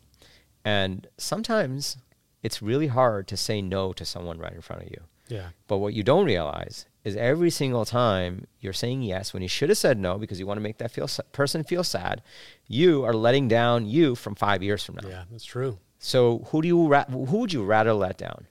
And 0.65 1.07
sometimes 1.17 1.97
it's 2.43 2.61
really 2.61 2.87
hard 2.87 3.27
to 3.27 3.37
say 3.37 3.61
no 3.61 3.93
to 3.93 4.05
someone 4.05 4.39
right 4.39 4.53
in 4.53 4.61
front 4.61 4.83
of 4.83 4.89
you. 4.89 5.01
Yeah. 5.27 5.49
But 5.67 5.77
what 5.77 5.93
you 5.93 6.03
don't 6.03 6.25
realize 6.25 6.85
is 7.03 7.15
every 7.15 7.49
single 7.49 7.85
time 7.85 8.45
you're 8.59 8.73
saying 8.73 9.01
yes 9.01 9.33
when 9.33 9.41
you 9.41 9.47
should 9.47 9.69
have 9.69 9.77
said 9.77 9.97
no 9.97 10.17
because 10.17 10.39
you 10.39 10.45
want 10.45 10.57
to 10.57 10.61
make 10.61 10.77
that 10.79 10.91
feel 10.91 11.07
person 11.31 11.63
feel 11.63 11.83
sad, 11.83 12.21
you 12.67 13.03
are 13.05 13.13
letting 13.13 13.47
down 13.47 13.85
you 13.85 14.15
from 14.15 14.35
five 14.35 14.61
years 14.61 14.83
from 14.83 14.95
now. 14.95 15.07
Yeah, 15.07 15.23
that's 15.31 15.45
true. 15.45 15.79
So 15.99 16.47
who 16.47 16.61
do 16.61 16.67
you 16.67 16.87
ra- 16.87 17.05
who 17.05 17.37
would 17.37 17.53
you 17.53 17.63
rather 17.63 17.93
let 17.93 18.17
down? 18.17 18.47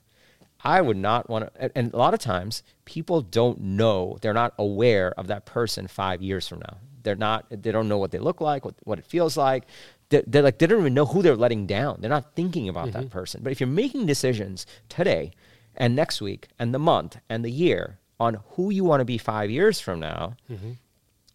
I 0.65 0.81
would 0.81 0.97
not 0.97 1.29
want 1.31 1.53
to. 1.55 1.79
And 1.79 1.93
a 1.93 1.97
lot 1.97 2.15
of 2.15 2.21
times, 2.21 2.63
people 2.85 3.23
don't 3.23 3.61
know. 3.61 4.19
They're 4.21 4.35
not 4.35 4.55
aware 4.59 5.13
of 5.13 5.29
that 5.29 5.47
person 5.47 5.87
five 5.87 6.23
years 6.23 6.47
from 6.49 6.61
now. 6.61 6.79
They're 7.03 7.17
not. 7.17 7.47
They 7.51 7.73
don't 7.73 7.89
know 7.89 7.99
what 7.99 8.11
they 8.11 8.19
look 8.19 8.41
like, 8.41 8.65
what, 8.65 8.75
what 8.85 8.99
it 8.99 9.07
feels 9.07 9.37
like. 9.37 9.65
They're, 10.11 10.25
they're 10.27 10.43
like 10.43 10.59
they 10.59 10.67
don't 10.67 10.81
even 10.81 10.95
know 10.95 11.07
who 11.07 11.23
they're 11.23 11.37
letting 11.37 11.67
down. 11.67 11.99
They're 12.01 12.11
not 12.11 12.35
thinking 12.35 12.69
about 12.69 12.89
mm-hmm. 12.89 13.03
that 13.03 13.11
person. 13.11 13.43
But 13.43 13.53
if 13.53 13.61
you're 13.61 13.69
making 13.69 14.07
decisions 14.07 14.67
today, 14.89 15.33
and 15.77 15.95
next 15.97 16.21
week, 16.21 16.49
and 16.59 16.75
the 16.75 16.79
month, 16.79 17.17
and 17.29 17.45
the 17.45 17.51
year 17.51 17.99
on 18.19 18.39
who 18.51 18.71
you 18.71 18.85
want 18.85 19.01
to 19.01 19.05
be 19.05 19.17
five 19.19 19.51
years 19.51 19.81
from 19.81 20.01
now, 20.01 20.35
mm-hmm 20.51 20.73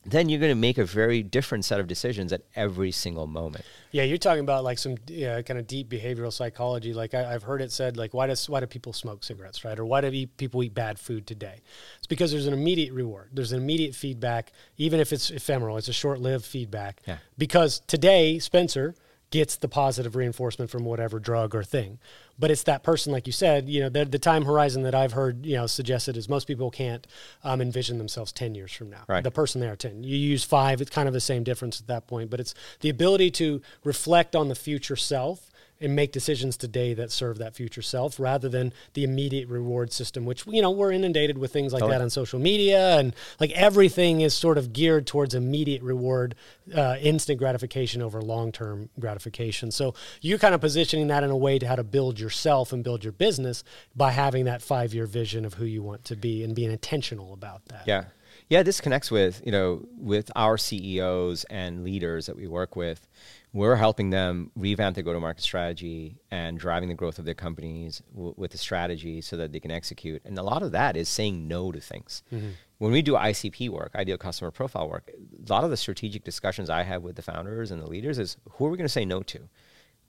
then 0.05 0.29
you're 0.29 0.39
going 0.39 0.51
to 0.51 0.55
make 0.55 0.77
a 0.77 0.85
very 0.85 1.23
different 1.23 1.65
set 1.65 1.79
of 1.79 1.87
decisions 1.87 2.31
at 2.31 2.41
every 2.55 2.91
single 2.91 3.25
moment. 3.25 3.65
Yeah, 3.91 4.03
you're 4.03 4.17
talking 4.17 4.41
about 4.41 4.63
like 4.63 4.77
some 4.77 4.97
yeah, 5.07 5.41
kind 5.41 5.59
of 5.59 5.65
deep 5.65 5.89
behavioral 5.89 6.31
psychology. 6.31 6.93
Like 6.93 7.13
I, 7.13 7.31
have 7.31 7.43
heard 7.43 7.61
it 7.61 7.71
said, 7.71 7.97
like 7.97 8.13
why 8.13 8.27
does 8.27 8.47
why 8.47 8.59
do 8.59 8.67
people 8.67 8.93
smoke 8.93 9.23
cigarettes, 9.23 9.65
right? 9.65 9.77
Or 9.77 9.85
why 9.85 10.01
do 10.01 10.07
eat, 10.07 10.37
people 10.37 10.63
eat 10.63 10.75
bad 10.75 10.99
food 10.99 11.25
today? 11.25 11.61
It's 11.97 12.07
because 12.07 12.31
there's 12.31 12.45
an 12.45 12.53
immediate 12.53 12.93
reward. 12.93 13.29
There's 13.33 13.51
an 13.51 13.61
immediate 13.61 13.95
feedback, 13.95 14.51
even 14.77 14.99
if 14.99 15.11
it's 15.11 15.31
ephemeral. 15.31 15.77
It's 15.77 15.87
a 15.87 15.93
short-lived 15.93 16.45
feedback. 16.45 17.01
Yeah. 17.07 17.17
Because 17.37 17.79
today, 17.79 18.37
Spencer 18.37 18.95
gets 19.35 19.57
the 19.57 19.67
positive 19.67 20.15
reinforcement 20.15 20.71
from 20.71 20.85
whatever 20.85 21.19
drug 21.19 21.53
or 21.53 21.63
thing 21.63 21.99
but 22.37 22.51
it's 22.51 22.63
that 22.63 22.83
person, 22.83 23.11
like 23.13 23.27
you 23.27 23.33
said, 23.33 23.69
you 23.69 23.81
know, 23.81 23.89
the, 23.89 24.05
the 24.05 24.19
time 24.19 24.43
horizon 24.43 24.83
that 24.83 24.93
I've 24.93 25.13
heard, 25.13 25.45
you 25.45 25.55
know, 25.55 25.67
suggested 25.67 26.17
is 26.17 26.27
most 26.27 26.45
people 26.45 26.69
can't 26.69 27.07
um, 27.43 27.61
envision 27.61 27.97
themselves 27.97 28.31
10 28.31 28.55
years 28.55 28.73
from 28.73 28.89
now. 28.89 29.03
Right. 29.07 29.23
The 29.23 29.31
person 29.31 29.61
they 29.61 29.69
are 29.69 29.75
10. 29.75 30.03
You 30.03 30.17
use 30.17 30.43
five, 30.43 30.81
it's 30.81 30.89
kind 30.89 31.07
of 31.07 31.13
the 31.13 31.21
same 31.21 31.43
difference 31.43 31.79
at 31.79 31.87
that 31.87 32.07
point, 32.07 32.29
but 32.29 32.39
it's 32.39 32.53
the 32.81 32.89
ability 32.89 33.31
to 33.31 33.61
reflect 33.83 34.35
on 34.35 34.49
the 34.49 34.55
future 34.55 34.95
self 34.97 35.49
and 35.81 35.95
make 35.95 36.11
decisions 36.11 36.57
today 36.57 36.93
that 36.93 37.11
serve 37.11 37.37
that 37.37 37.55
future 37.55 37.81
self 37.81 38.19
rather 38.19 38.49
than 38.49 38.73
the 38.93 39.03
immediate 39.03 39.47
reward 39.47 39.91
system 39.91 40.25
which 40.25 40.45
you 40.47 40.61
know 40.61 40.71
we're 40.71 40.91
inundated 40.91 41.37
with 41.37 41.51
things 41.51 41.73
like 41.73 41.81
totally. 41.81 41.97
that 41.97 42.03
on 42.03 42.09
social 42.09 42.39
media 42.39 42.97
and 42.97 43.13
like 43.39 43.51
everything 43.51 44.21
is 44.21 44.33
sort 44.33 44.57
of 44.57 44.73
geared 44.73 45.07
towards 45.07 45.33
immediate 45.33 45.81
reward 45.81 46.35
uh, 46.75 46.97
instant 47.01 47.39
gratification 47.39 48.01
over 48.01 48.21
long-term 48.21 48.89
gratification. 48.99 49.71
So 49.71 49.93
you're 50.21 50.39
kind 50.39 50.55
of 50.55 50.61
positioning 50.61 51.07
that 51.07 51.23
in 51.23 51.29
a 51.29 51.37
way 51.37 51.59
to 51.59 51.67
how 51.67 51.75
to 51.75 51.83
build 51.83 52.19
yourself 52.19 52.73
and 52.73 52.83
build 52.83 53.03
your 53.03 53.13
business 53.13 53.63
by 53.95 54.11
having 54.11 54.45
that 54.45 54.61
five-year 54.61 55.05
vision 55.05 55.45
of 55.45 55.55
who 55.55 55.65
you 55.65 55.83
want 55.83 56.05
to 56.05 56.15
be 56.15 56.43
and 56.43 56.55
being 56.55 56.71
intentional 56.71 57.33
about 57.33 57.65
that. 57.65 57.83
Yeah. 57.85 58.05
Yeah 58.49 58.63
this 58.63 58.81
connects 58.81 59.09
with 59.09 59.41
you 59.45 59.51
know 59.51 59.87
with 59.97 60.31
our 60.35 60.57
ceos 60.57 61.45
and 61.45 61.83
leaders 61.83 62.27
that 62.27 62.35
we 62.35 62.47
work 62.47 62.75
with 62.75 63.07
we're 63.55 63.77
helping 63.77 64.09
them 64.09 64.51
revamp 64.57 64.95
their 64.95 65.03
go-to-market 65.03 65.41
strategy 65.41 66.17
and 66.29 66.59
driving 66.59 66.89
the 66.89 66.93
growth 66.93 67.19
of 67.19 67.23
their 67.23 67.33
companies 67.33 68.03
w- 68.13 68.33
with 68.35 68.51
the 68.51 68.57
strategy 68.57 69.21
so 69.21 69.37
that 69.37 69.53
they 69.53 69.61
can 69.61 69.71
execute. 69.71 70.21
And 70.25 70.37
a 70.37 70.43
lot 70.43 70.61
of 70.61 70.73
that 70.73 70.97
is 70.97 71.07
saying 71.07 71.47
no 71.47 71.71
to 71.71 71.79
things. 71.79 72.21
Mm-hmm. 72.33 72.49
When 72.79 72.91
we 72.91 73.01
do 73.01 73.13
ICP 73.13 73.69
work, 73.69 73.91
ideal 73.95 74.17
customer 74.17 74.51
profile 74.51 74.89
work, 74.89 75.09
a 75.09 75.49
lot 75.49 75.63
of 75.63 75.69
the 75.69 75.77
strategic 75.77 76.25
discussions 76.25 76.69
I 76.69 76.83
have 76.83 77.01
with 77.01 77.15
the 77.15 77.21
founders 77.21 77.71
and 77.71 77.81
the 77.81 77.87
leaders 77.87 78.19
is 78.19 78.35
who 78.51 78.65
are 78.65 78.69
we 78.69 78.77
going 78.77 78.89
to 78.89 78.91
say 78.91 79.05
no 79.05 79.23
to? 79.23 79.47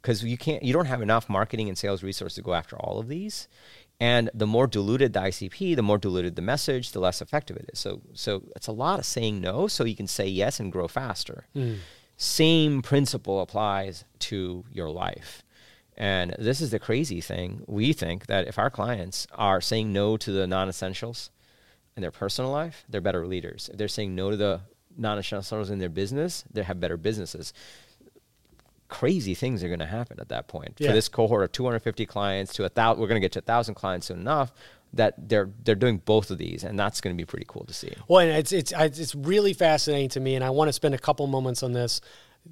Because 0.03 0.25
you 0.25 0.37
can't, 0.37 0.65
you 0.65 0.73
don't 0.73 0.87
have 0.87 1.01
enough 1.01 1.29
marketing 1.29 1.69
and 1.69 1.79
sales 1.79 2.03
resources 2.03 2.35
to 2.35 2.43
go 2.43 2.53
after 2.53 2.77
all 2.77 2.99
of 2.99 3.07
these. 3.07 3.47
And 4.01 4.29
the 4.35 4.49
more 4.49 4.67
diluted 4.67 5.13
the 5.13 5.21
ICP, 5.21 5.77
the 5.77 5.83
more 5.83 5.99
diluted 5.99 6.35
the 6.35 6.43
message, 6.43 6.91
the 6.91 6.99
less 6.99 7.23
effective 7.23 7.57
it 7.57 7.71
is. 7.73 7.79
So, 7.79 8.03
so 8.13 8.43
it's 8.57 8.67
a 8.67 8.73
lot 8.73 8.99
of 8.99 9.07
saying 9.07 9.41
no, 9.41 9.69
so 9.69 9.85
you 9.85 9.95
can 9.95 10.09
say 10.09 10.27
yes 10.27 10.59
and 10.59 10.73
grow 10.73 10.89
faster. 10.89 11.47
Mm 11.55 11.77
same 12.17 12.83
principle 12.83 13.41
applies 13.41 14.05
to 14.21 14.65
your 14.73 14.91
life. 14.91 15.43
And 15.97 16.35
this 16.39 16.61
is 16.61 16.71
the 16.71 16.79
crazy 16.79 17.21
thing. 17.21 17.63
We 17.67 17.93
think 17.93 18.27
that 18.27 18.47
if 18.47 18.59
our 18.59 18.71
clients 18.71 19.27
are 19.33 19.61
saying 19.61 19.93
no 19.93 20.17
to 20.19 20.31
the 20.31 20.47
non 20.47 20.69
essentials 20.69 21.31
in 21.97 22.03
their 22.03 22.11
personal 22.11 22.51
life, 22.51 22.85
they're 22.89 23.01
better 23.01 23.27
leaders. 23.27 23.71
If 23.73 23.79
they're 23.79 23.89
saying 23.89 24.15
no 24.15 24.31
to 24.31 24.37
the 24.37 24.61
non 24.97 25.19
essentials 25.19 25.71
in 25.71 25.79
their 25.79 25.89
business, 25.89 26.45
they 26.53 26.63
have 26.63 26.81
better 26.81 26.97
businesses. 26.97 27.55
Crazy 28.89 29.35
things 29.35 29.65
are 29.65 29.69
going 29.69 29.81
to 29.81 29.87
happen 29.87 30.21
at 30.21 30.29
that 30.29 30.49
point. 30.49 30.75
Yeah. 30.79 30.89
For 30.89 30.95
this 30.95 31.09
cohort 31.09 31.45
of 31.45 31.53
250 31.53 32.07
clients 32.07 32.53
to 32.55 32.65
a 32.65 32.69
thousand, 32.69 33.01
we're 33.01 33.09
going 33.09 33.21
to 33.21 33.25
get 33.25 33.33
to 33.33 33.41
a 33.41 33.43
thousand 33.43 33.75
clients 33.75 34.07
soon 34.07 34.21
enough 34.21 34.53
that 34.97 35.29
they're 35.29 35.51
they're 35.65 35.75
doing 35.75 35.99
both 35.99 36.31
of 36.31 36.39
these, 36.39 36.65
and 36.65 36.79
that's 36.79 37.01
going 37.01 37.17
to 37.17 37.21
be 37.21 37.27
pretty 37.27 37.47
cool 37.49 37.65
to 37.65 37.73
see. 37.73 37.93
Well, 38.09 38.21
and 38.21 38.31
it's 38.31 38.53
it's 38.53 38.73
it's 38.73 39.15
really 39.15 39.53
fascinating 39.53 40.09
to 40.11 40.21
me, 40.21 40.35
and 40.35 40.45
I 40.45 40.51
want 40.51 40.69
to 40.69 40.73
spend 40.73 40.95
a 40.95 40.99
couple 40.99 41.27
moments 41.27 41.63
on 41.63 41.73
this. 41.73 42.01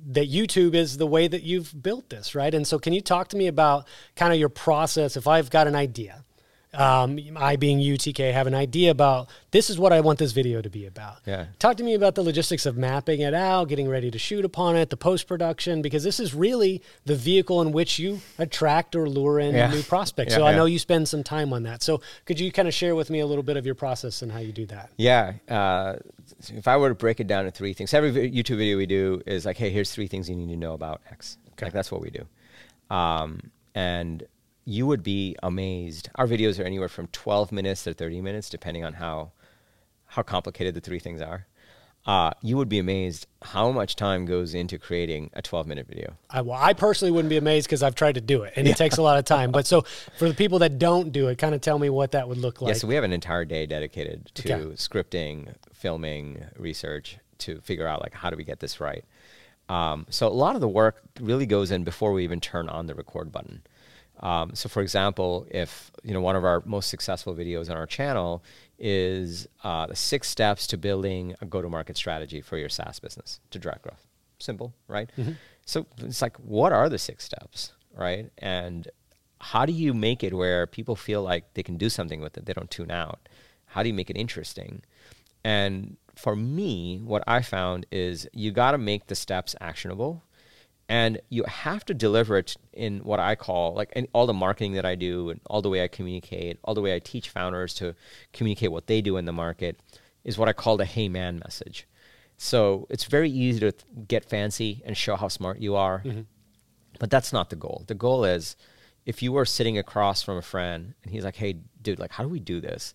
That 0.09 0.29
YouTube 0.29 0.75
is 0.75 0.97
the 0.97 1.07
way 1.07 1.29
that 1.29 1.45
you've 1.45 1.81
built 1.81 2.11
this, 2.11 2.35
right? 2.35 2.53
And 2.53 2.67
so, 2.67 2.81
can 2.81 2.93
you 2.93 3.01
talk 3.01 3.29
to 3.29 3.37
me 3.37 3.47
about 3.47 3.87
kind 4.17 4.33
of 4.33 4.39
your 4.41 4.49
process? 4.49 5.17
If 5.17 5.29
I've 5.29 5.51
got 5.51 5.69
an 5.69 5.77
idea, 5.77 6.25
um, 6.75 7.19
I 7.37 7.57
being 7.57 7.79
UTK 7.79 8.33
have 8.33 8.47
an 8.47 8.55
idea 8.55 8.91
about 8.91 9.29
this 9.51 9.71
is 9.71 9.79
what 9.79 9.93
I 9.93 10.01
want 10.01 10.19
this 10.19 10.33
video 10.33 10.61
to 10.61 10.71
be 10.71 10.87
about. 10.87 11.19
Yeah. 11.27 11.47
Talk 11.59 11.77
to 11.79 11.85
me 11.85 11.95
about 11.95 12.15
the 12.15 12.23
logistics 12.23 12.67
of 12.67 12.77
mapping 12.77 13.21
it 13.21 13.35
out, 13.35 13.69
getting 13.69 13.89
ready 13.89 14.11
to 14.11 14.19
shoot 14.19 14.45
upon 14.45 14.77
it, 14.77 14.91
the 14.91 14.97
post 14.97 15.27
production, 15.27 15.83
because 15.83 16.03
this 16.03 16.21
is 16.21 16.35
really 16.35 16.83
the 17.05 17.15
vehicle 17.15 17.63
in 17.63 17.73
which 17.73 17.99
you 17.99 18.21
attract 18.39 18.97
or 18.97 19.09
lure 19.09 19.39
in 19.39 19.55
yeah. 19.55 19.71
new 19.71 19.83
prospects. 19.83 20.33
Yeah, 20.33 20.39
so 20.39 20.45
yeah. 20.45 20.51
I 20.51 20.57
know 20.57 20.65
you 20.65 20.79
spend 20.79 21.09
some 21.09 21.23
time 21.23 21.53
on 21.53 21.63
that. 21.65 21.83
So 21.83 22.01
could 22.25 22.41
you 22.41 22.51
kind 22.53 22.69
of 22.69 22.75
share 22.75 22.95
with 22.95 23.11
me 23.11 23.21
a 23.21 23.27
little 23.27 23.45
bit 23.45 23.57
of 23.57 23.67
your 23.67 23.75
process 23.75 24.23
and 24.23 24.31
how 24.31 24.39
you 24.39 24.53
do 24.53 24.67
that? 24.67 24.91
Yeah. 24.97 25.35
Uh, 25.49 25.97
if 26.49 26.69
I 26.69 26.77
were 26.77 26.89
to 26.89 26.95
break 26.95 27.21
it 27.21 27.27
down 27.27 27.45
to 27.45 27.51
three 27.51 27.73
things, 27.73 27.95
every 27.95 28.13
YouTube 28.31 28.59
video 28.59 28.77
we 28.77 28.87
do 28.87 29.23
is 29.27 29.47
like, 29.47 29.57
hey, 29.57 29.71
here's 29.71 29.93
three 29.93 30.07
things 30.07 30.29
you 30.29 30.37
need 30.37 30.49
to 30.49 30.57
know 30.57 30.75
about 30.75 31.01
X. 31.11 31.39
Okay. 31.53 31.67
Like 31.67 31.73
that's 31.73 31.93
what 31.93 32.01
we 32.01 32.11
do. 32.11 32.27
Um, 32.95 33.51
and 33.75 34.25
you 34.65 34.87
would 34.87 35.03
be 35.03 35.37
amazed. 35.43 36.09
Our 36.15 36.27
videos 36.27 36.59
are 36.59 36.65
anywhere 36.65 36.89
from 36.89 37.09
12 37.09 37.53
minutes 37.53 37.85
to 37.85 37.95
30 37.95 38.21
minutes, 38.21 38.49
depending 38.49 38.85
on 38.85 38.95
how 38.95 39.33
how 40.07 40.23
complicated 40.23 40.75
the 40.75 40.81
three 40.81 41.01
things 41.01 41.21
are. 41.21 41.47
Uh, 42.07 42.31
you 42.43 42.57
would 42.59 42.69
be 42.69 42.79
amazed 42.79 43.27
how 43.41 43.73
much 43.73 43.97
time 43.97 44.27
goes 44.27 44.55
into 44.55 44.79
creating 44.79 45.31
a 45.33 45.41
12 45.41 45.67
minute 45.67 45.87
video. 45.89 46.15
I, 46.29 46.43
well, 46.43 46.59
I 46.61 46.75
personally 46.75 47.11
wouldn't 47.11 47.31
be 47.31 47.39
amazed 47.39 47.67
because 47.67 47.83
I've 47.83 47.95
tried 47.95 48.17
to 48.17 48.21
do 48.21 48.43
it 48.43 48.53
and 48.57 48.67
yeah. 48.67 48.73
it 48.73 48.77
takes 48.77 48.99
a 48.99 49.03
lot 49.03 49.19
of 49.19 49.25
time. 49.25 49.51
But 49.51 49.67
so 49.67 49.83
for 50.19 50.29
the 50.29 50.35
people 50.35 50.59
that 50.59 50.79
don't 50.79 51.13
do 51.13 51.29
it, 51.29 51.39
kind 51.39 51.55
of 51.55 51.63
tell 51.63 51.79
me 51.79 51.89
what 51.89 52.13
that 52.13 52.29
would 52.29 52.37
look 52.37 52.61
like. 52.61 52.69
Yeah, 52.69 52.79
so 52.79 52.87
we 52.87 52.95
have 52.95 53.05
an 53.05 53.13
entire 53.13 53.47
day 53.47 53.65
dedicated 53.65 54.31
to 54.35 54.53
okay. 54.53 54.65
scripting, 54.75 55.55
filming, 55.73 56.45
research 56.59 57.17
to 57.39 57.61
figure 57.63 57.87
out 57.87 58.03
like 58.03 58.13
how 58.13 58.29
do 58.29 58.37
we 58.37 58.45
get 58.45 58.61
this 58.61 58.81
right. 58.81 59.05
Um, 59.71 60.07
so 60.11 60.27
a 60.27 60.29
lot 60.29 60.55
of 60.55 60.61
the 60.61 60.69
work 60.69 61.01
really 61.21 61.47
goes 61.47 61.71
in 61.71 61.85
before 61.85 62.13
we 62.13 62.23
even 62.23 62.39
turn 62.39 62.69
on 62.69 62.87
the 62.87 62.95
record 62.95 63.33
button. 63.33 63.63
Um, 64.21 64.55
so, 64.55 64.69
for 64.69 64.81
example, 64.81 65.47
if 65.51 65.91
you 66.03 66.15
know 66.15 66.21
one 66.21 66.37
of 66.37 66.45
our 66.45 66.63
most 66.65 66.89
successful 66.89 67.35
videos 67.35 67.71
on 67.71 67.77
our 67.77 67.87
channel 67.87 68.43
is 68.79 69.47
uh, 69.63 69.87
the 69.87 69.97
six 69.97 70.29
steps 70.29 70.67
to 70.69 70.77
building 70.77 71.35
a 71.41 71.47
go-to-market 71.47 71.97
strategy 71.97 72.41
for 72.41 72.57
your 72.57 72.69
SaaS 72.69 72.99
business 72.99 73.41
to 73.51 73.59
drive 73.59 73.83
growth. 73.83 74.07
Simple, 74.39 74.75
right? 74.89 75.11
Mm-hmm. 75.17 75.33
So 75.65 75.87
it's 75.99 76.21
like, 76.23 76.37
what 76.39 76.73
are 76.73 76.89
the 76.89 76.99
six 76.99 77.25
steps, 77.25 77.73
right? 77.97 78.31
And 78.39 78.89
how 79.41 79.67
do 79.67 79.73
you 79.73 79.95
make 79.95 80.25
it 80.25 80.35
where 80.35 80.67
people 80.67 80.97
feel 80.97 81.23
like 81.23 81.55
they 81.55 81.63
can 81.63 81.77
do 81.77 81.89
something 81.89 82.21
with 82.21 82.37
it? 82.37 82.47
They 82.47 82.53
don't 82.53 82.71
tune 82.71 82.91
out. 82.91 83.29
How 83.67 83.83
do 83.83 83.89
you 83.89 83.95
make 83.95 84.11
it 84.11 84.17
interesting? 84.17 84.83
And 85.45 85.97
for 86.15 86.35
me, 86.37 87.01
what 87.05 87.23
I 87.27 87.43
found 87.43 87.87
is 87.91 88.29
you 88.33 88.51
got 88.53 88.73
to 88.73 88.79
make 88.79 89.07
the 89.07 89.15
steps 89.15 89.55
actionable 89.61 90.23
and 90.89 91.21
you 91.31 91.45
have 91.45 91.85
to 91.87 91.95
deliver 91.95 92.37
it 92.37 92.57
in 92.73 93.01
what 93.01 93.19
I 93.19 93.35
call 93.35 93.75
like 93.75 93.93
all 94.13 94.27
the 94.27 94.35
marketing 94.35 94.73
that 94.73 94.85
I 94.85 94.95
do 94.95 95.31
and 95.31 95.41
all 95.47 95.63
the 95.63 95.71
way 95.71 95.83
I 95.83 95.89
communicate, 95.89 96.59
all 96.65 96.75
the 96.75 96.83
way 96.83 96.95
I 96.95 96.99
teach 96.99 97.31
founders 97.31 97.75
to 97.75 97.95
communicate 98.33 98.73
what 98.73 98.87
they 98.87 99.01
do 99.01 99.17
in 99.17 99.25
the 99.25 99.33
market 99.33 99.79
is 100.25 100.39
what 100.39 100.49
I 100.49 100.53
call 100.53 100.77
the 100.77 100.85
hey 100.85 101.09
man 101.09 101.39
message. 101.39 101.87
So 102.37 102.87
it's 102.91 103.05
very 103.05 103.31
easy 103.31 103.61
to 103.61 103.73
get 104.09 104.25
fancy 104.25 104.83
and 104.85 104.97
show 104.97 105.17
how 105.17 105.29
smart 105.29 105.61
you 105.61 105.77
are, 105.77 106.03
mm-hmm. 106.05 106.23
but 106.99 107.11
that's 107.11 107.33
not 107.33 107.51
the 107.51 107.57
goal. 107.57 107.85
The 107.87 107.95
goal 107.95 108.25
is 108.25 108.57
if 109.07 109.23
you 109.23 109.33
were 109.33 109.45
sitting 109.45 109.79
across 109.79 110.23
from 110.23 110.37
a 110.37 110.43
friend 110.43 110.95
and 111.03 111.13
he's 111.13 111.25
like, 111.25 111.37
"Hey, 111.37 111.59
dude, 111.81 111.99
like, 111.99 112.13
how 112.13 112.25
do 112.25 112.29
we 112.29 112.41
do 112.41 112.61
this?" 112.61 112.95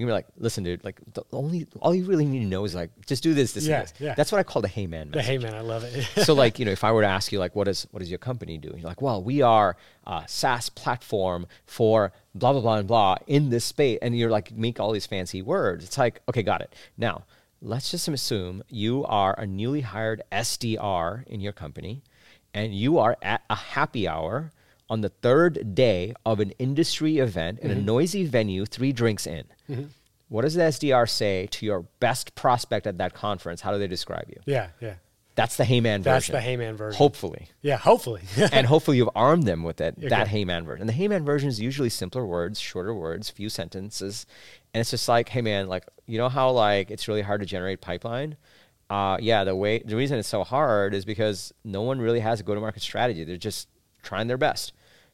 You 0.00 0.06
can 0.06 0.08
be 0.08 0.12
like, 0.14 0.28
listen, 0.38 0.64
dude, 0.64 0.82
like 0.82 0.98
the 1.12 1.22
only 1.30 1.66
all 1.78 1.94
you 1.94 2.06
really 2.06 2.24
need 2.24 2.38
to 2.38 2.46
know 2.46 2.64
is 2.64 2.74
like 2.74 2.88
just 3.04 3.22
do 3.22 3.34
this, 3.34 3.52
this, 3.52 3.66
Yeah, 3.66 3.80
and 3.80 3.88
this. 3.88 3.94
yeah. 4.00 4.14
That's 4.14 4.32
what 4.32 4.38
I 4.38 4.44
call 4.44 4.62
the 4.62 4.68
hey 4.68 4.86
man 4.86 5.10
The 5.10 5.18
message. 5.18 5.28
hey 5.30 5.36
man, 5.36 5.54
I 5.54 5.60
love 5.60 5.84
it. 5.84 6.04
so 6.24 6.32
like 6.32 6.58
you 6.58 6.64
know 6.64 6.70
if 6.70 6.84
i 6.84 6.90
were 6.90 7.02
to 7.02 7.06
ask 7.06 7.32
you 7.32 7.38
like 7.38 7.54
what 7.54 7.68
is 7.68 7.86
what 7.90 7.98
does 8.00 8.08
your 8.08 8.18
company 8.18 8.56
do 8.56 8.72
you're 8.78 8.88
like 8.88 9.02
well 9.02 9.22
we 9.22 9.42
are 9.42 9.76
a 10.06 10.24
saas 10.26 10.70
platform 10.70 11.46
for 11.66 12.12
blah 12.34 12.52
blah 12.52 12.62
blah 12.62 12.76
and 12.76 12.88
blah 12.88 13.16
in 13.26 13.50
this 13.50 13.66
space 13.66 13.98
and 14.00 14.16
you're 14.16 14.30
like 14.30 14.50
make 14.52 14.80
all 14.80 14.90
these 14.92 15.04
fancy 15.04 15.42
words 15.42 15.84
it's 15.84 15.98
like 15.98 16.22
okay 16.30 16.42
got 16.42 16.62
it 16.62 16.74
now 16.96 17.24
let's 17.60 17.90
just 17.90 18.08
assume 18.08 18.62
you 18.70 19.04
are 19.04 19.38
a 19.38 19.46
newly 19.46 19.82
hired 19.82 20.22
sdr 20.32 21.26
in 21.26 21.40
your 21.42 21.52
company 21.52 22.02
and 22.54 22.74
you 22.74 22.98
are 22.98 23.18
at 23.20 23.42
a 23.50 23.54
happy 23.54 24.08
hour 24.08 24.50
on 24.90 25.00
the 25.00 25.08
third 25.08 25.74
day 25.74 26.12
of 26.26 26.38
an 26.40 26.50
industry 26.58 27.16
event 27.18 27.58
in 27.60 27.70
a 27.70 27.74
noisy 27.74 28.26
venue 28.26 28.66
three 28.66 28.92
drinks 28.92 29.26
in 29.26 29.44
what 30.28 30.42
does 30.42 30.54
the 30.54 30.62
sdr 30.62 31.08
say 31.08 31.46
to 31.46 31.64
your 31.64 31.80
best 32.00 32.34
prospect 32.34 32.86
at 32.86 32.98
that 32.98 33.14
conference 33.14 33.62
how 33.62 33.72
do 33.72 33.78
they 33.78 33.88
describe 33.88 34.26
you 34.28 34.40
yeah, 34.44 34.68
yeah. 34.80 34.94
that's 35.36 35.56
the 35.56 35.64
hey 35.64 35.80
man 35.80 36.02
version. 36.02 36.12
That's 36.12 36.26
the 36.28 36.40
hey 36.40 36.56
man 36.56 36.76
version. 36.76 36.98
Hopefully. 36.98 37.48
Yeah, 37.62 37.76
hopefully. 37.78 38.22
and 38.52 38.66
hopefully 38.66 38.98
you've 38.98 39.08
armed 39.14 39.44
them 39.44 39.62
with 39.62 39.80
it, 39.80 39.98
that 40.10 40.22
Okay. 40.22 40.30
hey 40.30 40.44
man 40.44 40.64
version. 40.66 40.82
And 40.82 40.88
the 40.88 40.92
hey 40.92 41.08
man 41.08 41.24
version 41.24 41.48
is 41.48 41.60
usually 41.60 41.88
simpler 41.88 42.26
words, 42.26 42.60
shorter 42.60 42.92
words, 42.94 43.30
few 43.30 43.48
sentences. 43.48 44.26
And 44.74 44.80
it's 44.80 44.90
just 44.90 45.08
like, 45.08 45.28
hey 45.30 45.40
man, 45.40 45.68
like 45.68 45.84
you 46.06 46.18
know 46.18 46.28
how 46.28 46.50
like 46.50 46.90
it's 46.90 47.08
really 47.08 47.22
hard 47.22 47.40
to 47.40 47.46
generate 47.46 47.80
pipeline? 47.80 48.36
Uh, 48.90 49.16
yeah, 49.20 49.44
the 49.44 49.54
way 49.54 49.78
the 49.78 49.96
reason 49.96 50.18
it's 50.18 50.28
so 50.28 50.42
hard 50.44 50.94
is 50.94 51.04
because 51.04 51.54
no 51.64 51.82
one 51.82 52.00
really 52.00 52.20
has 52.20 52.40
a 52.40 52.42
go 52.42 52.54
to 52.54 52.60
market 52.60 52.82
strategy. 52.82 53.24
They're 53.24 53.36
just 53.36 53.68
trying 54.02 54.26
their 54.26 54.36
best. 54.38 54.72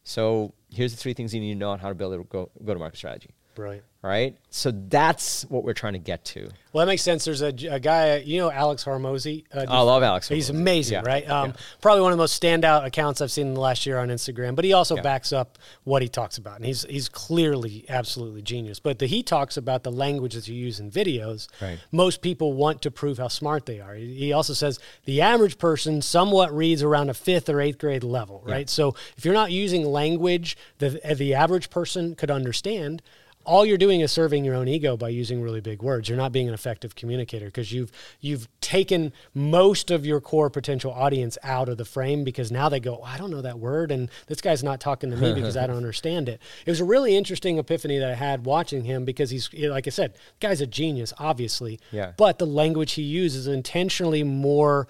So 0.09 0.55
here's 0.71 0.93
the 0.93 0.99
three 0.99 1.15
things 1.15 1.35
you 1.35 1.41
need 1.41 1.55
to 1.55 1.59
know 1.59 1.71
on 1.71 1.81
how 1.81 1.89
to 1.89 1.95
build 1.95 2.15
a 2.15 2.23
go 2.23 2.49
to 2.65 2.79
market 2.79 2.97
strategy. 2.97 3.31
Brilliant. 3.57 3.85
Right? 4.03 4.37
So 4.51 4.71
that's 4.71 5.43
what 5.49 5.65
we're 5.65 5.73
trying 5.73 5.95
to 5.95 5.99
get 5.99 6.25
to. 6.27 6.49
Well, 6.73 6.85
that 6.85 6.91
makes 6.93 7.03
sense. 7.03 7.25
There's 7.25 7.43
a, 7.43 7.49
a 7.69 7.81
guy, 7.81 8.19
you 8.19 8.39
know, 8.39 8.53
Alex 8.53 8.85
Hormozi. 8.85 9.45
Uh, 9.53 9.65
I 9.69 9.81
love 9.81 10.05
Alex. 10.05 10.29
He's 10.29 10.49
amazing, 10.51 11.01
Yeah. 11.03 11.03
right? 11.05 11.29
Um, 11.29 11.49
Yeah. 11.51 11.57
Probably 11.81 12.03
one 12.03 12.13
of 12.13 12.19
the 12.19 12.23
most 12.23 12.41
standout 12.41 12.85
accounts 12.85 13.21
I've 13.21 13.33
seen 13.33 13.49
in 13.49 13.55
the 13.55 13.61
last 13.61 13.85
year 13.85 13.99
on 13.99 14.09
Instagram. 14.09 14.55
But 14.55 14.65
he 14.65 14.75
also 14.75 14.95
Yeah. 14.95 15.03
backs 15.03 15.33
up 15.33 15.59
what 15.83 16.03
he 16.03 16.09
talks 16.09 16.39
about, 16.39 16.57
and 16.57 16.67
he's 16.67 16.85
he's 16.85 17.09
clearly 17.09 17.85
absolutely 17.89 18.43
genius. 18.43 18.79
But 18.79 19.01
the, 19.01 19.07
he 19.07 19.25
talks 19.25 19.57
about 19.57 19.83
the 19.83 19.91
language 19.91 20.35
that 20.35 20.47
you 20.47 20.55
use 20.55 20.79
in 20.79 20.89
videos. 20.89 21.49
Right. 21.61 21.79
Most 21.91 22.21
people 22.23 22.53
want 22.53 22.83
to 22.83 22.93
prove 22.93 23.19
how 23.19 23.29
smart 23.29 23.67
they 23.67 23.81
are. 23.81 23.95
He 23.95 24.33
also 24.33 24.53
says 24.53 24.79
the 25.07 25.21
average 25.23 25.59
person 25.59 26.01
somewhat 26.01 26.55
reads 26.55 26.83
around 26.83 27.11
a 27.11 27.15
fifth 27.15 27.49
or 27.49 27.61
eighth 27.61 27.79
grade 27.79 28.05
level, 28.05 28.41
right? 28.45 28.69
So 28.71 28.95
if 29.17 29.25
you're 29.25 29.35
not 29.35 29.51
using 29.51 29.85
language 29.85 30.57
that 30.79 31.03
the 31.19 31.35
average 31.35 31.71
person 31.71 32.15
could 32.15 32.31
understand. 32.31 33.03
All 33.47 33.65
you're 33.65 33.79
doing 33.79 34.01
is 34.01 34.13
serving 34.13 34.45
your 34.45 34.55
own 34.55 34.69
ego 34.69 34.97
by 34.97 35.09
using 35.09 35.41
really 35.41 35.61
big 35.61 35.83
words. 35.83 36.09
You're 36.09 36.19
not 36.19 36.33
being 36.33 36.49
an 36.49 36.55
effective 36.55 36.95
communicator 36.95 37.47
because 37.47 37.73
you've 37.73 37.93
you've 38.21 38.49
taken 38.61 39.13
most 39.35 39.91
of 39.91 40.05
your 40.05 40.21
core 40.21 40.51
potential 40.51 40.93
audience 40.93 41.39
out 41.43 41.69
of 41.69 41.79
the 41.79 41.85
frame 41.85 42.25
because 42.25 42.51
now 42.51 42.69
they 42.69 42.81
go, 42.81 42.99
"Oh, 43.01 43.05
I 43.05 43.17
don't 43.17 43.31
know 43.31 43.43
that 43.43 43.59
word, 43.59 43.91
and 43.91 44.11
this 44.27 44.41
guy's 44.41 44.65
not 44.65 44.81
talking 44.81 45.11
to 45.11 45.17
me 45.17 45.33
because 45.35 45.57
I 45.57 45.67
don't 45.67 45.77
understand 45.77 46.29
it. 46.29 46.41
It 46.67 46.71
was 46.71 46.81
a 46.81 46.85
really 46.85 47.17
interesting 47.17 47.59
epiphany 47.59 47.99
that 47.99 48.11
I 48.11 48.15
had 48.15 48.45
watching 48.45 48.85
him 48.85 49.05
because 49.05 49.31
he's 49.31 49.53
like 49.55 49.87
I 49.87 49.91
said, 49.91 50.15
the 50.15 50.49
guy's 50.49 50.61
a 50.61 50.67
genius, 50.67 51.13
obviously. 51.19 51.79
Yeah. 51.93 52.13
But 52.17 52.39
the 52.39 52.47
language 52.47 52.93
he 52.93 53.03
uses 53.03 53.47
intentionally 53.47 54.25
more 54.25 54.89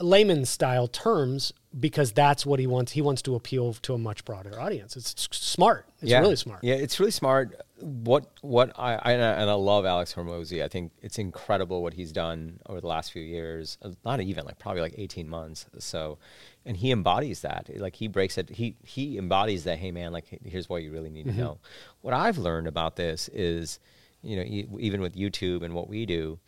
layman 0.00 0.44
style 0.44 0.88
terms 0.88 1.52
because 1.78 2.12
that's 2.12 2.46
what 2.46 2.60
he 2.60 2.66
wants. 2.66 2.92
He 2.92 3.02
wants 3.02 3.22
to 3.22 3.34
appeal 3.34 3.74
to 3.74 3.94
a 3.94 3.98
much 3.98 4.24
broader 4.24 4.60
audience. 4.60 4.96
It's 4.96 5.28
smart. 5.32 5.86
It's 6.00 6.12
really 6.12 6.36
smart. 6.36 6.62
Yeah, 6.62 6.74
it's 6.74 7.00
really 7.00 7.12
smart. 7.12 7.60
What 7.84 8.26
what 8.40 8.72
I, 8.78 8.94
I 8.94 9.12
and 9.12 9.50
I 9.50 9.52
love 9.52 9.84
Alex 9.84 10.14
Hormozi. 10.14 10.64
I 10.64 10.68
think 10.68 10.92
it's 11.02 11.18
incredible 11.18 11.82
what 11.82 11.92
he's 11.92 12.12
done 12.12 12.58
over 12.66 12.80
the 12.80 12.86
last 12.86 13.12
few 13.12 13.22
years. 13.22 13.76
Uh, 13.82 13.90
Not 14.06 14.20
even 14.22 14.46
like 14.46 14.58
probably 14.58 14.80
like 14.80 14.94
eighteen 14.96 15.28
months. 15.28 15.66
So, 15.80 16.18
and 16.64 16.78
he 16.78 16.90
embodies 16.90 17.42
that. 17.42 17.68
Like 17.76 17.94
he 17.96 18.08
breaks 18.08 18.38
it. 18.38 18.48
He 18.48 18.76
he 18.82 19.18
embodies 19.18 19.64
that. 19.64 19.78
Hey 19.78 19.90
man, 19.90 20.12
like 20.12 20.24
here's 20.44 20.66
what 20.66 20.82
you 20.82 20.92
really 20.92 21.10
need 21.10 21.26
Mm-hmm. 21.26 21.36
to 21.36 21.42
know. 21.44 21.58
What 22.00 22.14
I've 22.14 22.38
learned 22.38 22.66
about 22.68 22.96
this 22.96 23.28
is, 23.28 23.78
you 24.22 24.36
know, 24.36 24.78
even 24.78 25.02
with 25.02 25.14
YouTube 25.14 25.62
and 25.62 25.74
what 25.74 25.86
we 25.88 26.06
do, 26.06 26.38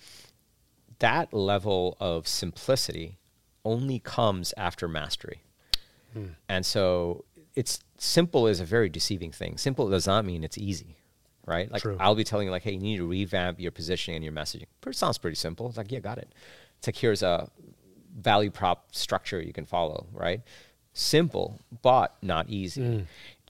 that 1.01 1.35
level 1.35 1.99
of 2.01 2.27
simplicity 2.27 3.19
only 3.63 3.99
comes 3.99 4.55
after 4.57 4.89
mastery. 4.89 5.43
And 6.49 6.65
so 6.65 7.27
it's 7.55 7.81
simple 7.99 8.47
is 8.47 8.59
a 8.59 8.65
very 8.65 8.89
deceiving 8.89 9.33
thing. 9.33 9.59
Simple 9.59 9.91
does 9.91 10.07
not 10.07 10.25
mean 10.25 10.45
it's 10.45 10.57
easy, 10.57 10.96
right? 11.47 11.71
Like 11.71 11.83
True. 11.83 11.97
I'll 12.01 12.15
be 12.15 12.25
telling 12.25 12.47
you 12.47 12.51
like, 12.51 12.63
hey, 12.65 12.73
you 12.73 12.79
need 12.81 12.97
to 12.99 13.07
revamp 13.07 13.61
your 13.61 13.71
positioning 13.71 14.17
and 14.17 14.25
your 14.25 14.33
messaging. 14.35 14.67
It 14.87 14.95
sounds 14.97 15.19
pretty 15.19 15.37
simple. 15.37 15.69
It's 15.69 15.77
like, 15.77 15.91
yeah, 15.93 16.01
got 16.01 16.19
it. 16.19 16.33
It's 16.79 16.89
like 16.89 16.97
here's 16.97 17.23
a 17.23 17.49
value 18.19 18.51
prop 18.51 18.95
structure 18.95 19.41
you 19.41 19.53
can 19.53 19.65
follow, 19.67 20.07
right? 20.13 20.43
Simple, 20.93 21.61
but 21.83 22.17
not 22.23 22.49
easy. 22.49 23.07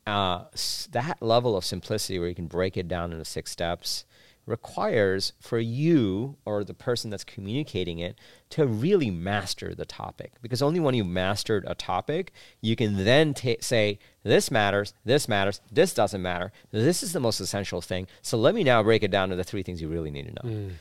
Uh, 0.07 0.45
s- 0.53 0.89
that 0.93 1.21
level 1.21 1.57
of 1.57 1.65
simplicity 1.65 2.19
where 2.19 2.29
you 2.29 2.35
can 2.35 2.47
break 2.47 2.77
it 2.77 2.87
down 2.89 3.13
into 3.13 3.25
six 3.25 3.51
steps 3.51 4.05
requires 4.47 5.33
for 5.41 5.59
you 5.59 6.37
or 6.45 6.63
the 6.63 6.75
person 6.75 7.11
that's 7.11 7.25
communicating 7.25 7.99
it 7.99 8.17
to 8.51 8.67
really 8.67 9.11
master 9.11 9.75
the 9.75 9.85
topic. 9.85 10.33
Because 10.41 10.63
only 10.63 10.81
when 10.81 10.95
you 10.95 11.05
mastered 11.05 11.65
a 11.67 11.75
topic 11.75 12.33
you 12.61 12.77
can 12.77 13.05
then 13.05 13.35
ta 13.35 13.55
say 13.61 13.99
this 14.23 14.51
matters 14.51 14.95
this 15.05 15.29
matters 15.29 15.61
this 15.71 15.93
doesn't 15.93 16.23
matter. 16.23 16.53
This 16.71 17.03
is 17.03 17.13
the 17.13 17.21
most 17.21 17.41
essential 17.41 17.81
thing. 17.81 18.07
So 18.23 18.39
let 18.39 18.55
me 18.55 18.65
now 18.65 18.83
break 18.83 19.03
it 19.03 19.11
down 19.11 19.31
to 19.31 19.37
the 19.37 19.45
three 19.45 19.63
things 19.63 19.83
you 19.83 19.89
really 19.89 20.11
need 20.11 20.27
to 20.27 20.33
know 20.33 20.55
mm. 20.55 20.73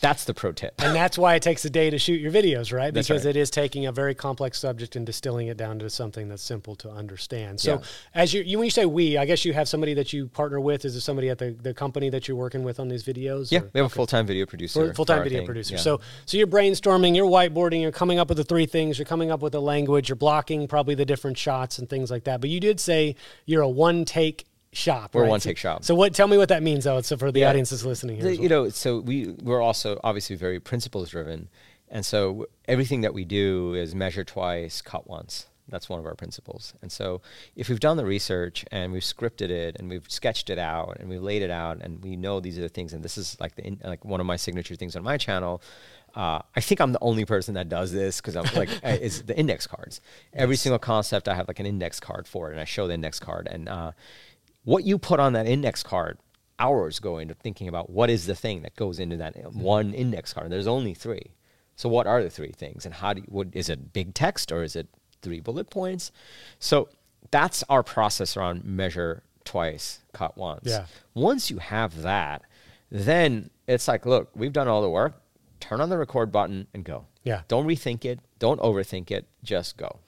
That's 0.00 0.24
the 0.24 0.34
pro 0.34 0.52
tip 0.52 0.74
And 0.82 0.94
that's 0.94 1.16
why 1.18 1.34
it 1.34 1.42
takes 1.42 1.64
a 1.64 1.70
day 1.70 1.90
to 1.90 1.98
shoot 1.98 2.20
your 2.20 2.32
videos, 2.32 2.72
right? 2.72 2.92
That's 2.92 3.08
Because 3.08 3.24
right. 3.24 3.36
it 3.36 3.38
is 3.38 3.50
taking 3.50 3.86
a 3.86 3.92
very 3.92 4.14
complex 4.14 4.58
subject 4.58 4.96
and 4.96 5.04
distilling 5.06 5.48
it 5.48 5.56
down 5.56 5.78
to 5.80 5.90
something 5.90 6.28
that's 6.28 6.42
simple 6.42 6.74
to 6.76 6.90
understand. 6.90 7.60
So, 7.60 7.72
Yeah. 7.74 7.78
as 8.14 8.34
you, 8.34 8.42
you 8.42 8.58
when 8.58 8.66
you 8.66 8.70
say 8.70 8.86
we, 8.86 9.16
I 9.16 9.24
guess 9.26 9.44
you 9.44 9.52
have 9.52 9.68
somebody 9.68 9.94
that 9.94 10.12
you 10.12 10.26
partner 10.28 10.60
with. 10.60 10.84
Is 10.84 10.96
it 10.96 11.00
somebody 11.02 11.28
at 11.30 11.38
the, 11.38 11.50
the 11.60 11.74
company 11.74 12.10
that 12.10 12.28
you're 12.28 12.36
working 12.36 12.62
with 12.64 12.78
on 12.80 12.88
these 12.88 13.04
videos? 13.04 13.50
yeah 13.50 13.60
or- 13.60 13.70
we 13.72 13.80
have 13.80 13.86
a 13.86 13.94
full-time 13.94 14.26
video 14.26 14.46
producer 14.46 14.92
full 14.94 15.04
time 15.04 15.22
video 15.22 15.40
thing. 15.40 15.46
producer. 15.46 15.74
Yeah. 15.74 15.80
So 15.80 16.00
so 16.24 16.36
you're 16.36 16.46
brainstorming, 16.46 17.14
you're 17.16 17.26
whiteboarding, 17.28 17.80
you're 17.82 17.92
coming 17.92 18.18
up 18.18 18.28
with 18.28 18.38
the 18.38 18.44
three 18.44 18.66
things, 18.66 18.98
you're 18.98 19.06
coming 19.06 19.30
up 19.30 19.40
with 19.40 19.52
the 19.52 19.60
language, 19.62 20.08
you're 20.08 20.16
blocking 20.16 20.66
probably 20.68 20.94
the 20.94 21.04
different 21.04 21.38
shots 21.38 21.78
and 21.78 21.88
things 21.88 22.10
like 22.10 22.24
that. 22.24 22.40
But 22.40 22.50
you 22.50 22.60
did 22.60 22.80
say 22.80 23.16
you're 23.44 23.62
a 23.62 23.68
one 23.68 24.04
take 24.04 24.44
shop. 24.76 25.14
We're 25.14 25.22
right? 25.22 25.30
one-take 25.30 25.56
So- 25.58 25.60
shop. 25.62 25.84
So 25.84 25.94
what? 25.94 26.14
Tell 26.14 26.28
me 26.28 26.36
what 26.38 26.48
that 26.50 26.62
means, 26.62 26.84
though. 26.84 27.00
So 27.00 27.16
for 27.16 27.32
the 27.32 27.40
Yeah. 27.40 27.50
audience 27.50 27.70
that's 27.70 27.84
listening 27.84 28.16
here, 28.16 28.24
The- 28.24 28.34
well. 28.36 28.42
you 28.42 28.48
know, 28.48 28.68
so 28.68 29.00
we 29.00 29.28
we're 29.42 29.62
also 29.62 30.00
obviously 30.04 30.36
very 30.36 30.60
principles 30.60 31.10
driven, 31.10 31.48
and 31.88 32.04
so 32.04 32.46
everything 32.66 33.00
that 33.02 33.14
we 33.14 33.24
do 33.24 33.74
is 33.74 33.94
measure 33.94 34.24
twice, 34.24 34.80
cut 34.82 35.08
once. 35.08 35.46
That's 35.68 35.88
one 35.88 35.98
of 35.98 36.06
our 36.06 36.14
principles. 36.14 36.74
And 36.80 36.92
so 36.92 37.20
if 37.56 37.68
we've 37.68 37.80
done 37.80 37.96
the 37.96 38.04
research 38.04 38.64
and 38.70 38.92
we've 38.92 39.02
scripted 39.02 39.50
it 39.50 39.74
and 39.76 39.88
we've 39.90 40.04
sketched 40.08 40.48
it 40.48 40.60
out 40.60 40.98
and 41.00 41.08
we've 41.08 41.20
laid 41.22 41.42
it 41.42 41.50
out 41.50 41.78
and 41.80 42.00
we 42.04 42.14
know 42.14 42.38
these 42.38 42.56
are 42.56 42.60
the 42.60 42.68
things 42.68 42.92
and 42.92 43.02
this 43.02 43.18
is 43.18 43.36
like 43.40 43.56
the 43.56 43.66
in, 43.66 43.80
like 43.82 44.04
one 44.04 44.20
of 44.20 44.26
my 44.26 44.36
signature 44.36 44.76
things 44.76 44.94
on 44.94 45.02
my 45.02 45.16
channel. 45.16 45.60
Uh, 46.14 46.40
I 46.54 46.60
think 46.60 46.80
I'm 46.80 46.92
the 46.92 47.00
only 47.02 47.24
person 47.24 47.54
that 47.54 47.68
does 47.68 47.90
this 47.90 48.20
because 48.20 48.36
I'm 48.36 48.46
like 48.54 48.68
is 48.84 49.22
the 49.22 49.36
index 49.36 49.66
cards. 49.66 50.00
Every 50.32 50.54
single 50.54 50.78
concept 50.78 51.26
I 51.26 51.34
have 51.34 51.48
like 51.48 51.58
an 51.58 51.66
index 51.66 51.98
card 51.98 52.28
for 52.28 52.48
it 52.48 52.52
and 52.52 52.60
I 52.60 52.64
show 52.64 52.86
the 52.86 52.94
index 52.94 53.18
card 53.18 53.48
and 53.50 53.68
uh, 53.68 53.90
what 54.66 54.84
you 54.84 54.98
put 54.98 55.20
on 55.20 55.32
that 55.32 55.46
index 55.46 55.84
card 55.84 56.18
hours 56.58 56.98
go 56.98 57.18
into 57.18 57.34
thinking 57.34 57.68
about 57.68 57.88
what 57.88 58.10
is 58.10 58.26
the 58.26 58.34
thing 58.34 58.62
that 58.62 58.74
goes 58.74 58.98
into 58.98 59.16
that 59.16 59.36
mm-hmm. 59.36 59.60
one 59.60 59.94
index 59.94 60.32
card 60.32 60.50
there's 60.50 60.66
only 60.66 60.92
three. 60.92 61.32
So 61.76 61.88
what 61.88 62.06
are 62.06 62.22
the 62.22 62.30
three 62.30 62.52
things 62.52 62.84
and 62.84 62.94
how 62.94 63.12
do 63.12 63.20
you, 63.20 63.26
what 63.28 63.48
is 63.52 63.68
it 63.68 63.92
big 63.92 64.12
text 64.12 64.50
or 64.50 64.64
is 64.64 64.74
it 64.74 64.88
three 65.22 65.40
bullet 65.40 65.70
points? 65.70 66.10
So 66.58 66.88
that's 67.30 67.62
our 67.68 67.82
process 67.82 68.36
around 68.36 68.64
measure 68.64 69.22
twice 69.44 70.00
cut 70.12 70.36
once. 70.36 70.64
Yeah. 70.64 70.86
once 71.14 71.48
you 71.48 71.58
have 71.58 72.02
that 72.02 72.42
then 72.90 73.50
it's 73.68 73.86
like 73.86 74.04
look 74.04 74.30
we've 74.34 74.52
done 74.52 74.66
all 74.66 74.82
the 74.82 74.90
work. 74.90 75.22
Turn 75.60 75.80
on 75.80 75.90
the 75.90 75.98
record 75.98 76.32
button 76.32 76.66
and 76.74 76.82
go. 76.84 77.06
Yeah. 77.22 77.42
don't 77.46 77.66
rethink 77.66 78.04
it 78.04 78.18
don't 78.38 78.60
overthink 78.60 79.10
it 79.10 79.26
just 79.42 79.76
go 79.76 79.98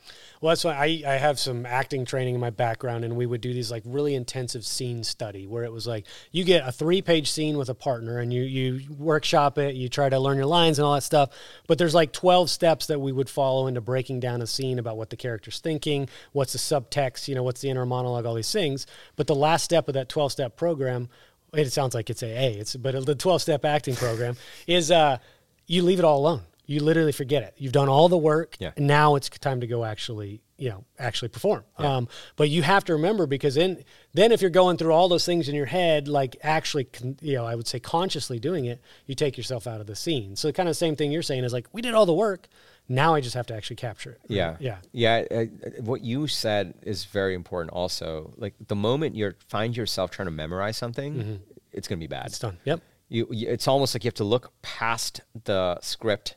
Well, 0.40 0.50
that's 0.50 0.64
why 0.64 0.74
I, 0.74 1.14
I 1.14 1.16
have 1.16 1.38
some 1.38 1.64
acting 1.64 2.04
training 2.04 2.34
in 2.34 2.40
my 2.40 2.50
background, 2.50 3.04
and 3.04 3.16
we 3.16 3.26
would 3.26 3.40
do 3.40 3.52
these 3.52 3.70
like 3.70 3.82
really 3.86 4.14
intensive 4.14 4.64
scene 4.64 5.02
study 5.02 5.46
where 5.46 5.64
it 5.64 5.72
was 5.72 5.86
like 5.86 6.06
you 6.30 6.44
get 6.44 6.66
a 6.66 6.72
three 6.72 7.02
page 7.02 7.30
scene 7.30 7.56
with 7.56 7.68
a 7.68 7.74
partner 7.74 8.18
and 8.18 8.32
you, 8.32 8.42
you 8.42 8.80
workshop 8.98 9.58
it, 9.58 9.74
you 9.74 9.88
try 9.88 10.08
to 10.08 10.18
learn 10.18 10.36
your 10.36 10.46
lines 10.46 10.78
and 10.78 10.86
all 10.86 10.94
that 10.94 11.02
stuff. 11.02 11.30
But 11.66 11.78
there's 11.78 11.94
like 11.94 12.12
12 12.12 12.50
steps 12.50 12.86
that 12.86 13.00
we 13.00 13.12
would 13.12 13.30
follow 13.30 13.66
into 13.66 13.80
breaking 13.80 14.20
down 14.20 14.42
a 14.42 14.46
scene 14.46 14.78
about 14.78 14.96
what 14.96 15.10
the 15.10 15.16
character's 15.16 15.60
thinking, 15.60 16.08
what's 16.32 16.52
the 16.52 16.58
subtext, 16.58 17.28
you 17.28 17.34
know, 17.34 17.42
what's 17.42 17.60
the 17.60 17.70
inner 17.70 17.86
monologue, 17.86 18.26
all 18.26 18.34
these 18.34 18.52
things. 18.52 18.86
But 19.16 19.26
the 19.26 19.34
last 19.34 19.64
step 19.64 19.88
of 19.88 19.94
that 19.94 20.08
12 20.08 20.32
step 20.32 20.56
program, 20.56 21.08
it 21.52 21.72
sounds 21.72 21.94
like 21.94 22.10
it's 22.10 22.22
AA, 22.22 22.58
it's, 22.60 22.76
but 22.76 23.06
the 23.06 23.14
12 23.14 23.42
step 23.42 23.64
acting 23.64 23.94
program 23.94 24.36
is 24.66 24.90
uh, 24.90 25.18
you 25.66 25.82
leave 25.82 25.98
it 25.98 26.04
all 26.04 26.18
alone. 26.18 26.42
You 26.68 26.80
literally 26.84 27.12
forget 27.12 27.42
it. 27.42 27.54
You've 27.56 27.72
done 27.72 27.88
all 27.88 28.08
the 28.08 28.18
work. 28.18 28.56
Yeah. 28.60 28.72
And 28.76 28.86
now 28.86 29.16
it's 29.16 29.28
time 29.28 29.60
to 29.60 29.66
go 29.66 29.84
actually 29.84 30.42
you 30.58 30.68
know 30.68 30.84
actually 30.98 31.28
perform 31.28 31.64
yeah. 31.78 31.96
um, 31.96 32.08
but 32.36 32.50
you 32.50 32.62
have 32.62 32.84
to 32.84 32.92
remember 32.92 33.26
because 33.26 33.54
then 33.54 33.82
then 34.12 34.32
if 34.32 34.42
you're 34.42 34.50
going 34.50 34.76
through 34.76 34.92
all 34.92 35.08
those 35.08 35.24
things 35.24 35.48
in 35.48 35.54
your 35.54 35.66
head 35.66 36.08
like 36.08 36.36
actually 36.42 36.86
you 37.20 37.34
know 37.34 37.46
i 37.46 37.54
would 37.54 37.66
say 37.66 37.78
consciously 37.78 38.38
doing 38.38 38.64
it 38.64 38.80
you 39.06 39.14
take 39.14 39.36
yourself 39.36 39.66
out 39.66 39.80
of 39.80 39.86
the 39.86 39.94
scene 39.94 40.34
so 40.34 40.50
kind 40.50 40.68
of 40.68 40.76
same 40.76 40.96
thing 40.96 41.12
you're 41.12 41.22
saying 41.22 41.44
is 41.44 41.52
like 41.52 41.68
we 41.72 41.80
did 41.80 41.94
all 41.94 42.06
the 42.06 42.12
work 42.12 42.48
now 42.88 43.14
i 43.14 43.20
just 43.20 43.34
have 43.34 43.46
to 43.46 43.54
actually 43.54 43.76
capture 43.76 44.12
it 44.12 44.20
yeah 44.26 44.56
yeah 44.58 44.78
yeah 44.92 45.44
what 45.80 46.02
you 46.02 46.26
said 46.26 46.74
is 46.82 47.04
very 47.04 47.34
important 47.34 47.72
also 47.72 48.32
like 48.36 48.54
the 48.66 48.76
moment 48.76 49.14
you 49.14 49.32
find 49.48 49.76
yourself 49.76 50.10
trying 50.10 50.26
to 50.26 50.32
memorize 50.32 50.76
something 50.76 51.14
mm-hmm. 51.14 51.34
it's 51.72 51.86
going 51.86 51.98
to 51.98 52.02
be 52.02 52.08
bad 52.08 52.26
it's 52.26 52.38
done 52.40 52.58
yep 52.64 52.80
you, 53.10 53.26
it's 53.30 53.66
almost 53.66 53.94
like 53.94 54.04
you 54.04 54.08
have 54.08 54.14
to 54.14 54.24
look 54.24 54.52
past 54.60 55.22
the 55.44 55.78
script 55.80 56.36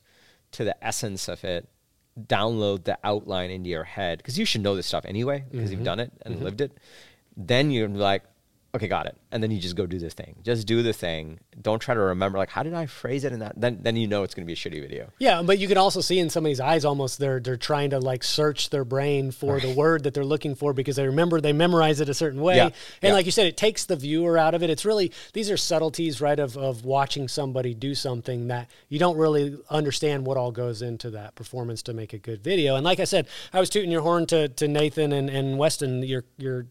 to 0.51 0.63
the 0.63 0.85
essence 0.85 1.27
of 1.27 1.43
it 1.43 1.67
download 2.19 2.83
the 2.83 2.97
outline 3.03 3.49
into 3.49 3.69
your 3.69 3.83
head 3.83 4.17
because 4.17 4.37
you 4.37 4.45
should 4.45 4.61
know 4.61 4.75
this 4.75 4.85
stuff 4.85 5.05
anyway 5.05 5.43
because 5.49 5.69
mm-hmm. 5.69 5.77
you've 5.77 5.85
done 5.85 5.99
it 5.99 6.11
and 6.23 6.35
mm-hmm. 6.35 6.43
lived 6.43 6.61
it 6.61 6.77
then 7.37 7.71
you're 7.71 7.87
like 7.87 8.23
okay, 8.74 8.88
got 8.88 9.05
it. 9.05 9.17
And 9.32 9.41
then 9.41 9.51
you 9.51 9.59
just 9.59 9.76
go 9.76 9.86
do 9.86 9.99
the 9.99 10.09
thing. 10.09 10.36
Just 10.43 10.67
do 10.67 10.82
the 10.82 10.93
thing. 10.93 11.39
Don't 11.61 11.80
try 11.80 11.93
to 11.93 11.99
remember 11.99 12.38
like 12.38 12.49
how 12.49 12.63
did 12.63 12.74
I 12.74 12.86
phrase 12.86 13.24
it 13.24 13.34
in 13.34 13.39
that. 13.39 13.59
Then 13.59 13.80
then 13.82 13.95
you 13.95 14.07
know 14.07 14.24
it's 14.24 14.34
going 14.34 14.45
to 14.45 14.47
be 14.47 14.53
a 14.53 14.55
shitty 14.55 14.82
video. 14.82 15.09
Yeah, 15.19 15.41
but 15.41 15.59
you 15.59 15.67
can 15.67 15.78
also 15.78 16.01
see 16.01 16.19
in 16.19 16.30
somebody's 16.30 16.59
eyes 16.59 16.86
almost 16.86 17.19
they're 17.19 17.39
they're 17.39 17.57
trying 17.57 17.89
to 17.91 17.99
like 17.99 18.24
search 18.24 18.69
their 18.69 18.86
brain 18.86 19.32
for 19.32 19.59
the 19.59 19.74
word 19.74 20.03
that 20.03 20.13
they're 20.13 20.26
looking 20.26 20.55
for 20.55 20.74
because 20.74 20.95
they 20.95 21.05
remember 21.05 21.41
they 21.41 21.53
memorize 21.53 21.99
it 21.99 22.09
a 22.09 22.13
certain 22.13 22.41
way. 22.41 22.57
Yeah. 22.57 22.65
And 22.65 22.74
yeah. 23.01 23.13
like 23.13 23.26
you 23.26 23.32
said, 23.32 23.47
it 23.47 23.57
takes 23.57 23.86
the 23.86 23.95
viewer 23.95 24.38
out 24.38 24.53
of 24.53 24.63
it. 24.63 24.69
It's 24.69 24.86
really 24.86 25.11
these 25.34 25.49
are 25.51 25.57
subtleties, 25.57 26.22
right, 26.22 26.39
of 26.39 26.57
of 26.57 26.86
watching 26.86 27.28
somebody 27.28 27.74
do 27.74 27.95
something 27.95 28.47
that 28.47 28.69
you 28.89 28.99
don't 28.99 29.17
really 29.17 29.57
understand 29.69 30.26
what 30.26 30.38
all 30.38 30.51
goes 30.51 30.82
into 30.82 31.09
that 31.11 31.36
performance 31.36 31.82
to 31.84 31.93
make 31.93 32.13
a 32.13 32.17
good 32.17 32.43
video. 32.43 32.76
And 32.76 32.86
like 32.86 32.99
I 32.99 33.05
said, 33.05 33.28
I 33.53 33.59
was 33.59 33.69
tooting 33.69 33.91
your 33.91 34.01
horn 34.01 34.26
to 34.28 34.47
to 34.49 34.67
Nathan 34.67 35.11
and, 35.11 35.30
and 35.30 35.57
Weston, 35.57 36.03
your 36.03 36.24
your 36.38 36.67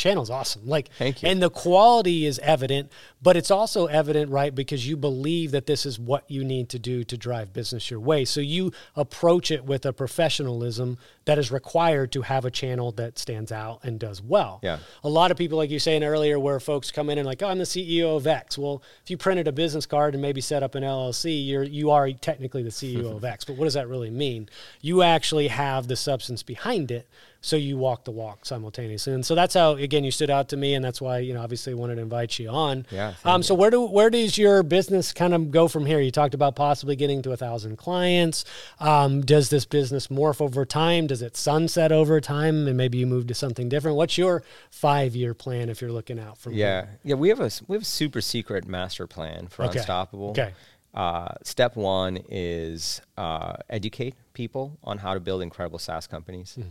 channel's 0.00 0.30
awesome. 0.30 0.66
Like, 0.66 0.90
thank 0.98 1.22
you. 1.22 1.28
And 1.28 1.42
the 1.42 1.50
quality 1.50 2.26
is 2.26 2.38
evident, 2.40 2.90
but 3.22 3.36
it's 3.36 3.50
also 3.50 3.86
evident, 3.86 4.30
right, 4.30 4.52
because 4.54 4.88
you 4.88 4.96
believe 4.96 5.52
that 5.52 5.66
this 5.66 5.86
is 5.86 5.98
what 5.98 6.28
you 6.28 6.42
need 6.44 6.68
to 6.70 6.78
do 6.78 7.04
to 7.04 7.16
drive 7.16 7.52
business 7.52 7.90
your 7.90 8.00
way. 8.00 8.24
So 8.24 8.40
you 8.40 8.72
approach 8.96 9.50
it 9.50 9.64
with 9.64 9.86
a 9.86 9.92
professionalism 9.92 10.98
that 11.26 11.38
is 11.38 11.52
required 11.52 12.10
to 12.12 12.22
have 12.22 12.44
a 12.44 12.50
channel 12.50 12.92
that 12.92 13.18
stands 13.18 13.52
out 13.52 13.80
and 13.84 14.00
does 14.00 14.22
well. 14.22 14.58
Yeah. 14.62 14.78
A 15.04 15.08
lot 15.08 15.30
of 15.30 15.36
people, 15.36 15.58
like 15.58 15.70
you 15.70 15.78
saying 15.78 16.02
earlier, 16.02 16.38
where 16.38 16.58
folks 16.58 16.90
come 16.90 17.10
in 17.10 17.18
and 17.18 17.26
like, 17.26 17.42
oh, 17.42 17.48
I'm 17.48 17.58
the 17.58 17.64
CEO 17.64 18.16
of 18.16 18.26
X. 18.26 18.58
Well, 18.58 18.82
if 19.04 19.10
you 19.10 19.16
printed 19.16 19.46
a 19.46 19.52
business 19.52 19.86
card 19.86 20.14
and 20.14 20.22
maybe 20.22 20.40
set 20.40 20.62
up 20.62 20.74
an 20.74 20.82
LLC, 20.82 21.46
you're 21.46 21.62
you 21.62 21.90
are 21.90 22.10
technically 22.12 22.62
the 22.62 22.70
CEO 22.70 23.14
of 23.14 23.24
X. 23.24 23.44
But 23.44 23.56
what 23.56 23.66
does 23.66 23.74
that 23.74 23.88
really 23.88 24.10
mean? 24.10 24.48
You 24.80 25.02
actually 25.02 25.48
have 25.48 25.88
the 25.88 25.96
substance 25.96 26.42
behind 26.42 26.90
it 26.90 27.08
so 27.40 27.56
you 27.56 27.76
walk 27.76 28.04
the 28.04 28.10
walk 28.10 28.44
simultaneously. 28.44 29.12
And 29.12 29.24
so 29.24 29.34
that's 29.34 29.54
how 29.54 29.72
again 29.72 30.04
you 30.04 30.10
stood 30.10 30.30
out 30.30 30.48
to 30.50 30.56
me 30.56 30.74
and 30.74 30.84
that's 30.84 31.00
why 31.00 31.18
you 31.18 31.34
know 31.34 31.42
obviously 31.42 31.74
wanted 31.74 31.96
to 31.96 32.02
invite 32.02 32.38
you 32.38 32.48
on. 32.48 32.86
Yeah 32.90 33.14
um, 33.24 33.42
so 33.42 33.54
where 33.54 33.70
do 33.70 33.82
where 33.82 34.10
does 34.10 34.36
your 34.38 34.62
business 34.62 35.12
kind 35.12 35.34
of 35.34 35.50
go 35.50 35.68
from 35.68 35.86
here? 35.86 36.00
You 36.00 36.10
talked 36.10 36.34
about 36.34 36.56
possibly 36.56 36.96
getting 36.96 37.22
to 37.22 37.32
a 37.32 37.36
thousand 37.36 37.76
clients. 37.76 38.44
Um, 38.78 39.20
does 39.20 39.50
this 39.50 39.64
business 39.64 40.08
morph 40.08 40.40
over 40.40 40.64
time? 40.64 41.06
Does 41.06 41.22
it 41.22 41.36
sunset 41.36 41.92
over 41.92 42.20
time? 42.20 42.66
And 42.66 42.76
maybe 42.76 42.98
you 42.98 43.06
move 43.06 43.26
to 43.28 43.34
something 43.34 43.68
different. 43.68 43.96
What's 43.96 44.18
your 44.18 44.42
five 44.70 45.14
year 45.14 45.34
plan 45.34 45.68
if 45.68 45.80
you're 45.80 45.92
looking 45.92 46.18
out 46.18 46.38
from 46.38 46.54
yeah. 46.54 46.82
here? 46.82 46.98
yeah 47.04 47.14
we 47.14 47.28
have 47.28 47.40
a 47.40 47.50
we 47.68 47.76
have 47.76 47.82
a 47.82 47.86
super 47.86 48.20
secret 48.20 48.66
master 48.66 49.06
plan 49.06 49.48
for 49.48 49.64
okay. 49.64 49.78
unstoppable. 49.78 50.30
Okay. 50.30 50.52
Uh, 50.92 51.28
step 51.44 51.76
one 51.76 52.18
is 52.28 53.00
uh, 53.16 53.54
educate 53.68 54.14
people 54.32 54.76
on 54.82 54.98
how 54.98 55.14
to 55.14 55.20
build 55.20 55.40
incredible 55.40 55.78
SaaS 55.78 56.08
companies. 56.08 56.56
Mm. 56.58 56.66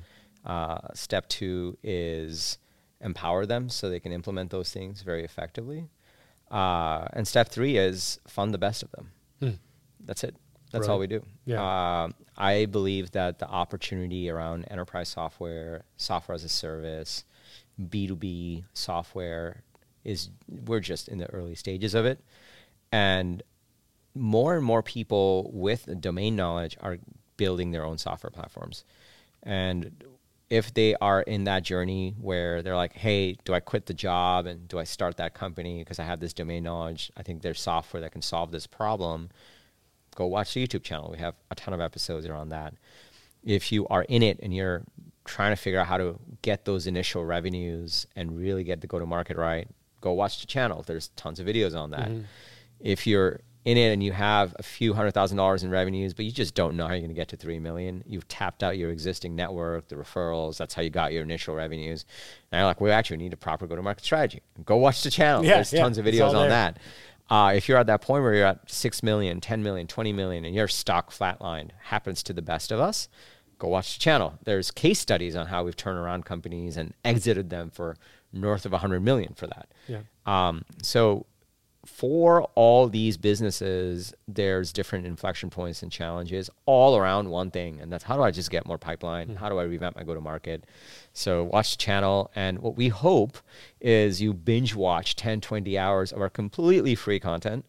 Uh, 0.49 0.79
step 0.95 1.29
two 1.29 1.77
is 1.83 2.57
empower 3.01 3.45
them 3.45 3.69
so 3.69 3.87
they 3.87 3.99
can 3.99 4.11
implement 4.11 4.49
those 4.49 4.71
things 4.71 5.03
very 5.03 5.23
effectively. 5.23 5.87
Uh, 6.49 7.05
and 7.13 7.27
step 7.27 7.49
three 7.49 7.77
is 7.77 8.19
fund 8.27 8.51
the 8.51 8.57
best 8.57 8.81
of 8.81 8.89
them. 8.89 9.11
Hmm. 9.39 9.49
That's 10.03 10.23
it. 10.23 10.35
That's 10.71 10.87
right. 10.87 10.93
all 10.93 10.97
we 10.97 11.05
do. 11.05 11.23
Yeah. 11.45 11.61
Uh, 11.63 12.09
I 12.35 12.65
believe 12.65 13.11
that 13.11 13.37
the 13.37 13.47
opportunity 13.47 14.27
around 14.27 14.65
enterprise 14.71 15.09
software, 15.09 15.83
software 15.97 16.33
as 16.33 16.43
a 16.43 16.49
service, 16.49 17.25
B2B 17.79 18.63
software 18.73 19.61
is, 20.03 20.31
we're 20.65 20.79
just 20.79 21.09
in 21.09 21.19
the 21.19 21.29
early 21.29 21.53
stages 21.53 21.93
of 21.93 22.07
it. 22.07 22.19
And 22.91 23.43
more 24.15 24.55
and 24.55 24.65
more 24.65 24.81
people 24.81 25.51
with 25.53 26.01
domain 26.01 26.35
knowledge 26.35 26.75
are 26.81 26.97
building 27.37 27.69
their 27.69 27.85
own 27.85 27.99
software 27.99 28.31
platforms. 28.31 28.83
And 29.43 30.03
if 30.49 30.73
they 30.73 30.95
are 30.95 31.21
in 31.21 31.43
that 31.43 31.63
journey 31.63 32.15
where 32.19 32.61
they're 32.61 32.75
like, 32.75 32.93
hey, 32.93 33.37
do 33.43 33.53
I 33.53 33.59
quit 33.59 33.85
the 33.85 33.93
job 33.93 34.47
and 34.47 34.67
do 34.67 34.79
I 34.79 34.83
start 34.83 35.17
that 35.17 35.33
company 35.33 35.79
because 35.79 35.99
I 35.99 36.03
have 36.03 36.19
this 36.19 36.33
domain 36.33 36.63
knowledge? 36.63 37.11
I 37.15 37.21
think 37.21 37.41
there's 37.41 37.61
software 37.61 38.01
that 38.01 38.11
can 38.11 38.21
solve 38.21 38.51
this 38.51 38.65
problem. 38.65 39.29
Go 40.15 40.25
watch 40.25 40.53
the 40.53 40.65
YouTube 40.65 40.83
channel. 40.83 41.09
We 41.11 41.19
have 41.19 41.35
a 41.51 41.55
ton 41.55 41.73
of 41.73 41.81
episodes 41.81 42.25
around 42.25 42.49
that. 42.49 42.73
If 43.43 43.71
you 43.71 43.87
are 43.87 44.03
in 44.03 44.23
it 44.23 44.39
and 44.41 44.53
you're 44.53 44.83
trying 45.23 45.51
to 45.51 45.55
figure 45.55 45.79
out 45.79 45.87
how 45.87 45.97
to 45.97 46.19
get 46.41 46.65
those 46.65 46.87
initial 46.87 47.23
revenues 47.23 48.07
and 48.15 48.35
really 48.35 48.63
get 48.63 48.81
the 48.81 48.87
go 48.87 48.97
to 48.97 49.05
market 49.05 49.37
right, 49.37 49.67
go 50.01 50.13
watch 50.13 50.41
the 50.41 50.47
channel. 50.47 50.83
There's 50.85 51.09
tons 51.09 51.39
of 51.39 51.45
videos 51.45 51.77
on 51.79 51.91
that. 51.91 52.09
Mm-hmm. 52.09 52.23
If 52.79 53.05
you're 53.05 53.41
in 53.66 53.78
it 53.78 53.91
and 53.91 54.01
you 54.01 54.12
have 54.12 54.55
a 54.57 54.64
few 54.64 54.93
hundred 54.93 55.12
thousand 55.12 55.38
dollars 55.38 55.64
in 55.64 55.70
revenues, 55.70 56.14
but 56.14 56.26
you 56.26 56.32
just 56.32 56.55
don't 56.55 56.78
know 56.78 56.88
how 56.88 56.93
you're 56.93 57.01
going 57.01 57.10
to 57.10 57.16
get 57.16 57.28
to 57.30 57.38
three 57.38 57.60
million. 57.60 58.03
You've 58.07 58.28
tapped 58.28 58.64
out 58.64 58.78
your 58.78 58.89
existing 58.89 59.36
network, 59.36 59.89
the 59.89 59.95
referrals. 59.95 60.57
That's 60.57 60.74
how 60.74 60.82
you 60.82 60.89
got 60.89 61.12
your 61.12 61.24
initial 61.24 61.55
revenues. 61.55 62.05
And 62.51 62.60
you're 62.60 62.66
like, 62.66 62.80
we 62.80 62.91
actually 62.91 63.18
need 63.18 63.34
a 63.34 63.38
proper 63.38 63.68
go-to-market 63.68 64.03
strategy. 64.03 64.41
Go 64.66 64.78
watch 64.78 65.03
the 65.03 65.12
channel. 65.12 65.43
Yeah, 65.43 65.55
There's 65.55 65.74
yeah, 65.74 65.82
tons 65.82 65.97
of 65.97 66.05
videos 66.05 66.34
on 66.34 66.49
that. 66.49 66.80
Uh, 67.30 67.53
if 67.55 67.70
you're 67.70 67.78
at 67.78 67.86
that 67.88 68.01
point 68.01 68.24
where 68.24 68.34
you're 68.34 68.47
at 68.47 68.70
6 68.70 69.03
million, 69.03 69.39
10 69.39 69.62
million, 69.62 69.86
20 69.86 70.14
million, 70.14 70.45
and 70.45 70.55
your 70.55 70.68
stock 70.68 71.12
flatlined, 71.12 71.70
happens 71.84 72.24
to 72.24 72.34
the 72.34 72.41
best 72.41 72.72
of 72.72 72.80
us, 72.80 73.07
go 73.60 73.68
watch 73.68 73.93
the 73.93 73.99
channel. 73.99 74.39
There's 74.45 74.72
case 74.72 74.99
studies 74.99 75.36
on 75.36 75.47
how 75.47 75.64
we've 75.64 75.76
turned 75.76 75.99
around 75.99 76.26
companies 76.26 76.76
and 76.76 76.93
exited 77.05 77.51
them 77.51 77.70
for 77.70 77.97
north 78.34 78.66
of 78.66 78.72
100 78.72 79.01
million 79.01 79.34
for 79.36 79.45
that. 79.47 79.70
Yeah. 79.88 79.99
Um, 80.26 80.66
so 80.82 81.28
for 81.89 82.43
all 82.55 82.87
these 82.87 83.17
businesses, 83.17 84.13
there's 84.27 84.71
different 84.71 85.05
inflection 85.05 85.49
points 85.49 85.83
and 85.83 85.91
challenges 85.91 86.49
all 86.65 86.95
around 86.95 87.29
one 87.29 87.51
thing, 87.51 87.79
and 87.81 87.91
that's 87.91 88.03
how 88.03 88.15
do 88.15 88.21
I 88.21 88.31
just 88.31 88.51
get 88.51 88.65
more 88.65 88.77
pipeline? 88.77 89.27
Mm-hmm. 89.27 89.37
How 89.37 89.49
do 89.49 89.57
I 89.57 89.63
revamp 89.63 89.97
my 89.97 90.03
go 90.03 90.13
to 90.13 90.21
market? 90.21 90.65
So, 91.11 91.43
watch 91.43 91.71
the 91.71 91.83
channel, 91.83 92.31
and 92.35 92.59
what 92.59 92.77
we 92.77 92.87
hope 92.87 93.37
is 93.81 94.21
you 94.21 94.33
binge 94.33 94.75
watch 94.75 95.15
10, 95.15 95.41
20 95.41 95.77
hours 95.77 96.13
of 96.13 96.21
our 96.21 96.29
completely 96.29 96.95
free 96.95 97.19
content. 97.19 97.65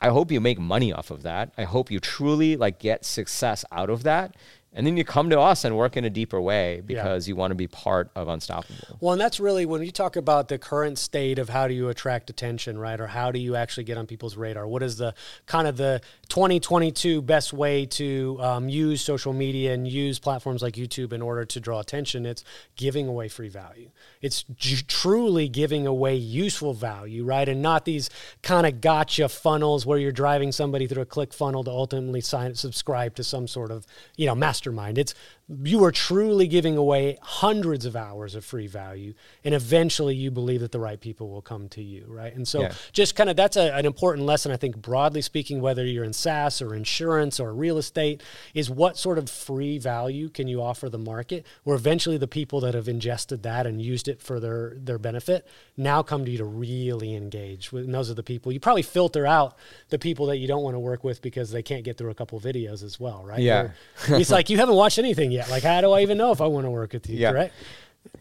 I 0.00 0.08
hope 0.08 0.30
you 0.30 0.40
make 0.40 0.58
money 0.58 0.92
off 0.92 1.10
of 1.10 1.22
that. 1.24 1.52
I 1.58 1.64
hope 1.64 1.90
you 1.90 1.98
truly 1.98 2.56
like 2.56 2.78
get 2.78 3.04
success 3.04 3.64
out 3.72 3.90
of 3.90 4.02
that 4.04 4.34
and 4.72 4.86
then 4.86 4.96
you 4.96 5.04
come 5.04 5.30
to 5.30 5.40
us 5.40 5.64
and 5.64 5.76
work 5.76 5.96
in 5.96 6.04
a 6.04 6.10
deeper 6.10 6.40
way 6.40 6.80
because 6.84 7.26
yeah. 7.26 7.32
you 7.32 7.36
want 7.36 7.50
to 7.50 7.56
be 7.56 7.66
part 7.66 8.10
of 8.14 8.28
Unstoppable. 8.28 8.98
Well, 9.00 9.12
and 9.12 9.20
that's 9.20 9.40
really 9.40 9.66
when 9.66 9.82
you 9.82 9.90
talk 9.90 10.14
about 10.14 10.48
the 10.48 10.58
current 10.58 10.98
state 10.98 11.40
of 11.40 11.48
how 11.48 11.66
do 11.66 11.74
you 11.74 11.88
attract 11.88 12.30
attention, 12.30 12.78
right? 12.78 13.00
Or 13.00 13.08
how 13.08 13.32
do 13.32 13.40
you 13.40 13.56
actually 13.56 13.84
get 13.84 13.98
on 13.98 14.06
people's 14.06 14.36
radar? 14.36 14.68
What 14.68 14.82
is 14.84 14.96
the 14.96 15.14
kind 15.46 15.66
of 15.66 15.76
the 15.76 16.00
2022 16.30 17.20
best 17.20 17.52
way 17.52 17.84
to 17.84 18.38
um, 18.40 18.68
use 18.68 19.02
social 19.02 19.32
media 19.32 19.74
and 19.74 19.86
use 19.86 20.18
platforms 20.18 20.62
like 20.62 20.74
YouTube 20.74 21.12
in 21.12 21.20
order 21.20 21.44
to 21.44 21.60
draw 21.60 21.80
attention? 21.80 22.24
It's 22.24 22.44
giving 22.76 23.08
away 23.08 23.28
free 23.28 23.48
value. 23.48 23.90
It's 24.22 24.44
j- 24.54 24.82
truly 24.86 25.48
giving 25.48 25.86
away 25.86 26.14
useful 26.14 26.72
value, 26.72 27.24
right? 27.24 27.48
And 27.48 27.60
not 27.60 27.84
these 27.84 28.08
kind 28.42 28.66
of 28.66 28.80
gotcha 28.80 29.28
funnels 29.28 29.84
where 29.84 29.98
you're 29.98 30.12
driving 30.12 30.52
somebody 30.52 30.86
through 30.86 31.02
a 31.02 31.06
click 31.06 31.34
funnel 31.34 31.64
to 31.64 31.70
ultimately 31.70 32.20
sign 32.20 32.54
subscribe 32.54 33.14
to 33.16 33.24
some 33.24 33.46
sort 33.46 33.70
of, 33.70 33.86
you 34.16 34.26
know, 34.26 34.34
mastermind. 34.34 34.96
It's 34.96 35.14
you 35.62 35.82
are 35.84 35.90
truly 35.90 36.46
giving 36.46 36.76
away 36.76 37.18
hundreds 37.22 37.84
of 37.84 37.96
hours 37.96 38.34
of 38.34 38.44
free 38.44 38.66
value, 38.66 39.14
and 39.44 39.54
eventually 39.54 40.14
you 40.14 40.30
believe 40.30 40.60
that 40.60 40.70
the 40.70 40.78
right 40.78 41.00
people 41.00 41.28
will 41.28 41.42
come 41.42 41.68
to 41.70 41.82
you, 41.82 42.04
right? 42.06 42.34
And 42.34 42.46
so, 42.46 42.62
yeah. 42.62 42.72
just 42.92 43.16
kind 43.16 43.28
of 43.28 43.36
that's 43.36 43.56
a, 43.56 43.74
an 43.74 43.84
important 43.84 44.26
lesson, 44.26 44.52
I 44.52 44.56
think, 44.56 44.76
broadly 44.76 45.22
speaking, 45.22 45.60
whether 45.60 45.84
you're 45.84 46.04
in 46.04 46.12
SaaS 46.12 46.62
or 46.62 46.74
insurance 46.74 47.40
or 47.40 47.52
real 47.52 47.78
estate, 47.78 48.22
is 48.54 48.70
what 48.70 48.96
sort 48.96 49.18
of 49.18 49.28
free 49.28 49.78
value 49.78 50.28
can 50.28 50.46
you 50.46 50.62
offer 50.62 50.88
the 50.88 50.98
market, 50.98 51.44
where 51.64 51.76
eventually 51.76 52.16
the 52.16 52.28
people 52.28 52.60
that 52.60 52.74
have 52.74 52.88
ingested 52.88 53.42
that 53.42 53.66
and 53.66 53.82
used 53.82 54.06
it 54.06 54.22
for 54.22 54.38
their 54.38 54.74
their 54.76 54.98
benefit 54.98 55.46
now 55.76 56.02
come 56.02 56.24
to 56.24 56.30
you 56.30 56.38
to 56.38 56.44
really 56.44 57.14
engage. 57.14 57.72
And 57.72 57.92
those 57.92 58.10
are 58.10 58.14
the 58.14 58.22
people 58.22 58.52
you 58.52 58.60
probably 58.60 58.82
filter 58.82 59.26
out 59.26 59.56
the 59.88 59.98
people 59.98 60.26
that 60.26 60.36
you 60.36 60.46
don't 60.46 60.62
want 60.62 60.74
to 60.74 60.80
work 60.80 61.02
with 61.02 61.22
because 61.22 61.50
they 61.50 61.62
can't 61.62 61.84
get 61.84 61.96
through 61.96 62.10
a 62.10 62.14
couple 62.14 62.38
videos 62.40 62.84
as 62.84 63.00
well, 63.00 63.24
right? 63.24 63.40
Yeah, 63.40 63.70
it's 64.08 64.30
like 64.30 64.48
you 64.50 64.58
haven't 64.58 64.76
watched 64.76 64.98
anything 64.98 65.32
yet. 65.32 65.39
Like, 65.48 65.62
how 65.62 65.80
do 65.80 65.92
I 65.92 66.02
even 66.02 66.18
know 66.18 66.32
if 66.32 66.40
I 66.40 66.46
want 66.46 66.66
to 66.66 66.70
work 66.70 66.92
with 66.92 67.08
you? 67.08 67.16
Yeah. 67.16 67.30
Right? 67.32 67.52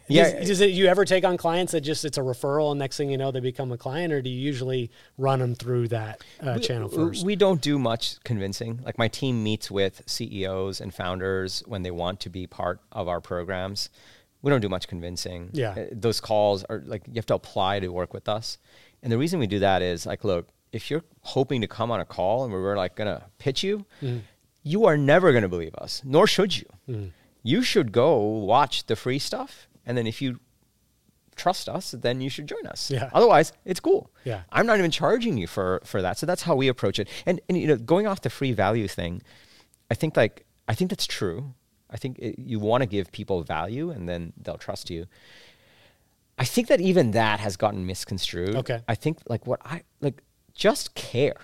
Yeah. 0.07 0.39
Does, 0.39 0.47
does 0.47 0.61
it 0.61 0.72
you 0.72 0.88
ever 0.88 1.05
take 1.05 1.24
on 1.24 1.38
clients 1.38 1.72
that 1.72 1.82
just 1.82 2.03
it's 2.03 2.17
a 2.17 2.22
referral 2.22 2.72
and 2.72 2.80
next 2.80 2.97
thing 2.97 3.09
you 3.09 3.17
know 3.17 3.32
they 3.32 3.39
become 3.39 3.72
a 3.72 3.78
client, 3.78 4.11
or 4.11 4.22
do 4.22 4.30
you 4.30 4.39
usually 4.39 4.91
run 5.17 5.39
them 5.39 5.55
through 5.55 5.88
that 5.89 6.22
uh, 6.41 6.59
channel 6.59 6.89
first? 6.89 7.26
We 7.26 7.36
don't 7.36 7.61
do 7.61 7.80
much 7.80 8.22
convincing. 8.24 8.82
Like 8.84 8.97
my 8.97 9.07
team 9.07 9.41
meets 9.43 9.72
with 9.72 10.01
CEOs 10.05 10.82
and 10.82 10.93
founders 10.93 11.63
when 11.65 11.84
they 11.84 11.91
want 11.91 12.20
to 12.22 12.30
be 12.30 12.45
part 12.47 12.82
of 12.91 13.07
our 13.07 13.22
programs. 13.22 13.89
We 14.41 14.49
don't 14.49 14.61
do 14.61 14.70
much 14.70 14.88
convincing. 14.88 15.49
Yeah. 15.53 15.72
Uh, 15.72 15.86
Those 15.91 16.20
calls 16.20 16.63
are 16.65 16.82
like 16.86 17.03
you 17.07 17.13
have 17.15 17.26
to 17.28 17.36
apply 17.36 17.80
to 17.80 17.89
work 17.89 18.13
with 18.13 18.28
us. 18.28 18.57
And 19.01 19.11
the 19.11 19.17
reason 19.17 19.39
we 19.39 19.47
do 19.47 19.59
that 19.59 19.82
is 19.82 20.05
like, 20.05 20.24
look, 20.26 20.49
if 20.74 20.91
you're 20.91 21.03
hoping 21.22 21.61
to 21.61 21.67
come 21.67 21.89
on 21.89 21.99
a 22.01 22.05
call 22.05 22.43
and 22.43 22.51
we're 22.51 22.76
like 22.76 22.95
gonna 22.95 23.24
pitch 23.38 23.63
you, 23.63 23.86
Mm-hmm. 24.01 24.20
You 24.64 24.86
are 24.86 24.97
never 24.97 25.32
gonna 25.34 25.49
believe 25.49 25.76
us, 25.76 26.01
nor 26.05 26.28
should 26.28 26.57
you. 26.57 26.66
Mm-hmm. 26.88 27.07
You 27.43 27.62
should 27.62 27.91
go 27.91 28.18
watch 28.18 28.86
the 28.86 28.95
free 28.95 29.20
stuff, 29.20 29.68
and 29.86 29.97
then 29.97 30.05
if 30.05 30.22
you 30.22 30.39
trust 31.39 31.70
us, 31.70 31.91
then 31.91 32.22
you 32.22 32.30
should 32.30 32.47
join 32.47 32.68
us. 32.68 32.91
Yeah. 32.91 33.10
Otherwise, 33.14 33.53
it's 33.66 33.80
cool. 33.80 34.12
Yeah. 34.26 34.41
I'm 34.51 34.66
not 34.66 34.78
even 34.78 34.91
charging 34.91 35.38
you 35.38 35.47
for 35.47 35.82
for 35.86 36.01
that. 36.01 36.18
So 36.18 36.26
that's 36.26 36.43
how 36.43 36.55
we 36.55 36.68
approach 36.68 36.99
it. 36.99 37.07
And 37.26 37.41
and 37.47 37.57
you 37.57 37.68
know, 37.68 37.78
going 37.78 38.05
off 38.05 38.22
the 38.22 38.30
free 38.30 38.51
value 38.51 38.88
thing, 38.88 39.22
I 39.89 39.95
think 39.95 40.16
like 40.18 40.45
I 40.68 40.76
think 40.76 40.89
that's 40.89 41.07
true. 41.07 41.55
I 41.89 41.97
think 41.97 42.20
it, 42.20 42.38
you 42.38 42.60
want 42.60 42.84
to 42.84 42.88
give 42.88 43.12
people 43.12 43.41
value, 43.43 43.89
and 43.89 44.07
then 44.07 44.34
they'll 44.38 44.57
trust 44.57 44.89
you. 44.89 45.07
I 46.38 46.45
think 46.45 46.68
that 46.68 46.80
even 46.80 47.12
that 47.12 47.39
has 47.39 47.57
gotten 47.57 47.86
misconstrued. 47.86 48.55
Okay. 48.55 48.82
I 48.88 48.95
think 48.95 49.20
like 49.28 49.47
what 49.47 49.60
I 49.66 49.84
like 50.01 50.22
just 50.53 50.93
care. 50.93 51.36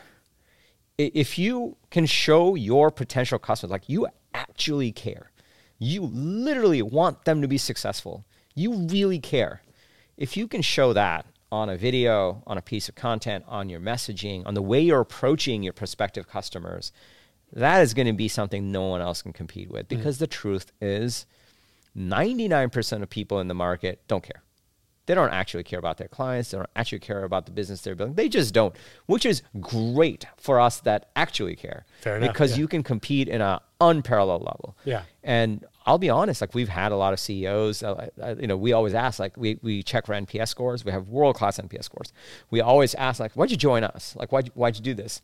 If 0.97 1.37
you 1.37 1.77
can 1.91 2.05
show 2.05 2.55
your 2.55 2.89
potential 2.91 3.37
customers 3.37 3.71
like 3.71 3.89
you 3.89 4.07
actually 4.35 4.91
care. 4.91 5.31
You 5.79 6.03
literally 6.03 6.81
want 6.81 7.25
them 7.25 7.41
to 7.41 7.47
be 7.47 7.57
successful. 7.57 8.25
You 8.53 8.73
really 8.73 9.19
care. 9.19 9.61
If 10.17 10.37
you 10.37 10.47
can 10.47 10.61
show 10.61 10.93
that 10.93 11.25
on 11.51 11.69
a 11.69 11.77
video, 11.77 12.41
on 12.47 12.57
a 12.57 12.61
piece 12.61 12.89
of 12.89 12.95
content, 12.95 13.43
on 13.47 13.69
your 13.69 13.79
messaging, 13.79 14.45
on 14.45 14.53
the 14.53 14.61
way 14.61 14.81
you're 14.81 15.01
approaching 15.01 15.63
your 15.63 15.73
prospective 15.73 16.27
customers, 16.27 16.91
that 17.53 17.81
is 17.81 17.93
going 17.93 18.07
to 18.07 18.13
be 18.13 18.27
something 18.27 18.71
no 18.71 18.87
one 18.87 19.01
else 19.01 19.21
can 19.21 19.33
compete 19.33 19.69
with 19.69 19.85
mm. 19.85 19.89
because 19.89 20.17
the 20.17 20.27
truth 20.27 20.71
is 20.81 21.25
99% 21.97 23.01
of 23.01 23.09
people 23.09 23.39
in 23.39 23.47
the 23.47 23.53
market 23.53 24.01
don't 24.07 24.23
care. 24.23 24.41
They 25.05 25.13
don't 25.13 25.31
actually 25.31 25.63
care 25.63 25.79
about 25.79 25.97
their 25.97 26.07
clients. 26.07 26.51
They 26.51 26.57
don't 26.57 26.69
actually 26.75 26.99
care 26.99 27.23
about 27.23 27.45
the 27.45 27.51
business 27.51 27.81
they're 27.81 27.95
building. 27.95 28.15
They 28.15 28.29
just 28.29 28.53
don't, 28.53 28.75
which 29.05 29.25
is 29.25 29.43
great 29.59 30.25
for 30.37 30.59
us 30.59 30.79
that 30.81 31.09
actually 31.15 31.55
care. 31.55 31.85
Fair 32.01 32.17
enough, 32.17 32.33
Because 32.33 32.51
yeah. 32.51 32.57
you 32.57 32.67
can 32.67 32.83
compete 32.83 33.27
in 33.27 33.41
an 33.41 33.59
unparalleled 33.79 34.41
level. 34.41 34.77
Yeah. 34.83 35.03
And 35.23 35.63
I'll 35.85 35.99
be 35.99 36.09
honest, 36.09 36.41
like 36.41 36.55
we've 36.55 36.69
had 36.69 36.91
a 36.91 36.95
lot 36.95 37.13
of 37.13 37.19
CEOs, 37.19 37.83
uh, 37.83 38.09
uh, 38.21 38.35
you 38.39 38.47
know, 38.47 38.57
we 38.57 38.73
always 38.73 38.95
ask, 38.95 39.19
like 39.19 39.37
we, 39.37 39.59
we 39.61 39.83
check 39.83 40.07
for 40.07 40.13
NPS 40.13 40.47
scores. 40.47 40.83
We 40.83 40.91
have 40.91 41.09
world 41.09 41.35
class 41.35 41.59
NPS 41.59 41.83
scores. 41.83 42.11
We 42.49 42.61
always 42.61 42.95
ask, 42.95 43.19
like, 43.19 43.33
why'd 43.33 43.51
you 43.51 43.57
join 43.57 43.83
us? 43.83 44.15
Like, 44.17 44.31
why'd, 44.31 44.49
why'd 44.55 44.75
you 44.75 44.81
do 44.81 44.95
this? 44.95 45.21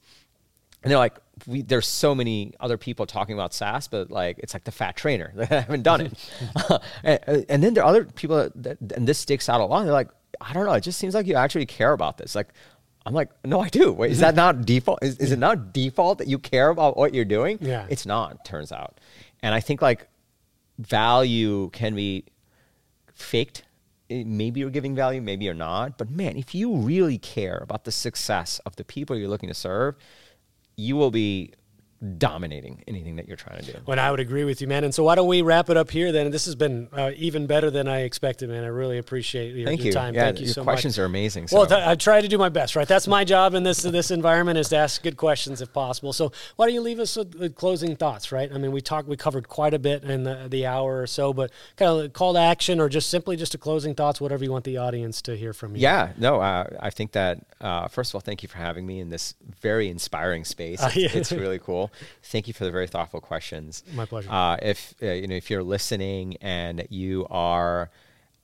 And 0.83 0.91
they're 0.91 0.97
like, 0.97 1.17
we, 1.47 1.61
there's 1.61 1.87
so 1.87 2.15
many 2.15 2.53
other 2.59 2.77
people 2.77 3.05
talking 3.05 3.35
about 3.35 3.53
SaaS, 3.53 3.87
but 3.87 4.09
like, 4.09 4.39
it's 4.39 4.53
like 4.53 4.63
the 4.63 4.71
fat 4.71 4.95
trainer 4.95 5.31
that 5.35 5.49
haven't 5.49 5.83
done 5.83 6.01
it. 6.01 6.31
and, 7.03 7.45
and 7.49 7.63
then 7.63 7.73
there 7.73 7.83
are 7.83 7.87
other 7.87 8.05
people 8.05 8.49
that, 8.55 8.77
and 8.95 9.07
this 9.07 9.19
sticks 9.19 9.49
out 9.49 9.61
a 9.61 9.65
lot. 9.65 9.83
They're 9.83 9.93
like, 9.93 10.09
I 10.39 10.53
don't 10.53 10.65
know. 10.65 10.73
It 10.73 10.81
just 10.81 10.97
seems 10.97 11.13
like 11.13 11.27
you 11.27 11.35
actually 11.35 11.65
care 11.65 11.93
about 11.93 12.17
this. 12.17 12.35
Like, 12.35 12.49
I'm 13.05 13.13
like, 13.13 13.29
no, 13.45 13.59
I 13.59 13.69
do. 13.69 13.91
Wait, 13.91 14.11
is 14.11 14.19
that 14.19 14.35
not 14.35 14.65
default? 14.65 14.99
Is, 15.03 15.17
is 15.17 15.31
it 15.31 15.39
not 15.39 15.73
default 15.73 16.19
that 16.19 16.27
you 16.27 16.37
care 16.37 16.69
about 16.69 16.97
what 16.97 17.13
you're 17.13 17.25
doing? 17.25 17.57
Yeah. 17.61 17.87
It's 17.89 18.05
not, 18.05 18.45
turns 18.45 18.71
out. 18.71 18.99
And 19.41 19.55
I 19.55 19.59
think 19.59 19.81
like 19.81 20.07
value 20.77 21.69
can 21.71 21.95
be 21.95 22.25
faked. 23.13 23.63
Eh, 24.09 24.23
Maybe 24.25 24.59
you're 24.59 24.69
giving 24.69 24.95
value, 24.95 25.21
maybe 25.21 25.45
you're 25.45 25.53
not. 25.53 25.97
But 25.97 26.11
man, 26.11 26.37
if 26.37 26.53
you 26.53 26.75
really 26.75 27.17
care 27.17 27.57
about 27.57 27.85
the 27.85 27.91
success 27.91 28.59
of 28.65 28.75
the 28.75 28.83
people 28.83 29.15
you're 29.15 29.29
looking 29.29 29.49
to 29.49 29.55
serve, 29.55 29.95
you 30.75 30.95
will 30.95 31.11
be 31.11 31.53
dominating 32.17 32.83
anything 32.87 33.17
that 33.17 33.27
you're 33.27 33.37
trying 33.37 33.61
to 33.63 33.73
do. 33.73 33.79
When 33.85 33.99
I 33.99 34.09
would 34.09 34.19
agree 34.19 34.43
with 34.43 34.59
you, 34.59 34.67
man. 34.67 34.83
And 34.83 34.93
so 34.93 35.03
why 35.03 35.13
don't 35.13 35.27
we 35.27 35.43
wrap 35.43 35.69
it 35.69 35.77
up 35.77 35.91
here 35.91 36.11
then? 36.11 36.31
This 36.31 36.45
has 36.45 36.55
been 36.55 36.87
uh, 36.91 37.11
even 37.15 37.45
better 37.45 37.69
than 37.69 37.87
I 37.87 38.01
expected, 38.01 38.49
man. 38.49 38.63
I 38.63 38.67
really 38.67 38.97
appreciate 38.97 39.55
your, 39.55 39.67
Thank 39.67 39.81
your 39.81 39.87
you. 39.87 39.93
time. 39.93 40.15
Yeah, 40.15 40.25
Thank 40.25 40.39
you 40.39 40.45
your 40.45 40.53
so 40.53 40.63
questions 40.63 40.95
much. 40.97 41.03
are 41.03 41.05
amazing. 41.05 41.47
Well, 41.51 41.67
th- 41.67 41.79
I 41.79 41.93
try 41.95 42.19
to 42.19 42.27
do 42.27 42.39
my 42.39 42.49
best, 42.49 42.75
right? 42.75 42.87
That's 42.87 43.07
my 43.07 43.23
job 43.23 43.53
in 43.53 43.61
this 43.63 43.83
this 43.83 44.09
environment 44.09 44.57
is 44.57 44.69
to 44.69 44.77
ask 44.77 45.03
good 45.03 45.17
questions 45.17 45.61
if 45.61 45.71
possible. 45.73 46.11
So 46.11 46.31
why 46.55 46.65
don't 46.65 46.73
you 46.73 46.81
leave 46.81 46.99
us 46.99 47.15
with, 47.15 47.35
with 47.35 47.55
closing 47.55 47.95
thoughts, 47.95 48.31
right? 48.31 48.51
I 48.51 48.57
mean, 48.57 48.71
we 48.71 48.81
talked, 48.81 49.07
we 49.07 49.15
covered 49.15 49.47
quite 49.47 49.73
a 49.75 49.79
bit 49.79 50.03
in 50.03 50.23
the, 50.23 50.47
the 50.49 50.65
hour 50.65 51.01
or 51.01 51.07
so, 51.07 51.33
but 51.33 51.51
kind 51.77 51.91
of 52.05 52.13
call 52.13 52.33
to 52.33 52.39
action 52.39 52.79
or 52.79 52.89
just 52.89 53.09
simply 53.09 53.35
just 53.35 53.53
a 53.53 53.57
closing 53.59 53.93
thoughts, 53.93 54.19
whatever 54.19 54.43
you 54.43 54.51
want 54.51 54.65
the 54.65 54.77
audience 54.77 55.21
to 55.23 55.37
hear 55.37 55.53
from 55.53 55.75
you. 55.75 55.83
Yeah, 55.83 56.13
no, 56.17 56.41
uh, 56.41 56.65
I 56.79 56.89
think 56.89 57.11
that 57.11 57.39
uh, 57.59 57.87
first 57.87 58.11
of 58.11 58.15
all, 58.15 58.21
thank 58.21 58.41
you 58.41 58.49
for 58.49 58.57
having 58.57 58.87
me 58.87 58.99
in 58.99 59.09
this 59.09 59.35
very 59.61 59.87
inspiring 59.87 60.45
space. 60.45 60.81
Uh, 60.81 60.89
yeah. 60.95 61.09
It's 61.13 61.31
really 61.31 61.59
cool. 61.59 61.90
Thank 62.23 62.47
you 62.47 62.53
for 62.53 62.65
the 62.65 62.71
very 62.71 62.87
thoughtful 62.87 63.21
questions. 63.21 63.83
My 63.93 64.05
pleasure. 64.05 64.29
Uh, 64.29 64.57
if 64.61 64.93
uh, 65.01 65.07
you 65.07 65.27
know, 65.27 65.35
if 65.35 65.49
you're 65.49 65.63
listening 65.63 66.37
and 66.41 66.87
you 66.89 67.27
are 67.29 67.89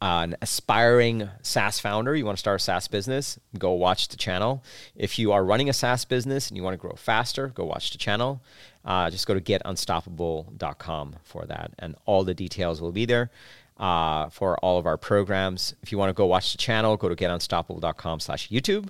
an 0.02 0.36
aspiring 0.42 1.30
SaaS 1.42 1.80
founder, 1.80 2.16
you 2.16 2.26
want 2.26 2.38
to 2.38 2.40
start 2.40 2.62
a 2.62 2.64
SaaS 2.64 2.88
business, 2.88 3.40
go 3.58 3.72
watch 3.72 4.10
the 4.10 4.18
channel. 4.18 4.64
If 4.96 5.18
you 5.18 5.32
are 5.32 5.44
running 5.44 5.70
a 5.70 5.74
SaaS 5.74 6.06
business 6.06 6.50
and 6.50 6.58
you 6.58 6.64
want 6.64 6.76
to 6.76 6.78
grow 6.78 6.94
faster, 6.96 7.48
go 7.48 7.66
watch 7.66 7.92
the 7.92 7.98
channel. 7.98 8.42
Uh, 8.86 9.10
just 9.10 9.26
go 9.28 9.34
to 9.34 9.42
getunstoppable.com 9.42 11.16
for 11.24 11.46
that, 11.46 11.72
and 11.80 11.96
all 12.06 12.24
the 12.24 12.34
details 12.34 12.80
will 12.80 12.92
be 12.92 13.06
there 13.06 13.32
uh, 13.80 14.30
for 14.30 14.58
all 14.60 14.78
of 14.78 14.86
our 14.86 14.98
programs. 14.98 15.76
If 15.82 15.92
you 15.92 15.98
want 15.98 16.10
to 16.10 16.14
go 16.14 16.26
watch 16.26 16.52
the 16.52 16.58
channel, 16.58 16.96
go 16.98 17.10
to 17.10 17.16
getunstoppable.com 17.16 18.20
slash 18.20 18.50
YouTube. 18.50 18.90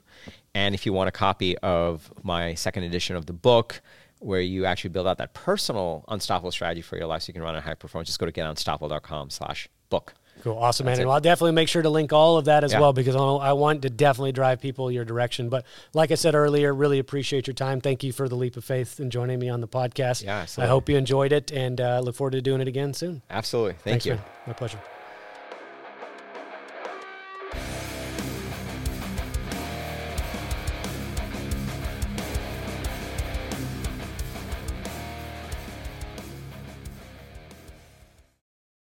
And 0.54 0.74
if 0.74 0.86
you 0.86 0.94
want 0.94 1.08
a 1.08 1.12
copy 1.12 1.58
of 1.60 2.12
my 2.24 2.54
second 2.56 2.84
edition 2.84 3.16
of 3.16 3.26
the 3.26 3.34
book, 3.34 3.82
where 4.20 4.42
you 4.42 4.66
actually 4.66 4.90
build 4.90 5.08
out 5.08 5.18
that 5.20 5.34
personal 5.34 6.04
unstoppable 6.08 6.52
strategy 6.52 6.82
for 6.82 6.98
your 6.98 7.08
life 7.08 7.24
so 7.24 7.30
you 7.30 7.34
can 7.34 7.44
run 7.44 7.56
a 7.56 7.62
high 7.62 7.74
performance, 7.76 8.10
just 8.10 8.20
go 8.20 8.26
to 8.26 8.32
getunstoppable.com 8.32 9.30
slash 9.30 9.70
book. 9.90 10.14
Cool, 10.44 10.56
awesome, 10.58 10.86
man. 10.86 11.00
And 11.00 11.10
it. 11.10 11.12
I'll 11.12 11.20
definitely 11.20 11.54
make 11.54 11.68
sure 11.68 11.82
to 11.82 11.90
link 11.90 12.14
all 12.14 12.38
of 12.38 12.46
that 12.46 12.64
as 12.64 12.72
Yeah. 12.72 12.80
well 12.80 12.94
because 12.94 13.16
I 13.16 13.20
I 13.20 13.54
want 13.54 13.82
to 13.82 13.90
definitely 13.90 14.34
drive 14.34 14.62
people 14.62 14.92
your 14.92 15.04
direction. 15.04 15.50
But 15.50 15.66
like 15.96 16.12
I 16.12 16.16
said 16.16 16.36
earlier, 16.36 16.74
really 16.74 17.00
appreciate 17.00 17.48
your 17.48 17.56
time. 17.56 17.82
Thank 17.82 18.04
you 18.04 18.12
for 18.14 18.30
the 18.30 18.36
leap 18.36 18.56
of 18.56 18.64
faith 18.64 19.00
and 19.00 19.12
joining 19.12 19.40
me 19.40 19.50
on 19.50 19.62
the 19.62 19.68
podcast. 19.68 20.24
Yeah, 20.24 20.46
I 20.62 20.68
hope 20.68 20.90
you 20.90 20.96
enjoyed 20.98 21.32
it 21.32 21.52
and 21.52 21.82
uh, 21.82 22.02
look 22.04 22.16
forward 22.16 22.32
to 22.32 22.42
doing 22.42 22.62
it 22.62 22.68
again 22.68 22.94
soon. 22.94 23.24
Absolutely. 23.32 23.74
Thank 23.74 23.84
Thanks, 23.84 24.06
you. 24.06 24.14
man. 24.14 24.24
My 24.46 24.54
pleasure. 24.54 24.80